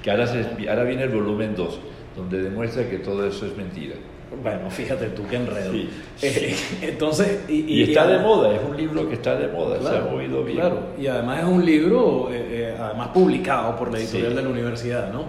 Que 0.03 0.11
ahora, 0.11 0.27
ahora 0.69 0.83
viene 0.83 1.05
el 1.05 1.11
volumen 1.11 1.55
2, 1.55 1.79
donde 2.17 2.43
demuestra 2.43 2.91
que 2.91 2.99
todo 2.99 3.25
eso 3.25 3.47
es 3.47 3.57
mentira. 3.57 3.95
Bueno, 4.43 4.69
fíjate 4.71 5.07
tú 5.11 5.23
qué 5.31 5.37
enredo. 5.37 5.73
Eh, 6.21 6.57
entonces, 6.83 7.49
y, 7.49 7.85
está 7.85 8.09
de 8.09 8.19
moda, 8.19 8.55
es 8.57 8.61
un 8.69 8.77
libro 8.77 9.09
que 9.09 9.15
está 9.15 9.37
de 9.37 9.47
moda, 9.47 9.81
se 9.81 9.97
ha 9.97 10.01
movido 10.01 10.43
bien. 10.43 10.59
Claro, 10.59 10.81
y 10.99 11.07
además 11.07 11.39
es 11.39 11.45
un 11.47 11.65
libro, 11.65 12.29
eh, 12.33 12.47
eh, 12.51 12.77
además 12.79 13.09
publicado 13.15 13.77
por 13.77 13.93
la 13.93 13.99
editorial 13.99 14.35
de 14.35 14.43
la 14.43 14.49
universidad, 14.49 15.13
¿no? 15.13 15.27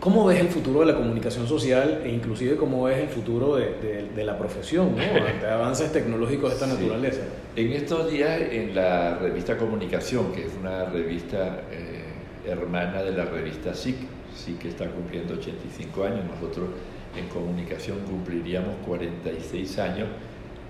¿Cómo 0.00 0.26
ves 0.26 0.38
el 0.38 0.48
futuro 0.48 0.80
de 0.80 0.86
la 0.86 0.94
comunicación 0.94 1.48
social 1.48 2.02
e 2.04 2.10
inclusive 2.10 2.56
cómo 2.56 2.84
ves 2.84 2.98
el 2.98 3.08
futuro 3.08 3.56
de, 3.56 4.08
de, 4.14 4.24
la 4.24 4.38
profesión, 4.38 4.94
¿no? 4.94 5.02
ante 5.26 5.46
avances 5.46 5.92
tecnológicos 5.92 6.50
de 6.50 6.54
esta 6.54 6.66
naturaleza? 6.68 7.22
En 7.56 7.72
estos 7.72 8.08
días 8.08 8.40
en 8.52 8.76
la 8.76 9.18
revista 9.18 9.56
Comunicación, 9.56 10.30
que 10.30 10.46
es 10.46 10.52
una 10.54 10.84
revista 10.84 11.62
eh, 11.72 12.04
hermana 12.46 13.02
de 13.02 13.10
la 13.10 13.24
revista 13.24 13.74
SIC, 13.74 13.96
SIC 14.36 14.58
que 14.60 14.68
está 14.68 14.88
cumpliendo 14.88 15.34
85 15.34 16.04
años, 16.04 16.20
nosotros 16.32 16.68
en 17.16 17.26
comunicación 17.26 17.98
cumpliríamos 18.08 18.76
46 18.86 19.78
años, 19.80 20.08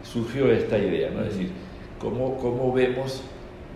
surgió 0.03 0.51
esta 0.51 0.79
idea, 0.79 1.11
¿no? 1.11 1.21
Es 1.21 1.35
decir, 1.35 1.51
¿cómo, 2.01 2.39
cómo 2.39 2.73
vemos 2.73 3.23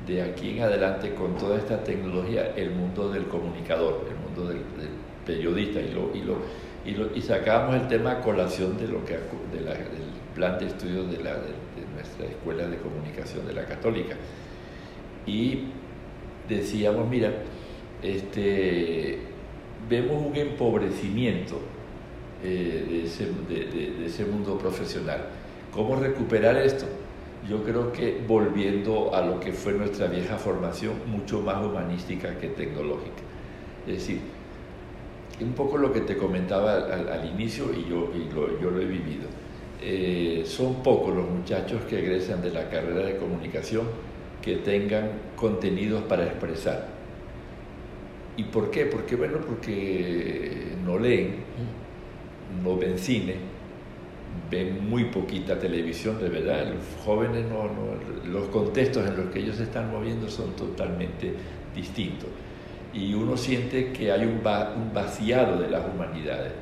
de 0.07 0.23
aquí 0.23 0.57
en 0.57 0.63
adelante 0.63 1.15
con 1.15 1.37
toda 1.37 1.59
esta 1.59 1.85
tecnología 1.85 2.55
el 2.57 2.71
mundo 2.71 3.11
del 3.11 3.25
comunicador, 3.25 4.07
el 4.09 4.17
mundo 4.17 4.49
del 4.49 4.63
periodista 5.27 5.81
y, 5.81 5.93
lo, 5.93 6.11
y, 6.15 6.23
lo, 6.93 7.17
y, 7.17 7.21
sacábamos 7.21 7.77
el 7.77 7.89
tema 7.89 8.13
a 8.13 8.21
colación 8.21 8.77
de 8.77 8.89
lo 8.89 9.05
que, 9.05 9.15
de 9.15 9.65
del 9.65 10.13
plan 10.35 10.59
de 10.59 10.67
estudios 10.67 11.11
de, 11.11 11.23
la, 11.23 11.35
de, 11.35 11.53
nuestra 11.95 12.27
escuela 12.27 12.67
de 12.67 12.79
comunicación 12.79 13.47
de 13.47 13.53
la 13.53 13.65
católica. 13.65 14.17
Y 15.27 15.65
decíamos, 16.49 17.09
mira, 17.09 17.33
este, 18.03 19.19
vemos 19.89 20.27
un 20.27 20.37
empobrecimiento 20.37 21.61
eh, 22.43 22.87
de, 22.89 23.05
ese, 23.05 23.29
de, 23.49 24.07
ese, 24.07 24.25
mundo 24.25 24.59
profesional. 24.59 25.27
¿Cómo 25.73 25.97
recuperar 25.97 26.57
esto? 26.57 26.87
Yo 27.49 27.63
creo 27.63 27.93
que 27.93 28.21
volviendo 28.27 29.15
a 29.15 29.25
lo 29.25 29.39
que 29.39 29.53
fue 29.53 29.73
nuestra 29.73 30.07
vieja 30.07 30.37
formación, 30.39 30.95
mucho 31.07 31.41
más 31.41 31.65
humanística 31.65 32.37
que 32.39 32.49
tecnológica. 32.49 33.23
Es 33.87 33.95
decir, 33.95 34.21
un 35.43 35.53
poco 35.53 35.79
lo 35.79 35.93
que 35.93 36.01
te 36.01 36.17
comentaba 36.17 36.77
al, 36.77 37.25
inicio 37.29 37.67
y 37.73 37.89
yo, 37.89 38.11
lo, 38.35 38.61
yo 38.61 38.71
lo 38.71 38.81
he 38.81 38.85
vivido. 38.85 39.27
Eh, 39.81 40.43
son 40.47 40.83
pocos 40.83 41.15
los 41.15 41.29
muchachos 41.29 41.83
que 41.89 41.99
egresan 41.99 42.41
de 42.43 42.51
la 42.51 42.69
carrera 42.69 43.01
de 43.01 43.17
comunicación 43.17 43.87
que 44.41 44.57
tengan 44.57 45.11
contenidos 45.37 46.03
para 46.03 46.25
expresar. 46.25 46.89
¿Y 48.37 48.45
por 48.45 48.71
qué? 48.71 48.87
Porque, 48.87 49.17
bueno, 49.17 49.39
porque 49.47 50.73
no 50.85 50.99
leen, 50.99 51.37
no 52.63 52.77
ven 52.77 52.99
cine, 52.99 53.35
ven 54.51 54.89
muy 54.89 55.05
poquita 55.05 55.59
televisión, 55.59 56.21
de 56.21 56.29
verdad. 56.29 56.73
Los 56.73 57.05
jóvenes, 57.05 57.45
no, 57.49 57.65
no, 57.65 58.31
los 58.31 58.49
contextos 58.49 59.07
en 59.07 59.17
los 59.17 59.27
que 59.27 59.41
ellos 59.41 59.57
se 59.57 59.65
están 59.65 59.91
moviendo 59.91 60.29
son 60.29 60.55
totalmente 60.57 61.33
distintos 61.75 62.29
y 62.93 63.15
uno 63.15 63.37
siente 63.37 63.93
que 63.93 64.13
hay 64.13 64.25
un, 64.25 64.43
vaciado 64.93 65.61
de 65.61 65.69
las 65.69 65.83
humanidades. 65.87 66.53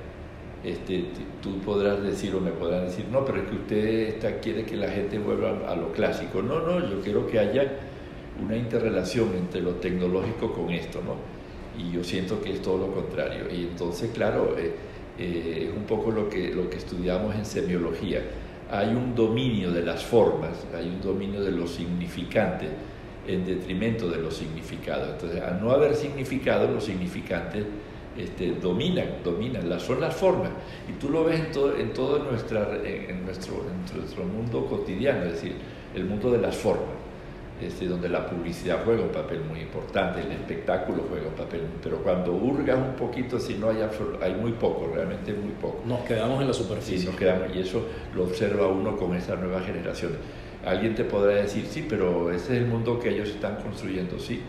Este, 0.62 1.06
tú 1.42 1.58
podrás 1.60 2.02
decir 2.02 2.34
o 2.34 2.40
me 2.40 2.50
podrán 2.50 2.84
decir, 2.84 3.06
no, 3.10 3.24
pero 3.24 3.42
es 3.42 3.48
que 3.48 3.56
usted 3.56 3.86
está, 4.08 4.38
quiere 4.40 4.64
que 4.64 4.76
la 4.76 4.88
gente 4.88 5.18
vuelva 5.18 5.58
a 5.66 5.74
lo 5.74 5.92
clásico. 5.92 6.42
No, 6.42 6.60
no, 6.60 6.80
yo 6.80 7.00
quiero 7.00 7.26
que 7.26 7.38
haya 7.38 7.72
una 8.42 8.56
interrelación 8.56 9.34
entre 9.36 9.60
lo 9.60 9.72
tecnológico 9.76 10.52
con 10.52 10.70
esto, 10.70 11.00
¿no? 11.04 11.16
Y 11.82 11.92
yo 11.92 12.04
siento 12.04 12.40
que 12.42 12.52
es 12.52 12.62
todo 12.62 12.86
lo 12.86 12.94
contrario. 12.94 13.44
Y 13.50 13.62
entonces, 13.62 14.10
claro, 14.12 14.54
eh, 14.58 14.72
eh, 15.18 15.68
es 15.68 15.76
un 15.76 15.84
poco 15.84 16.10
lo 16.10 16.28
que, 16.28 16.54
lo 16.54 16.68
que 16.68 16.76
estudiamos 16.76 17.34
en 17.34 17.44
semiología. 17.44 18.22
Hay 18.70 18.88
un 18.88 19.14
dominio 19.14 19.72
de 19.72 19.82
las 19.82 20.04
formas, 20.04 20.66
hay 20.76 20.88
un 20.88 21.00
dominio 21.00 21.42
de 21.42 21.50
lo 21.50 21.66
significante 21.66 22.68
en 23.26 23.44
detrimento 23.44 24.08
de 24.08 24.18
los 24.18 24.34
significados. 24.34 25.08
Entonces, 25.10 25.42
al 25.42 25.60
no 25.60 25.70
haber 25.70 25.94
significado, 25.94 26.70
los 26.70 26.84
significantes 26.84 27.64
este, 28.16 28.52
dominan, 28.52 29.06
dominan, 29.24 29.68
las, 29.68 29.82
son 29.82 30.00
las 30.00 30.14
formas. 30.14 30.50
Y 30.88 30.92
tú 30.98 31.10
lo 31.10 31.24
ves 31.24 31.40
en 31.40 31.52
todo, 31.52 31.76
en 31.76 31.92
todo 31.92 32.18
nuestra, 32.18 32.76
en, 32.84 33.24
nuestro, 33.24 33.54
en 33.54 33.98
nuestro 33.98 34.24
mundo 34.24 34.66
cotidiano, 34.66 35.24
es 35.24 35.32
decir, 35.32 35.54
el 35.94 36.04
mundo 36.04 36.30
de 36.30 36.38
las 36.38 36.56
formas. 36.56 37.00
Este, 37.60 37.86
donde 37.86 38.08
la 38.08 38.26
publicidad 38.26 38.80
juega 38.86 39.02
un 39.02 39.10
papel 39.10 39.40
muy 39.44 39.60
importante, 39.60 40.22
el 40.22 40.32
espectáculo 40.32 41.04
juega 41.10 41.28
un 41.28 41.34
papel, 41.34 41.60
pero 41.82 41.98
cuando 41.98 42.32
hurgas 42.32 42.78
un 42.78 42.94
poquito, 42.94 43.38
si 43.38 43.56
no 43.56 43.68
hay, 43.68 43.76
hay 44.22 44.34
muy 44.34 44.52
poco, 44.52 44.90
realmente 44.94 45.34
muy 45.34 45.52
poco. 45.60 45.82
Nos 45.84 46.00
quedamos 46.00 46.40
en 46.40 46.48
la 46.48 46.54
superficie. 46.54 47.00
Sí, 47.00 47.06
nos 47.06 47.16
quedamos, 47.16 47.54
y 47.54 47.58
eso 47.58 47.84
lo 48.14 48.24
observa 48.24 48.66
uno 48.66 48.96
con 48.96 49.14
estas 49.14 49.38
nuevas 49.38 49.66
generaciones. 49.66 50.16
Alguien 50.64 50.94
te 50.94 51.04
podrá 51.04 51.36
decir, 51.36 51.66
sí, 51.66 51.86
pero 51.88 52.30
ese 52.30 52.56
es 52.56 52.62
el 52.62 52.66
mundo 52.66 52.98
que 52.98 53.10
ellos 53.10 53.28
están 53.28 53.56
construyendo, 53.56 54.18
sí. 54.18 54.40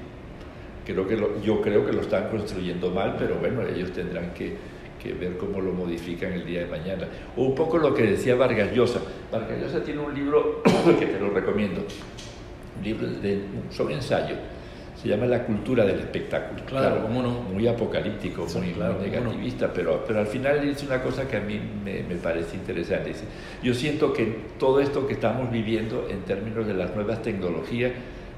Creo 0.85 1.07
que 1.07 1.17
yo 1.43 1.61
creo 1.61 1.85
que 1.85 1.93
lo 1.93 2.01
están 2.01 2.29
construyendo 2.29 2.89
mal, 2.89 3.15
pero 3.17 3.35
bueno, 3.35 3.61
ellos 3.63 3.91
tendrán 3.91 4.33
que, 4.33 4.71
ver 5.19 5.37
cómo 5.37 5.61
lo 5.61 5.71
modifican 5.71 6.33
el 6.33 6.45
día 6.45 6.61
de 6.61 6.67
mañana. 6.67 7.07
O 7.35 7.43
un 7.43 7.55
poco 7.55 7.77
lo 7.77 7.93
que 7.93 8.03
decía 8.03 8.35
Vargas 8.35 8.71
Llosa. 8.71 8.99
Vargas 9.31 9.59
Llosa 9.59 9.83
tiene 9.83 9.99
un 10.01 10.13
libro 10.13 10.61
que 10.99 11.05
te 11.05 11.19
lo 11.19 11.29
recomiendo, 11.31 11.81
un 12.77 12.83
libro 12.83 13.07
de, 13.07 13.41
son 13.71 13.91
ensayos 13.91 14.37
se 15.01 15.07
llama 15.07 15.25
La 15.25 15.43
cultura 15.45 15.83
del 15.83 15.99
espectáculo. 15.99 16.63
Claro, 16.65 17.01
cómo 17.01 17.23
no. 17.23 17.31
Muy 17.31 17.67
apocalíptico, 17.67 18.45
muy, 18.53 18.73
negativista, 19.09 19.71
pero, 19.73 20.03
pero 20.05 20.19
al 20.19 20.27
final 20.27 20.61
dice 20.61 20.85
una 20.85 21.01
cosa 21.01 21.27
que 21.27 21.37
a 21.37 21.41
mí 21.41 21.59
me, 21.83 22.03
me, 22.03 22.15
parece 22.15 22.55
interesante. 22.55 23.09
Dice, 23.09 23.23
yo 23.63 23.73
siento 23.73 24.13
que 24.13 24.25
todo 24.59 24.79
esto 24.79 25.07
que 25.07 25.13
estamos 25.13 25.49
viviendo 25.51 26.07
en 26.07 26.21
términos 26.21 26.67
de 26.67 26.75
las 26.75 26.93
nuevas 26.93 27.23
tecnologías 27.23 27.93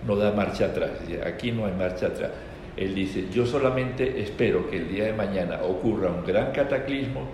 no 0.08 0.16
da 0.16 0.32
marcha 0.32 0.68
atrás. 0.68 0.92
Aquí 1.26 1.52
no 1.52 1.66
hay 1.66 1.74
marcha 1.74 2.08
atrás. 2.08 2.32
Él 2.78 2.96
dice, 2.96 3.26
yo 3.32 3.46
solamente 3.46 4.22
espero 4.22 4.70
que 4.70 4.78
el 4.78 4.90
día 4.90 5.06
de 5.06 5.14
mañana 5.14 5.62
ocurra 5.64 6.10
un 6.10 6.26
gran 6.26 6.54
cataclismo 6.54 7.28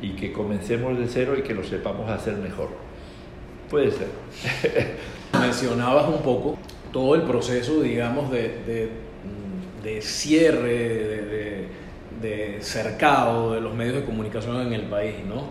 y 0.00 0.10
que 0.10 0.32
comencemos 0.32 0.96
de 0.96 1.08
cero 1.08 1.34
y 1.36 1.42
que 1.42 1.54
lo 1.54 1.64
sepamos 1.64 2.08
hacer 2.08 2.36
mejor. 2.36 2.68
Puede 3.68 3.90
ser. 3.90 4.08
Mencionabas 5.32 6.08
un 6.08 6.22
poco 6.22 6.56
todo 6.92 7.14
el 7.14 7.22
proceso, 7.22 7.80
digamos, 7.80 8.30
de, 8.30 8.90
de, 9.82 10.02
cierre, 10.02 11.68
de, 12.20 12.58
cercado 12.60 13.54
de 13.54 13.60
los 13.60 13.74
medios 13.74 13.96
de 13.96 14.04
comunicación 14.04 14.66
en 14.66 14.72
el 14.72 14.82
país, 14.82 15.16
¿no? 15.26 15.44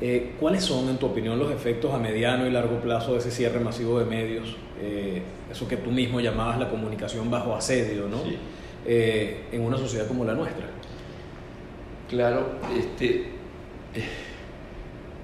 Eh, 0.00 0.34
¿Cuáles 0.38 0.62
son, 0.62 0.88
en 0.88 0.98
tu 0.98 1.06
opinión, 1.06 1.38
los 1.38 1.50
efectos 1.50 1.94
a 1.94 1.98
mediano 1.98 2.46
y 2.46 2.50
largo 2.50 2.80
plazo 2.80 3.12
de 3.12 3.18
ese 3.18 3.30
cierre 3.30 3.60
masivo 3.60 3.98
de 3.98 4.04
medios? 4.04 4.56
Eh, 4.80 5.22
eso 5.50 5.66
que 5.66 5.78
tú 5.78 5.90
mismo 5.90 6.20
llamabas 6.20 6.58
la 6.58 6.68
comunicación 6.68 7.30
bajo 7.30 7.54
asedio, 7.54 8.06
¿no? 8.08 8.18
eh, 8.86 9.44
en 9.52 9.62
una 9.62 9.76
sociedad 9.76 10.06
como 10.06 10.24
la 10.24 10.34
nuestra. 10.34 10.66
Claro, 12.08 12.46
este, 12.76 13.30
eh, 13.94 14.04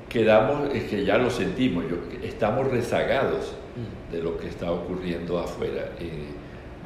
quedamos, 0.09 0.75
es 0.75 0.85
que 0.85 1.05
ya 1.05 1.17
lo 1.17 1.31
sentimos, 1.31 1.85
yo, 1.89 1.97
estamos 2.23 2.69
rezagados. 2.69 3.55
De 4.13 4.23
lo 4.23 4.37
que 4.37 4.49
está 4.49 4.71
ocurriendo 4.71 5.39
afuera, 5.39 5.93
eh, 5.99 6.27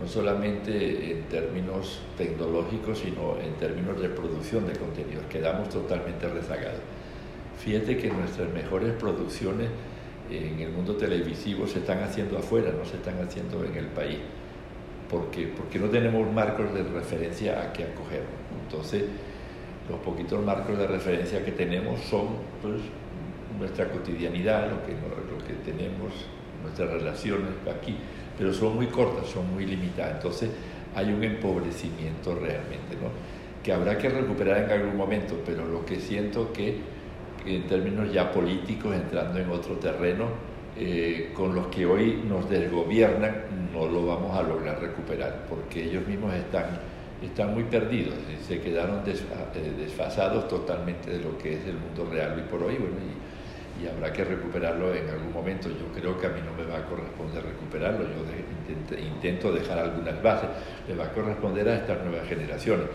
no 0.01 0.07
solamente 0.07 1.12
en 1.12 1.24
términos 1.24 2.01
tecnológicos, 2.16 3.01
sino 3.01 3.37
en 3.39 3.55
términos 3.55 4.01
de 4.01 4.09
producción 4.09 4.66
de 4.66 4.74
contenidos, 4.74 5.24
quedamos 5.29 5.68
totalmente 5.68 6.29
rezagados. 6.29 6.81
Fíjate 7.59 7.97
que 7.97 8.09
nuestras 8.11 8.53
mejores 8.53 8.93
producciones 8.93 9.68
en 10.31 10.61
el 10.61 10.70
mundo 10.70 10.97
televisivo 10.97 11.66
se 11.66 11.79
están 11.79 12.03
haciendo 12.03 12.39
afuera, 12.39 12.72
no 12.72 12.85
se 12.85 12.97
están 12.97 13.20
haciendo 13.20 13.64
en 13.64 13.74
el 13.74 13.87
país, 13.87 14.18
porque, 15.11 15.53
porque 15.57 15.79
no 15.79 15.89
tenemos 15.89 16.31
marcos 16.33 16.72
de 16.74 16.83
referencia 16.83 17.62
a 17.62 17.72
que 17.72 17.85
acoger. 17.85 18.22
Entonces, 18.64 19.05
los 19.89 19.99
poquitos 20.01 20.45
marcos 20.45 20.77
de 20.77 20.87
referencia 20.87 21.45
que 21.45 21.53
tenemos 21.53 22.01
son 22.01 22.29
pues, 22.61 22.81
nuestra 23.59 23.89
cotidianidad, 23.89 24.70
lo 24.70 24.85
que, 24.85 24.93
lo 24.93 25.39
que 25.47 25.55
tenemos, 25.64 26.12
nuestras 26.66 26.90
relaciones 26.90 27.50
aquí, 27.68 27.96
pero 28.36 28.52
son 28.52 28.76
muy 28.76 28.86
cortas, 28.86 29.28
son 29.28 29.52
muy 29.52 29.64
limitadas. 29.66 30.16
Entonces, 30.16 30.50
hay 30.94 31.12
un 31.12 31.22
empobrecimiento 31.22 32.34
realmente, 32.34 32.96
¿no? 33.00 33.10
que 33.66 33.72
habrá 33.72 33.98
que 33.98 34.08
recuperar 34.08 34.64
en 34.64 34.70
algún 34.70 34.96
momento, 34.96 35.34
pero 35.44 35.66
lo 35.66 35.84
que 35.84 35.98
siento 35.98 36.52
que 36.52 36.76
en 37.44 37.66
términos 37.66 38.12
ya 38.12 38.30
políticos, 38.30 38.94
entrando 38.94 39.40
en 39.40 39.50
otro 39.50 39.74
terreno, 39.74 40.26
eh, 40.78 41.32
con 41.34 41.52
los 41.52 41.66
que 41.66 41.84
hoy 41.84 42.22
nos 42.28 42.48
desgobiernan, 42.48 43.34
no 43.72 43.86
lo 43.88 44.06
vamos 44.06 44.36
a 44.36 44.42
lograr 44.42 44.80
recuperar, 44.80 45.46
porque 45.48 45.82
ellos 45.82 46.06
mismos 46.06 46.32
están, 46.34 46.78
están 47.20 47.54
muy 47.54 47.64
perdidos, 47.64 48.14
se 48.46 48.60
quedaron 48.60 49.02
eh, 49.06 49.72
desfasados 49.76 50.46
totalmente 50.46 51.10
de 51.10 51.18
lo 51.18 51.36
que 51.36 51.54
es 51.54 51.66
el 51.66 51.74
mundo 51.74 52.08
real 52.08 52.36
y 52.38 52.48
por 52.48 52.62
hoy, 52.62 52.76
bueno, 52.76 52.94
habrá 53.87 54.12
que 54.12 54.24
recuperarlo 54.24 54.95
en 54.95 55.09
algún 55.11 55.33
momento. 55.33 55.68
Yo 55.68 55.93
creo 55.95 56.18
que 56.18 56.27
a 56.27 56.31
mí 56.31 56.41
no 56.45 56.53
me 56.53 56.70
va 56.70 56.79
a 56.79 56.85
corresponder 56.87 57.45
recuperarlo, 57.45 58.05
yo 58.05 58.97
intento 58.99 59.53
dejar 59.53 59.79
algunas 59.79 60.22
bases, 60.22 60.49
le 60.89 60.95
va 60.95 61.07
a 61.07 61.12
corresponder 61.12 61.68
a 61.68 61.77
estas 61.77 62.03
nuevas 62.05 62.27
generaciones 62.29 62.87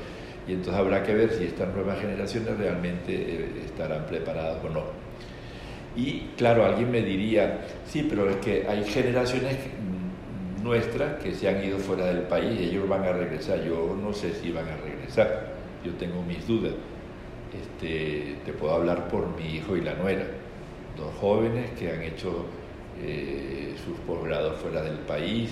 y 0.48 0.54
entonces 0.54 0.76
habrá 0.76 1.04
que 1.04 1.14
ver 1.14 1.32
si 1.32 1.46
estas 1.46 1.74
nuevas 1.74 2.00
generaciones 2.00 2.58
realmente 2.58 3.14
eh, 3.14 3.52
estarán 3.66 4.06
preparadas 4.06 4.64
o 4.64 4.70
no. 4.70 4.84
Y 5.96 6.30
claro, 6.38 6.66
alguien 6.66 6.90
me 6.90 7.02
diría, 7.02 7.66
sí, 7.86 8.08
pero 8.10 8.30
es 8.30 8.38
que 8.38 8.66
hay 8.68 8.84
generaciones 8.84 9.58
nuestras 10.64 11.22
que 11.22 11.34
se 11.34 11.50
han 11.50 11.64
ido 11.64 11.78
fuera 11.80 12.06
del 12.06 12.24
país 12.24 12.60
y 12.60 12.64
ellos 12.66 12.88
van 12.88 13.04
a 13.04 13.12
regresar. 13.12 13.64
Yo 13.64 13.98
no 14.02 14.14
sé 14.14 14.34
si 14.34 14.52
van 14.52 14.68
a 14.68 14.78
regresar, 14.78 15.54
yo 15.84 15.92
tengo 15.94 16.22
mis 16.24 16.48
dudas. 16.48 16.74
Este, 17.54 18.38
te 18.46 18.54
puedo 18.54 18.74
hablar 18.74 19.10
por 19.10 19.36
mi 19.36 19.56
hijo 19.56 19.76
y 19.76 19.82
la 19.82 19.94
nuera, 19.96 20.26
dos 20.98 21.14
jóvenes 21.20 21.72
que 21.72 21.92
han 21.92 22.02
hecho 22.02 22.46
eh, 23.02 23.74
sus 23.84 23.98
posgrados 24.00 24.60
fuera 24.60 24.82
del 24.82 25.00
país, 25.00 25.52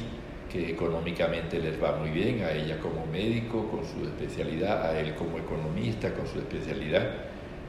que 0.52 0.72
económicamente 0.72 1.60
les 1.60 1.82
va 1.82 1.96
muy 1.96 2.10
bien, 2.10 2.44
a 2.44 2.52
ella 2.52 2.80
como 2.80 3.06
médico 3.06 3.68
con 3.70 3.82
su 3.86 4.06
especialidad, 4.06 4.86
a 4.86 5.00
él 5.00 5.16
como 5.16 5.38
economista 5.38 6.14
con 6.14 6.28
su 6.28 6.40
especialidad. 6.40 7.08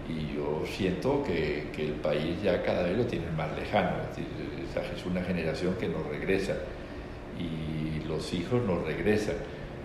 Y 0.09 0.35
yo 0.35 0.65
siento 0.67 1.23
que, 1.23 1.69
que 1.73 1.87
el 1.87 1.95
país 1.95 2.43
ya 2.43 2.63
cada 2.63 2.85
vez 2.85 2.97
lo 2.97 3.05
tiene 3.05 3.31
más 3.37 3.57
lejano, 3.57 3.91
es, 4.13 4.99
es 4.99 5.07
una 5.07 5.23
generación 5.23 5.75
que 5.75 5.89
nos 5.89 6.07
regresa 6.07 6.57
y 7.39 8.07
los 8.09 8.33
hijos 8.33 8.63
nos 8.65 8.85
regresan. 8.85 9.37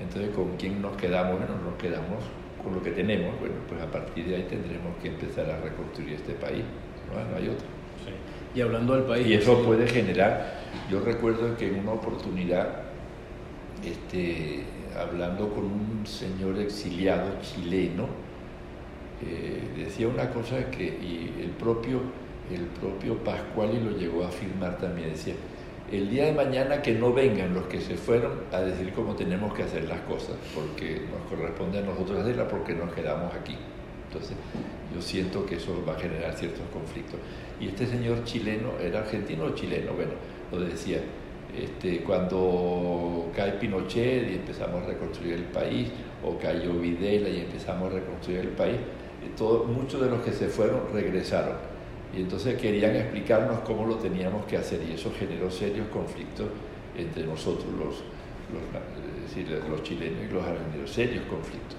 Entonces, 0.02 0.34
¿con 0.36 0.58
quién 0.58 0.82
nos 0.82 0.98
quedamos? 0.98 1.38
Bueno, 1.38 1.56
nos 1.64 1.76
quedamos 1.76 2.24
con 2.66 2.74
lo 2.74 2.84
que 2.84 2.91
tenemos. 2.91 3.39
Bueno, 3.39 3.55
pues 3.70 3.82
a 3.82 3.89
partir 3.89 4.26
de 4.26 4.36
ahí 4.36 4.47
tendremos 4.49 4.97
que 5.01 5.09
empezar 5.09 5.49
a 5.49 5.61
reconstruir 5.61 6.13
este 6.13 6.34
país. 6.34 6.63
No, 7.13 7.38
hay 7.38 7.47
otro. 7.47 7.68
Y 8.53 8.61
hablando 8.61 8.95
del 8.95 9.03
país. 9.03 9.28
Y 9.28 9.34
eso 9.36 9.63
puede 9.63 9.88
generar. 9.88 10.61
Yo 10.89 10.99
recuerdo 10.99 11.55
que 11.55 11.68
en 11.68 11.80
una 11.80 11.91
oportunidad 11.91 12.84
este, 13.84 14.63
hablando 14.97 15.49
con 15.53 15.66
un 15.66 16.05
señor 16.05 16.57
exiliado 16.57 17.30
chileno, 17.41 18.07
eh, 19.26 19.61
decía 19.78 20.07
una 20.07 20.30
cosa 20.32 20.70
que 20.72 20.84
y 20.84 21.34
el 21.41 21.51
propio, 21.51 22.01
el 22.51 22.66
propio 22.80 23.18
Pascuali 23.24 23.80
lo 23.80 23.91
llegó 23.91 24.24
a 24.24 24.28
afirmar 24.28 24.78
también, 24.78 25.11
decía, 25.11 25.36
el 25.92 26.10
día 26.10 26.26
de 26.26 26.34
mañana 26.34 26.82
que 26.82 26.94
no 26.94 27.14
vengan 27.14 27.54
los 27.54 27.66
que 27.68 27.80
se 27.80 27.96
fueron 27.96 28.42
a 28.52 28.62
decir 28.62 28.92
cómo 28.94 29.16
tenemos 29.16 29.54
que 29.54 29.64
hacer 29.64 29.88
las 29.88 30.02
cosas, 30.02 30.36
porque 30.54 31.02
nos 31.12 31.30
corresponde 31.30 31.80
a 31.80 31.82
nosotros 31.82 32.20
hacerlas 32.20 32.48
porque 32.50 32.74
nos 32.74 32.92
quedamos 32.94 33.34
aquí. 33.34 33.56
Entonces, 34.08 34.36
yo 34.94 35.02
siento 35.02 35.46
que 35.46 35.56
eso 35.56 35.84
va 35.88 35.94
a 35.94 36.00
generar 36.00 36.34
ciertos 36.34 36.66
conflictos. 36.74 37.20
Y 37.60 37.68
este 37.68 37.86
señor 37.86 38.24
chileno, 38.24 38.72
¿era 38.82 39.00
argentino 39.00 39.46
o 39.46 39.50
chileno? 39.52 39.94
Bueno, 39.94 40.14
lo 40.52 40.60
decía, 40.60 41.00
este, 41.56 42.00
cuando 42.00 43.30
cae 43.36 43.54
Pinochet 43.54 44.30
y 44.30 44.36
empezamos 44.36 44.84
a 44.84 44.88
reconstruir 44.88 45.34
el 45.34 45.44
país, 45.44 45.90
o 46.24 46.38
cayó 46.40 46.74
Videla 46.74 47.30
y 47.30 47.42
empezamos 47.42 47.92
a 47.92 47.96
reconstruir 47.96 48.40
el 48.40 48.50
país, 48.50 48.78
todo, 49.38 49.66
muchos 49.66 50.02
de 50.02 50.10
los 50.10 50.22
que 50.22 50.32
se 50.32 50.48
fueron 50.48 50.82
regresaron. 50.94 51.75
Y 52.16 52.22
entonces 52.22 52.59
querían 52.59 52.95
explicarnos 52.95 53.59
cómo 53.59 53.86
lo 53.86 53.95
teníamos 53.95 54.45
que 54.45 54.57
hacer 54.57 54.82
y 54.88 54.93
eso 54.93 55.11
generó 55.18 55.51
serios 55.51 55.88
conflictos 55.89 56.47
entre 56.97 57.26
nosotros, 57.26 57.66
los, 57.74 58.03
los, 58.53 59.70
los 59.70 59.84
chilenos 59.84 60.20
y 60.30 60.34
los 60.34 60.43
argentinos, 60.43 60.89
serios 60.89 61.26
conflictos. 61.26 61.78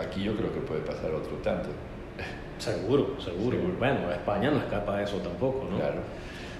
Aquí 0.00 0.22
yo 0.22 0.36
creo 0.36 0.52
que 0.52 0.60
puede 0.60 0.80
pasar 0.82 1.10
otro 1.12 1.36
tanto. 1.38 1.68
Seguro, 2.58 3.20
seguro. 3.20 3.58
Bueno, 3.78 4.10
España 4.12 4.50
no 4.50 4.58
escapa 4.58 4.98
de 4.98 5.04
eso 5.04 5.16
tampoco, 5.16 5.66
¿no? 5.68 5.78
Claro. 5.78 6.00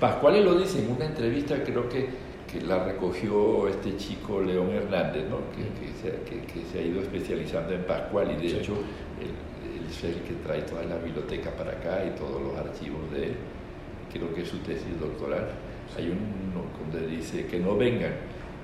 Pascual 0.00 0.44
lo 0.44 0.56
dice 0.56 0.80
en 0.80 0.90
una 0.90 1.04
entrevista, 1.04 1.62
creo 1.62 1.88
que 1.88 2.08
que 2.52 2.60
la 2.60 2.84
recogió 2.84 3.66
este 3.66 3.96
chico 3.96 4.42
León 4.42 4.70
Hernández, 4.70 5.24
¿no? 5.28 5.38
que, 5.56 5.64
que, 6.28 6.66
se, 6.70 6.78
ha 6.78 6.82
ido 6.82 7.00
especializando 7.00 7.72
en 7.72 7.82
Pascual 7.84 8.32
y 8.32 8.46
de 8.46 8.58
hecho 8.58 8.74
es 9.99 10.16
el 10.16 10.22
que 10.22 10.34
trae 10.45 10.62
toda 10.62 10.84
la 10.84 10.97
biblioteca 10.97 11.51
para 11.51 11.72
acá 11.72 12.05
y 12.05 12.18
todos 12.18 12.40
los 12.40 12.57
archivos 12.57 13.11
de 13.12 13.26
él. 13.26 13.34
Creo 14.12 14.34
que 14.34 14.43
es 14.43 14.49
su 14.49 14.59
tesis 14.59 14.99
doctoral. 15.01 15.49
Hay 15.97 16.09
uno 16.09 16.64
donde 16.78 17.07
dice 17.07 17.47
que 17.47 17.59
no 17.59 17.76
vengan 17.76 18.12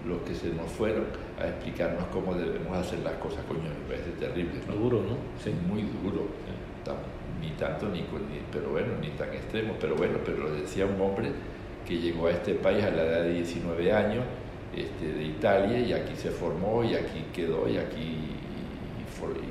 los 0.07 0.22
que 0.22 0.35
se 0.35 0.49
nos 0.51 0.70
fueron 0.70 1.05
a 1.41 1.49
explicarnos 1.49 2.05
cómo 2.12 2.35
debemos 2.35 2.76
hacer 2.76 3.01
las 3.01 3.14
cosas. 3.14 3.45
Coño, 3.47 3.62
me 3.62 3.95
parece 3.95 4.11
terrible. 4.12 4.61
¿no? 4.66 4.74
Duro, 4.74 5.03
¿no? 5.03 5.16
Sí. 5.43 5.53
Muy 5.66 5.83
duro. 6.03 6.26
ni 7.41 7.51
tanto, 7.51 7.89
ni, 7.89 8.01
ni, 8.01 8.41
pero 8.53 8.70
bueno, 8.70 8.95
ni 9.01 9.11
tan 9.11 9.33
extremo. 9.33 9.74
Pero 9.81 9.97
bueno, 9.97 10.18
pero 10.24 10.39
lo 10.39 10.51
decía 10.51 10.87
un 10.87 11.01
hombre 11.01 11.31
que 11.87 11.99
llegó 11.99 12.26
a 12.26 12.33
este 12.33 12.55
país 12.55 12.85
a 12.85 12.91
la 12.91 13.05
edad 13.05 13.22
de 13.22 13.35
19 13.35 13.93
años 13.93 14.24
este, 14.76 15.12
de 15.12 15.24
Italia 15.24 15.81
y 15.81 15.93
aquí 15.93 16.14
se 16.14 16.31
formó 16.31 16.85
y 16.85 16.95
aquí 16.95 17.24
quedó 17.33 17.68
y 17.68 17.79
aquí, 17.79 18.18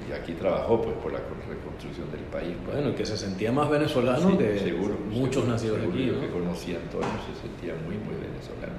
y 0.07 0.13
aquí 0.13 0.34
trabajó 0.34 0.82
pues, 0.82 0.95
por 0.97 1.11
la 1.11 1.20
reconstrucción 1.20 2.09
del 2.11 2.22
país. 2.32 2.55
Bueno, 2.65 2.95
que 2.95 3.05
se 3.05 3.18
sentía 3.18 3.51
más 3.51 3.70
venezolano 3.70 4.38
que 4.38 4.59
seguro, 4.59 4.95
muchos 5.11 5.47
nacidos 5.47 5.80
aquí. 5.88 6.05
Yo 6.05 6.20
que 6.20 6.30
conocí 6.30 6.74
a 6.74 6.78
Antonio 6.78 7.09
se 7.28 7.47
sentía 7.47 7.74
muy, 7.86 7.95
muy 7.97 8.15
venezolano. 8.15 8.78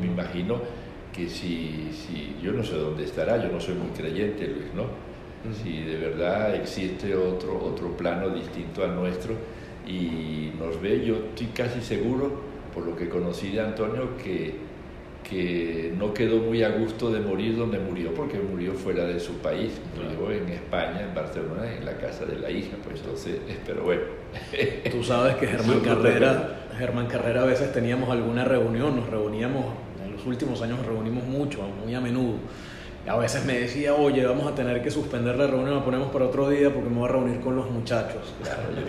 Me 0.00 0.06
imagino 0.06 0.60
que 1.12 1.28
si, 1.28 1.90
si, 1.92 2.36
yo 2.42 2.52
no 2.52 2.62
sé 2.62 2.76
dónde 2.76 3.04
estará, 3.04 3.42
yo 3.42 3.50
no 3.50 3.60
soy 3.60 3.74
muy 3.74 3.88
creyente, 3.88 4.46
Luis, 4.48 4.74
¿no? 4.74 4.84
Si 5.62 5.80
de 5.80 5.96
verdad 5.96 6.56
existe 6.56 7.14
otro, 7.14 7.62
otro 7.64 7.96
plano 7.96 8.30
distinto 8.30 8.82
al 8.82 8.96
nuestro 8.96 9.34
y 9.86 10.50
nos 10.58 10.80
ve, 10.80 11.04
yo 11.04 11.16
estoy 11.16 11.46
casi 11.48 11.80
seguro 11.80 12.56
por 12.74 12.84
lo 12.84 12.96
que 12.96 13.08
conocí 13.08 13.52
de 13.52 13.60
Antonio, 13.60 14.16
que, 14.22 14.65
que 15.28 15.92
no 15.98 16.14
quedó 16.14 16.38
muy 16.38 16.62
a 16.62 16.68
gusto 16.70 17.10
de 17.10 17.20
morir 17.20 17.56
donde 17.56 17.78
murió, 17.78 18.14
porque 18.14 18.38
murió 18.38 18.74
fuera 18.74 19.04
de 19.04 19.18
su 19.18 19.34
país, 19.38 19.72
murió 19.96 20.30
en 20.30 20.48
España, 20.50 21.02
en 21.02 21.14
Barcelona, 21.14 21.72
en 21.76 21.84
la 21.84 21.96
casa 21.96 22.24
de 22.24 22.38
la 22.38 22.50
hija, 22.50 22.76
pues 22.84 23.00
entonces, 23.00 23.38
pero 23.66 23.82
bueno. 23.82 24.02
Tú 24.90 25.02
sabes 25.02 25.36
que 25.36 25.48
Germán 25.48 25.80
Carrera, 25.80 26.66
Germán 26.78 27.06
Carrera 27.06 27.42
a 27.42 27.46
veces 27.46 27.72
teníamos 27.72 28.08
alguna 28.10 28.44
reunión, 28.44 28.96
nos 28.96 29.08
reuníamos, 29.08 29.64
en 30.04 30.12
los 30.12 30.24
últimos 30.26 30.62
años 30.62 30.78
nos 30.78 30.86
reunimos 30.86 31.24
mucho, 31.24 31.62
muy 31.62 31.94
a 31.94 32.00
menudo. 32.00 32.36
A 33.08 33.16
veces 33.16 33.44
me 33.44 33.56
decía, 33.60 33.94
oye, 33.94 34.24
vamos 34.26 34.50
a 34.50 34.54
tener 34.54 34.82
que 34.82 34.90
suspender 34.90 35.36
la 35.36 35.46
reunión, 35.46 35.76
la 35.76 35.84
ponemos 35.84 36.10
para 36.10 36.24
otro 36.24 36.48
día 36.50 36.72
porque 36.72 36.90
me 36.90 36.96
voy 36.96 37.08
a 37.08 37.12
reunir 37.12 37.40
con 37.40 37.54
los 37.54 37.70
muchachos. 37.70 38.34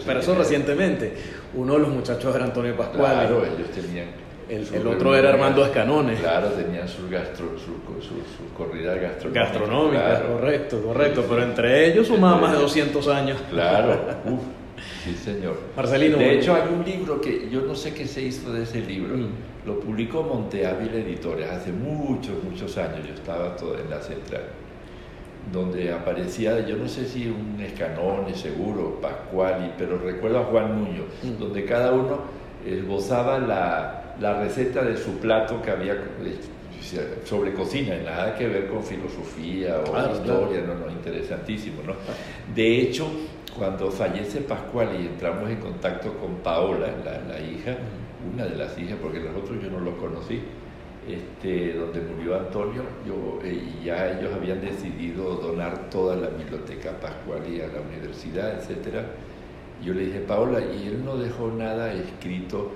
Pero 0.05 0.19
eso 0.19 0.33
recientemente. 0.33 1.13
Uno 1.53 1.73
de 1.73 1.79
los 1.79 1.89
muchachos 1.89 2.35
era 2.35 2.45
Antonio 2.45 2.75
Pascual. 2.75 3.11
Claro, 3.11 3.45
ellos 3.45 3.69
tenían. 3.69 4.26
El, 4.49 4.87
otro 4.87 5.13
era 5.15 5.29
Armando 5.29 5.65
Escanones. 5.65 6.19
Claro, 6.21 6.47
tenían 6.49 6.87
sus 6.87 7.09
gastro, 7.09 7.47
su, 7.57 7.65
su, 8.01 8.53
corridas 8.57 8.99
gastronómicas. 9.01 9.51
Gastronómicas, 9.51 10.21
correcto, 10.21 10.81
correcto. 10.81 11.25
Pero 11.27 11.43
entre 11.43 11.87
ellos 11.87 12.07
sumaba 12.07 12.37
más 12.39 12.53
de 12.53 12.59
200 12.59 13.07
años. 13.09 13.37
Claro, 13.49 13.93
Uf, 14.25 14.39
sí 15.03 15.13
señor. 15.15 15.57
Marcelino. 15.75 16.17
De 16.17 16.35
hecho, 16.39 16.55
hay 16.55 16.73
un 16.73 16.85
libro 16.85 17.19
que 17.19 17.49
yo 17.49 17.61
no 17.61 17.75
sé 17.75 17.93
qué 17.93 18.07
se 18.07 18.21
hizo 18.21 18.53
de 18.53 18.63
ese 18.63 18.79
libro. 18.81 19.17
Mm. 19.17 19.27
Lo 19.65 19.81
publicó 19.81 20.23
Monteávila 20.23 20.93
Editores 20.95 21.49
hace 21.51 21.73
muchos, 21.73 22.41
muchos 22.41 22.77
años. 22.77 23.05
Yo 23.05 23.13
estaba 23.15 23.53
todo 23.57 23.77
en 23.77 23.89
la 23.89 24.01
central. 24.01 24.43
donde 25.51 25.91
aparecía, 25.93 26.59
yo 26.67 26.75
no 26.75 26.89
sé 26.89 27.05
si 27.05 27.27
un 27.27 27.57
Escanone, 27.61 28.35
seguro, 28.35 28.99
Pascuali, 29.01 29.71
pero 29.77 29.97
recuerdo 29.97 30.39
a 30.39 30.43
Juan 30.43 30.77
Nuño, 30.77 31.03
Mm. 31.23 31.39
donde 31.39 31.63
cada 31.63 31.93
uno 31.93 32.17
esbozaba 32.65 33.39
la, 33.39 34.06
la 34.19 34.39
receta 34.41 34.83
de 34.83 34.97
su 34.97 35.17
plato 35.19 35.61
que 35.61 35.71
había 35.71 35.93
eh, 35.93 37.21
sobre 37.23 37.53
cocina, 37.53 37.95
nada 38.03 38.35
que 38.35 38.47
ver 38.47 38.67
con 38.67 38.83
filosofía 38.83 39.79
o 39.79 40.13
historia, 40.13 40.61
no, 40.61 40.75
no, 40.75 40.89
interesantísimo, 40.89 41.81
¿no? 41.83 41.93
De 42.53 42.81
hecho, 42.81 43.07
cuando 43.57 43.91
fallece 43.91 44.41
Pascual 44.41 44.95
y 44.99 45.07
entramos 45.07 45.49
en 45.49 45.57
contacto 45.57 46.13
con 46.13 46.35
Paola, 46.37 46.87
la, 47.03 47.33
la 47.33 47.39
hija, 47.39 47.77
una 48.33 48.45
de 48.45 48.55
las 48.55 48.77
hijas, 48.77 48.97
porque 49.01 49.19
los 49.19 49.35
otros 49.35 49.61
yo 49.61 49.69
no 49.69 49.79
los 49.79 49.95
conocí, 49.95 50.41
este, 51.07 51.73
donde 51.73 52.01
murió 52.01 52.35
Antonio, 52.37 52.83
yo, 53.05 53.39
eh, 53.43 53.53
y 53.53 53.85
ya 53.85 54.17
ellos 54.17 54.33
habían 54.33 54.61
decidido 54.61 55.35
donar 55.35 55.89
toda 55.89 56.15
la 56.15 56.27
biblioteca 56.29 56.99
Pascuali 56.99 57.61
a 57.61 57.67
la 57.67 57.81
universidad, 57.81 58.59
etcétera. 58.59 59.05
Yo 59.83 59.93
le 59.93 60.05
dije, 60.05 60.19
Paola, 60.19 60.59
¿y 60.59 60.87
él 60.87 61.05
no 61.05 61.17
dejó 61.17 61.49
nada 61.49 61.93
escrito 61.93 62.71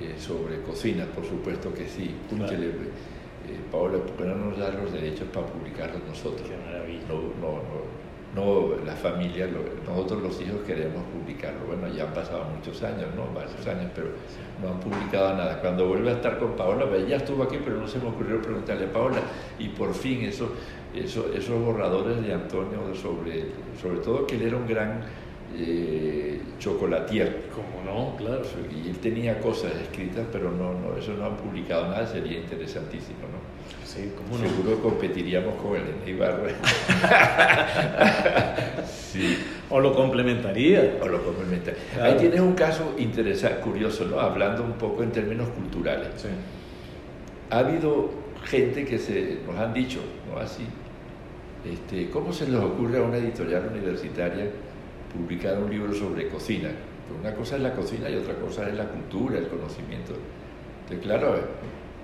eh, 0.00 0.14
sobre 0.18 0.60
cocina? 0.62 1.04
Por 1.06 1.24
supuesto 1.24 1.72
que 1.72 1.86
sí. 1.88 2.14
Claro. 2.28 2.44
Púchele, 2.44 2.66
eh, 2.68 3.60
Paola, 3.72 3.98
¿por 3.98 4.12
qué 4.16 4.24
no 4.24 4.34
nos 4.36 4.58
da 4.58 4.70
los 4.70 4.92
derechos 4.92 5.26
para 5.32 5.46
publicarlos 5.46 6.02
nosotros? 6.06 6.48
Qué 6.48 6.56
maravilla. 6.56 7.00
No, 7.08 7.14
no, 7.40 7.52
no, 7.62 7.98
no 8.34 8.84
la 8.84 8.94
familia, 8.94 9.46
lo- 9.46 9.64
nosotros 9.90 10.22
los 10.22 10.40
hijos 10.42 10.60
queremos 10.66 11.02
publicarlo. 11.12 11.60
Bueno, 11.66 11.88
ya 11.94 12.04
han 12.04 12.12
pasado 12.12 12.44
muchos 12.54 12.82
años, 12.82 13.08
¿no? 13.16 13.26
Varios 13.34 13.66
años, 13.66 13.90
pero 13.94 14.08
no 14.62 14.68
han 14.74 14.80
publicado 14.80 15.34
nada. 15.34 15.60
Cuando 15.60 15.88
vuelve 15.88 16.10
a 16.10 16.14
estar 16.14 16.38
con 16.38 16.52
Paola, 16.54 16.86
pues, 16.88 17.04
ella 17.06 17.16
estuvo 17.16 17.42
aquí, 17.42 17.58
pero 17.64 17.76
no 17.78 17.88
se 17.88 17.98
me 17.98 18.08
ocurrió 18.08 18.40
preguntarle 18.42 18.84
a 18.86 18.92
Paola. 18.92 19.20
Y 19.58 19.68
por 19.68 19.94
fin, 19.94 20.22
eso, 20.22 20.52
eso, 20.94 21.30
esos 21.34 21.58
borradores 21.64 22.20
de 22.22 22.34
Antonio 22.34 22.94
sobre, 22.94 23.46
sobre 23.80 23.98
todo 24.00 24.26
que 24.26 24.36
él 24.36 24.42
era 24.42 24.56
un 24.58 24.66
gran 24.66 25.00
eh, 25.56 26.40
chocolatier. 26.58 27.48
Como 27.54 27.82
no, 27.84 28.16
claro. 28.16 28.42
Y 28.84 28.88
él 28.88 28.98
tenía 28.98 29.40
cosas 29.40 29.72
escritas, 29.76 30.26
pero 30.32 30.50
no, 30.50 30.72
no, 30.74 30.96
eso 30.96 31.14
no 31.14 31.26
han 31.26 31.36
publicado 31.36 31.88
nada, 31.88 32.06
sería 32.06 32.38
interesantísimo, 32.38 33.18
¿no? 33.32 33.38
Sí, 33.84 34.12
como 34.16 34.38
no. 34.38 34.48
Seguro 34.48 34.82
competiríamos 34.82 35.54
con 35.62 35.76
el 35.76 36.08
Ibarra. 36.08 36.48
sí, 38.86 39.38
O 39.70 39.80
lo 39.80 39.94
complementaría. 39.94 40.98
o 41.02 41.08
lo 41.08 41.22
complementa. 41.24 41.72
Claro. 41.94 42.12
Ahí 42.12 42.18
tienes 42.18 42.40
un 42.40 42.54
caso 42.54 42.94
interesante, 42.98 43.60
curioso, 43.60 44.04
¿no? 44.06 44.20
Hablando 44.20 44.62
un 44.62 44.72
poco 44.74 45.02
en 45.02 45.10
términos 45.12 45.48
culturales. 45.50 46.08
Sí. 46.16 46.28
Ha 47.50 47.58
habido 47.60 48.10
gente 48.44 48.84
que 48.84 48.98
se 48.98 49.38
nos 49.46 49.56
han 49.56 49.72
dicho, 49.72 50.00
¿no? 50.30 50.38
Así, 50.38 50.64
este, 51.64 52.10
¿cómo 52.10 52.32
se 52.32 52.46
les 52.48 52.60
ocurre 52.60 52.98
a 52.98 53.02
una 53.02 53.16
editorial 53.16 53.68
universitaria 53.72 54.44
publicar 55.12 55.58
un 55.58 55.70
libro 55.70 55.92
sobre 55.92 56.28
cocina? 56.28 56.70
Pues 57.08 57.20
una 57.20 57.34
cosa 57.34 57.56
es 57.56 57.62
la 57.62 57.72
cocina 57.72 58.10
y 58.10 58.16
otra 58.16 58.34
cosa 58.34 58.68
es 58.68 58.74
la 58.74 58.84
cultura, 58.84 59.38
el 59.38 59.48
conocimiento. 59.48 60.12
Entonces, 60.82 61.06
claro, 61.06 61.34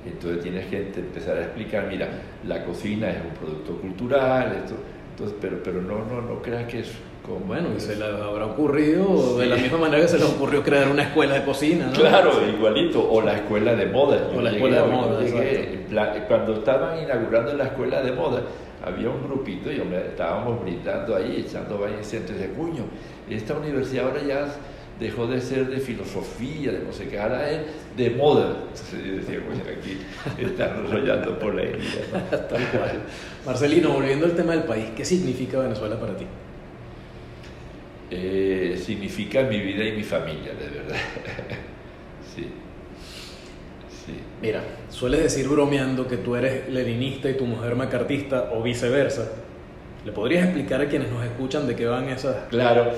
entonces 0.06 0.42
tienes 0.42 0.66
que 0.66 0.78
empezar 0.78 1.38
a 1.38 1.42
explicar, 1.42 1.86
mira, 1.88 2.08
la 2.46 2.64
cocina 2.64 3.10
es 3.10 3.16
un 3.22 3.30
producto 3.30 3.76
cultural, 3.80 4.56
esto, 4.62 4.74
entonces, 5.10 5.36
pero, 5.40 5.62
pero 5.62 5.80
no, 5.80 6.04
no, 6.04 6.20
no 6.20 6.42
creas 6.42 6.64
que 6.64 6.80
es 6.80 6.92
como... 7.24 7.40
Bueno, 7.40 7.68
y 7.76 7.80
se 7.80 7.96
le 7.96 8.04
habrá 8.04 8.46
ocurrido 8.46 9.38
de 9.38 9.46
la 9.46 9.56
misma 9.56 9.78
manera 9.78 10.02
que 10.02 10.08
se 10.08 10.18
les 10.18 10.28
ocurrió 10.28 10.62
crear 10.62 10.88
una 10.88 11.04
escuela 11.04 11.34
de 11.34 11.44
cocina, 11.44 11.86
¿no? 11.86 11.92
Claro, 11.92 12.32
igualito, 12.46 13.10
o 13.10 13.22
la 13.22 13.36
escuela 13.36 13.74
de 13.74 13.86
moda. 13.86 14.28
O 14.36 14.40
la 14.40 14.50
llegué 14.50 14.56
escuela 14.56 14.82
de 14.82 14.92
moda, 14.92 15.20
llegué, 15.20 15.86
cuando 16.28 16.54
estaban 16.54 17.02
inaugurando 17.02 17.54
la 17.54 17.64
escuela 17.64 18.02
de 18.02 18.12
moda, 18.12 18.42
había 18.84 19.08
un 19.08 19.22
grupito 19.24 19.72
y 19.72 19.80
hombre, 19.80 20.08
estábamos 20.08 20.62
brindando 20.62 21.16
ahí, 21.16 21.44
echando 21.46 21.86
centros 22.02 22.38
de 22.38 22.48
cuño. 22.48 22.84
Esta 23.28 23.54
universidad 23.54 24.06
ahora 24.06 24.22
ya 24.22 24.46
dejó 25.00 25.26
de 25.26 25.40
ser 25.40 25.66
de 25.68 25.78
filosofía, 25.78 26.72
de 26.72 26.80
no 26.80 26.92
sé 26.92 27.08
qué, 27.08 27.18
ahora 27.18 27.50
es 27.50 27.62
de 27.96 28.10
moda. 28.10 28.56
Entonces 28.62 29.04
yo 29.04 29.16
decía, 29.16 29.40
bueno, 29.46 29.62
aquí 29.64 29.98
están 30.38 30.84
enrollando 30.84 31.38
por 31.38 31.54
la 31.54 31.62
herida. 31.62 32.00
¿no? 32.12 32.38
Tal 32.48 32.70
cual. 32.70 33.02
Marcelino, 33.46 33.90
volviendo 33.90 34.26
al 34.26 34.36
tema 34.36 34.52
del 34.52 34.64
país, 34.64 34.86
¿qué 34.96 35.04
significa 35.04 35.58
Venezuela 35.58 35.98
para 35.98 36.16
ti? 36.16 36.26
Eh, 38.10 38.80
significa 38.84 39.42
mi 39.42 39.58
vida 39.60 39.84
y 39.84 39.92
mi 39.92 40.02
familia, 40.02 40.52
de 40.54 40.68
verdad. 40.68 40.96
sí. 44.06 44.12
Mira, 44.42 44.62
sueles 44.90 45.22
decir 45.22 45.48
bromeando 45.48 46.06
que 46.06 46.16
tú 46.16 46.36
eres 46.36 46.68
leninista 46.68 47.28
y 47.30 47.34
tu 47.36 47.44
mujer 47.46 47.74
macartista 47.76 48.50
o 48.54 48.62
viceversa. 48.62 49.30
¿Le 50.04 50.12
podrías 50.12 50.44
explicar 50.44 50.80
a 50.82 50.86
quienes 50.88 51.10
nos 51.10 51.24
escuchan 51.24 51.66
de 51.66 51.74
qué 51.74 51.86
van 51.86 52.08
esas... 52.10 52.36
Claro, 52.50 52.90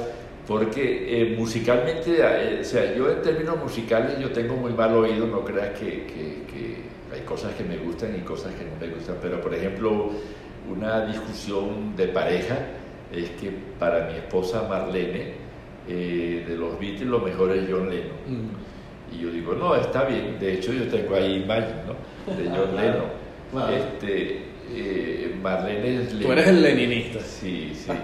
porque 0.46 1.22
eh, 1.22 1.36
musicalmente, 1.38 2.16
eh, 2.20 2.58
o 2.60 2.64
sea, 2.64 2.94
yo 2.94 3.10
en 3.10 3.22
términos 3.22 3.56
musicales 3.62 4.18
yo 4.18 4.30
tengo 4.30 4.56
muy 4.56 4.72
mal 4.72 4.92
oído, 4.94 5.26
no 5.26 5.44
creas 5.44 5.78
que, 5.78 5.86
que- 6.06 6.42
que 6.52 6.76
hay 7.14 7.20
cosas 7.22 7.54
que 7.54 7.62
me 7.64 7.76
gustan 7.78 8.14
y 8.16 8.20
cosas 8.22 8.52
que 8.54 8.64
no 8.64 8.70
me 8.80 8.92
gustan, 8.92 9.16
pero 9.22 9.40
por 9.40 9.54
ejemplo, 9.54 10.10
una 10.68 11.06
discusión 11.06 11.94
de 11.96 12.08
pareja 12.08 12.56
es 13.12 13.30
que 13.40 13.52
para 13.78 14.08
mi 14.10 14.14
esposa 14.18 14.66
Marlene, 14.68 15.34
eh, 15.88 16.44
de 16.48 16.56
los 16.56 16.78
Beatles 16.80 17.06
lo 17.08 17.20
mejor 17.20 17.52
es 17.52 17.68
John 17.70 17.88
Lennon. 17.88 18.16
Mm, 18.26 18.48
Y 19.16 19.22
yo 19.22 19.30
digo, 19.30 19.54
no, 19.54 19.74
está 19.74 20.04
bien. 20.04 20.38
De 20.38 20.54
hecho, 20.54 20.72
yo 20.72 20.86
tengo 20.88 21.14
ahí 21.16 21.42
imagen, 21.42 21.76
¿no? 21.86 22.34
De 22.34 22.48
John 22.48 22.70
Claro, 22.72 22.76
Lennon. 22.76 23.06
claro. 23.52 23.72
Este, 23.76 24.42
eh, 24.74 25.34
Marlene 25.42 26.02
es 26.02 26.18
Tú 26.18 26.32
eres 26.32 26.48
el 26.48 26.62
leninista. 26.62 27.20
Sí, 27.20 27.72
sí. 27.74 27.90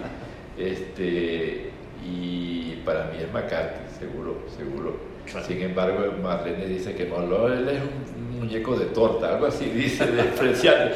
Este, 0.59 1.71
y 2.07 2.77
para 2.85 3.05
mí 3.07 3.17
es 3.23 3.33
McCarthy, 3.33 3.81
seguro, 3.99 4.43
seguro. 4.55 4.97
Claro. 5.25 5.47
Sin 5.47 5.63
embargo, 5.63 5.99
Marlene 6.23 6.67
dice 6.67 6.95
que 6.95 7.07
no, 7.07 7.47
él 7.49 7.67
es 7.69 7.81
un 7.83 8.41
muñeco 8.41 8.77
de 8.77 8.85
torta, 8.87 9.35
algo 9.35 9.47
así, 9.47 9.65
dice, 9.71 10.07
despreciable. 10.07 10.93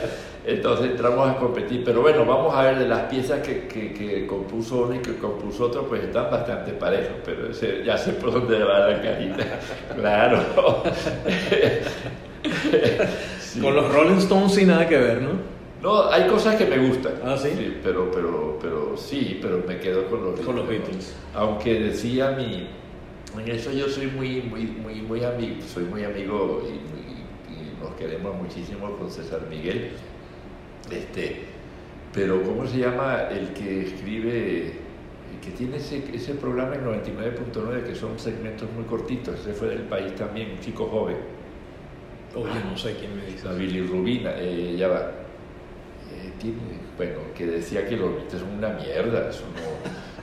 Entonces 0.46 0.92
entramos 0.92 1.28
a 1.28 1.36
competir. 1.36 1.82
Pero 1.84 2.02
bueno, 2.02 2.24
vamos 2.24 2.54
a 2.54 2.62
ver 2.62 2.78
de 2.78 2.86
las 2.88 3.00
piezas 3.10 3.40
que, 3.40 3.66
que, 3.66 3.92
que 3.92 4.26
compuso 4.26 4.82
uno 4.82 4.94
y 4.94 4.98
que 5.00 5.16
compuso 5.16 5.64
otro, 5.64 5.88
pues 5.88 6.04
están 6.04 6.30
bastante 6.30 6.72
parejos, 6.72 7.16
pero 7.24 7.50
ya 7.84 7.98
sé 7.98 8.12
por 8.12 8.32
dónde 8.32 8.62
va 8.62 8.88
la 8.88 9.02
carita. 9.02 9.44
Claro. 9.96 10.38
Sí. 13.40 13.60
Con 13.60 13.74
los 13.74 13.92
Rolling 13.92 14.18
Stones 14.18 14.54
sin 14.54 14.68
nada 14.68 14.86
que 14.86 14.96
ver, 14.96 15.22
¿no? 15.22 15.30
No, 15.82 16.10
hay 16.10 16.28
cosas 16.28 16.56
que 16.56 16.66
me 16.66 16.78
gustan. 16.78 17.14
Ah, 17.24 17.36
¿sí? 17.36 17.78
pero, 17.82 18.10
pero, 18.10 18.58
pero 18.60 18.96
sí, 18.96 19.38
pero 19.42 19.62
me 19.66 19.78
quedo 19.78 20.06
con 20.06 20.24
los 20.24 20.40
Con 20.40 20.56
los 20.56 20.64
¿no? 20.64 20.70
Beatles. 20.70 21.14
Aunque 21.34 21.80
decía 21.80 22.30
mi, 22.32 22.68
en 23.38 23.50
eso 23.50 23.70
yo 23.72 23.88
soy 23.88 24.06
muy, 24.06 24.42
muy, 24.42 24.62
muy, 24.66 24.94
muy 25.02 25.24
amigo, 25.24 25.56
soy 25.66 25.84
muy 25.84 26.04
amigo 26.04 26.62
y 26.66 27.82
nos 27.82 27.94
queremos 27.94 28.34
muchísimo 28.36 28.96
con 28.96 29.10
César 29.10 29.42
Miguel. 29.48 29.92
Este, 30.90 31.40
pero 32.12 32.42
¿cómo 32.42 32.66
se 32.66 32.78
llama 32.78 33.24
el 33.30 33.48
que 33.52 33.82
escribe, 33.82 34.66
el 34.66 35.40
que 35.44 35.50
tiene 35.56 35.76
ese, 35.78 36.02
ese 36.14 36.34
programa 36.34 36.74
en 36.76 36.84
99.9 36.84 37.84
que 37.84 37.94
son 37.94 38.18
segmentos 38.18 38.68
muy 38.72 38.84
cortitos? 38.84 39.40
Ese 39.40 39.52
fue 39.52 39.68
del 39.68 39.82
país 39.82 40.14
también, 40.14 40.52
un 40.52 40.60
chico 40.60 40.86
joven. 40.86 41.16
Oye, 42.34 42.50
no 42.70 42.76
sé 42.76 42.94
quién 42.98 43.16
me 43.16 43.24
dice. 43.26 43.46
La 43.46 43.52
bilirrubina, 43.54 44.32
eh, 44.36 44.76
ya 44.78 44.88
va. 44.88 45.00
Eh, 46.12 46.30
tiene- 46.38 46.56
bueno, 46.96 47.18
que 47.34 47.46
decía 47.46 47.86
que 47.86 47.96
los 47.96 48.14
Beatles 48.14 48.40
son 48.40 48.50
una 48.58 48.70
mierda, 48.70 49.28
eso 49.30 49.44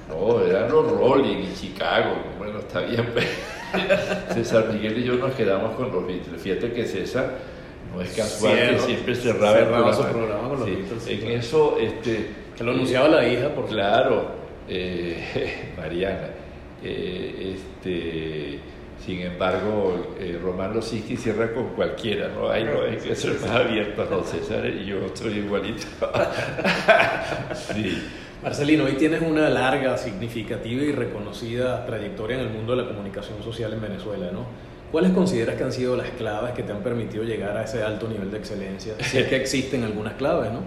no, 0.09 0.15
no, 0.37 0.41
eran 0.45 0.71
los 0.71 0.91
Rolling 0.91 1.37
y 1.37 1.53
Chicago, 1.55 2.15
bueno, 2.37 2.59
está 2.59 2.81
bien, 2.81 3.07
pues. 3.13 3.27
César 4.33 4.69
Miguel 4.71 4.99
y 4.99 5.03
yo 5.03 5.15
nos 5.15 5.33
quedamos 5.33 5.75
con 5.75 5.91
los 5.91 6.05
Beatles. 6.05 6.39
Fíjate 6.41 6.71
que 6.73 6.85
César 6.85 7.37
no 7.93 8.01
es 8.01 8.11
casual 8.11 8.55
que 8.71 8.79
siempre 8.79 9.15
cerraba, 9.15 9.59
el 9.59 9.93
su 9.93 10.03
programa. 10.03 10.49
con 10.49 10.59
los 10.59 10.65
Sí, 10.69 10.75
Beatles, 10.75 11.07
En 11.07 11.19
claro. 11.19 11.35
eso, 11.35 11.77
este. 11.79 12.29
Que 12.57 12.63
lo 12.63 12.71
anunciaba 12.71 13.07
la 13.07 13.27
hija, 13.27 13.49
por 13.49 13.65
Claro, 13.67 14.27
eh, 14.67 15.73
Mariana. 15.77 16.29
eh, 16.83 17.55
este, 17.55 18.59
sin 19.03 19.19
embargo, 19.21 20.13
eh, 20.19 20.39
Román 20.41 20.73
Losiski 20.73 21.17
cierra 21.17 21.51
con 21.53 21.69
cualquiera, 21.69 22.29
¿no? 22.29 22.49
Hay, 22.49 22.63
no, 22.63 22.83
hay 22.83 22.95
que 22.97 23.15
ser 23.15 23.33
más 23.41 23.49
abierto, 23.51 24.07
¿no, 24.09 24.23
César? 24.23 24.65
Y 24.67 24.85
yo 24.85 25.05
estoy 25.05 25.39
igualito. 25.39 25.85
sí. 27.53 28.01
Marcelino, 28.41 28.85
hoy 28.85 28.93
tienes 28.93 29.21
una 29.21 29.49
larga, 29.49 29.97
significativa 29.97 30.83
y 30.83 30.91
reconocida 30.91 31.85
trayectoria 31.85 32.35
en 32.39 32.43
el 32.47 32.49
mundo 32.49 32.75
de 32.75 32.83
la 32.83 32.87
comunicación 32.89 33.41
social 33.43 33.73
en 33.73 33.81
Venezuela, 33.81 34.29
¿no? 34.31 34.45
¿Cuáles 34.93 35.11
consideras 35.13 35.55
que 35.55 35.63
han 35.63 35.71
sido 35.71 35.97
las 35.97 36.11
claves 36.11 36.51
que 36.51 36.61
te 36.61 36.71
han 36.71 36.83
permitido 36.83 37.23
llegar 37.23 37.57
a 37.57 37.63
ese 37.63 37.81
alto 37.81 38.07
nivel 38.07 38.29
de 38.29 38.37
excelencia? 38.37 38.93
Si 39.01 39.17
es 39.17 39.27
que 39.27 39.37
existen 39.37 39.83
algunas 39.83 40.13
claves, 40.13 40.51
¿no? 40.51 40.61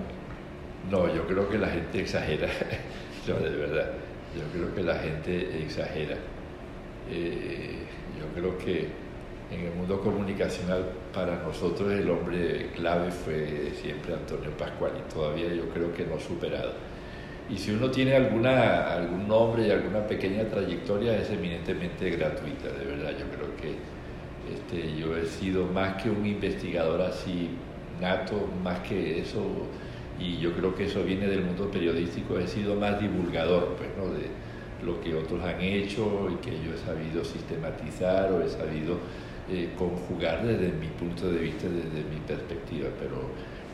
No, 0.91 1.15
yo 1.15 1.29
creo 1.29 1.49
que 1.49 1.57
la 1.57 1.69
gente 1.69 2.01
exagera. 2.01 2.49
No, 3.29 3.35
de 3.35 3.57
verdad. 3.57 3.91
Yo 4.37 4.43
creo 4.53 4.75
que 4.75 4.83
la 4.85 4.95
gente 4.97 5.63
exagera. 5.63 6.17
Eh, 7.11 7.77
yo 8.19 8.27
creo 8.41 8.57
que 8.59 8.89
en 9.53 9.61
el 9.67 9.75
mundo 9.75 10.01
comunicacional 10.01 10.85
para 11.13 11.43
nosotros 11.43 11.93
el 11.93 12.09
hombre 12.09 12.71
clave 12.77 13.11
fue 13.11 13.73
siempre 13.81 14.15
Antonio 14.15 14.51
Pascual 14.57 14.93
y 14.97 15.13
todavía 15.13 15.53
yo 15.55 15.69
creo 15.71 15.93
que 15.93 16.05
no 16.05 16.21
superado. 16.21 16.73
Y 17.49 17.57
si 17.57 17.73
uno 17.73 17.91
tiene 17.91 18.15
alguna, 18.15 18.93
algún 18.93 19.27
nombre 19.27 19.67
y 19.67 19.71
alguna 19.71 20.07
pequeña 20.07 20.45
trayectoria, 20.49 21.17
es 21.17 21.31
eminentemente 21.31 22.11
gratuita, 22.11 22.69
de 22.69 22.85
verdad. 22.85 23.11
Yo 23.11 23.27
creo 23.37 23.57
que 23.57 23.75
este, 24.53 24.97
yo 24.99 25.17
he 25.17 25.27
sido 25.27 25.67
más 25.67 26.03
que 26.03 26.11
un 26.11 26.25
investigador 26.27 27.01
así 27.03 27.51
nato, 28.01 28.49
más 28.63 28.81
que 28.81 29.21
eso, 29.21 29.43
y 30.19 30.39
yo 30.39 30.53
creo 30.53 30.75
que 30.75 30.85
eso 30.85 31.03
viene 31.03 31.27
del 31.27 31.43
mundo 31.43 31.71
periodístico, 31.71 32.39
he 32.39 32.47
sido 32.47 32.75
más 32.75 33.01
divulgador 33.01 33.77
pues, 33.77 33.91
¿no? 33.97 34.13
de 34.13 34.27
lo 34.85 35.01
que 35.01 35.15
otros 35.15 35.43
han 35.43 35.61
hecho 35.61 36.29
y 36.31 36.37
que 36.37 36.53
yo 36.53 36.75
he 36.75 36.79
sabido 36.79 37.25
sistematizar 37.25 38.33
o 38.33 38.43
he 38.43 38.49
sabido 38.49 38.99
eh, 39.51 39.71
conjugar 39.77 40.45
desde 40.45 40.73
mi 40.73 40.89
punto 40.89 41.31
de 41.31 41.39
vista, 41.39 41.67
desde 41.69 42.09
mi 42.09 42.21
perspectiva, 42.27 42.89
pero 42.99 43.17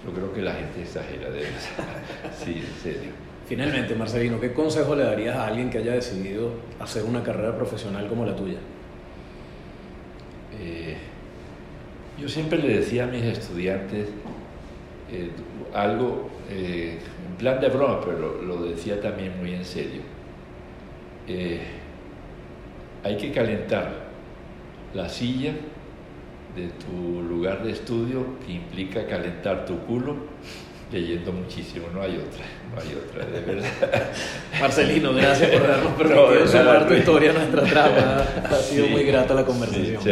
yo 0.05 0.13
creo 0.13 0.33
que 0.33 0.43
la 0.43 0.53
gente 0.53 0.83
exagera 0.83 1.31
de 1.31 1.43
eso. 1.43 1.69
sí, 2.45 2.63
en 2.67 2.83
serio. 2.83 3.11
Finalmente, 3.47 3.95
Marcelino, 3.95 4.41
¿qué 4.41 4.53
consejo 4.53 4.95
le 4.95 5.05
darías 5.05 5.37
a 5.37 5.47
alguien 5.49 5.69
que 5.71 5.79
haya 5.79 5.93
decidido 5.93 6.53
hacer 6.81 7.05
una 7.05 7.23
carrera 7.23 7.57
profesional 7.57 8.07
como 8.09 8.25
la 8.25 8.35
tuya? 8.35 8.59
Eh, 10.61 10.97
yo 12.21 12.29
siempre 12.29 12.59
le 12.59 12.79
decía 12.79 13.05
a 13.05 13.07
mis 13.07 13.23
estudiantes 13.23 14.09
eh, 15.11 15.31
algo 15.75 16.31
eh, 16.51 16.99
en 17.29 17.37
plan 17.37 17.61
de 17.61 17.69
broma, 17.69 18.01
pero 18.01 18.43
lo, 18.43 18.63
decía 18.65 19.01
también 19.01 19.39
muy 19.39 19.55
en 19.55 19.65
serio. 19.65 20.03
hay 23.05 23.17
que 23.17 23.33
calentar 23.33 23.91
la 24.95 25.09
silla 25.09 25.53
de 26.55 26.69
tu 26.69 27.23
lugar 27.23 27.65
de 27.65 27.73
estudio 27.73 28.39
que 28.45 28.53
implica 28.53 29.07
calentar 29.07 29.65
tu 29.65 29.79
culo 29.87 30.17
leyendo 30.93 31.33
muchísimo, 31.33 31.87
no 31.93 32.03
hay 32.03 32.17
otra, 32.19 32.45
no 32.75 32.81
hay 32.81 32.95
otra, 32.95 33.25
de 33.25 33.41
verdad. 33.41 34.11
Marcelino, 34.61 35.13
gracias 35.15 35.51
por 35.51 35.67
darnos 35.67 35.93
permitido 35.95 36.35
no, 36.41 36.47
sumar 36.47 36.87
tu 36.87 36.95
historia 36.95 37.31
a 37.31 37.35
nuestra 37.35 37.63
trama. 37.65 38.25
Ha 38.51 38.55
sido 38.57 38.87
muy 38.89 39.03
grata 39.05 39.35
la 39.35 39.45
conversación. 39.45 40.03
Sí, 40.03 40.11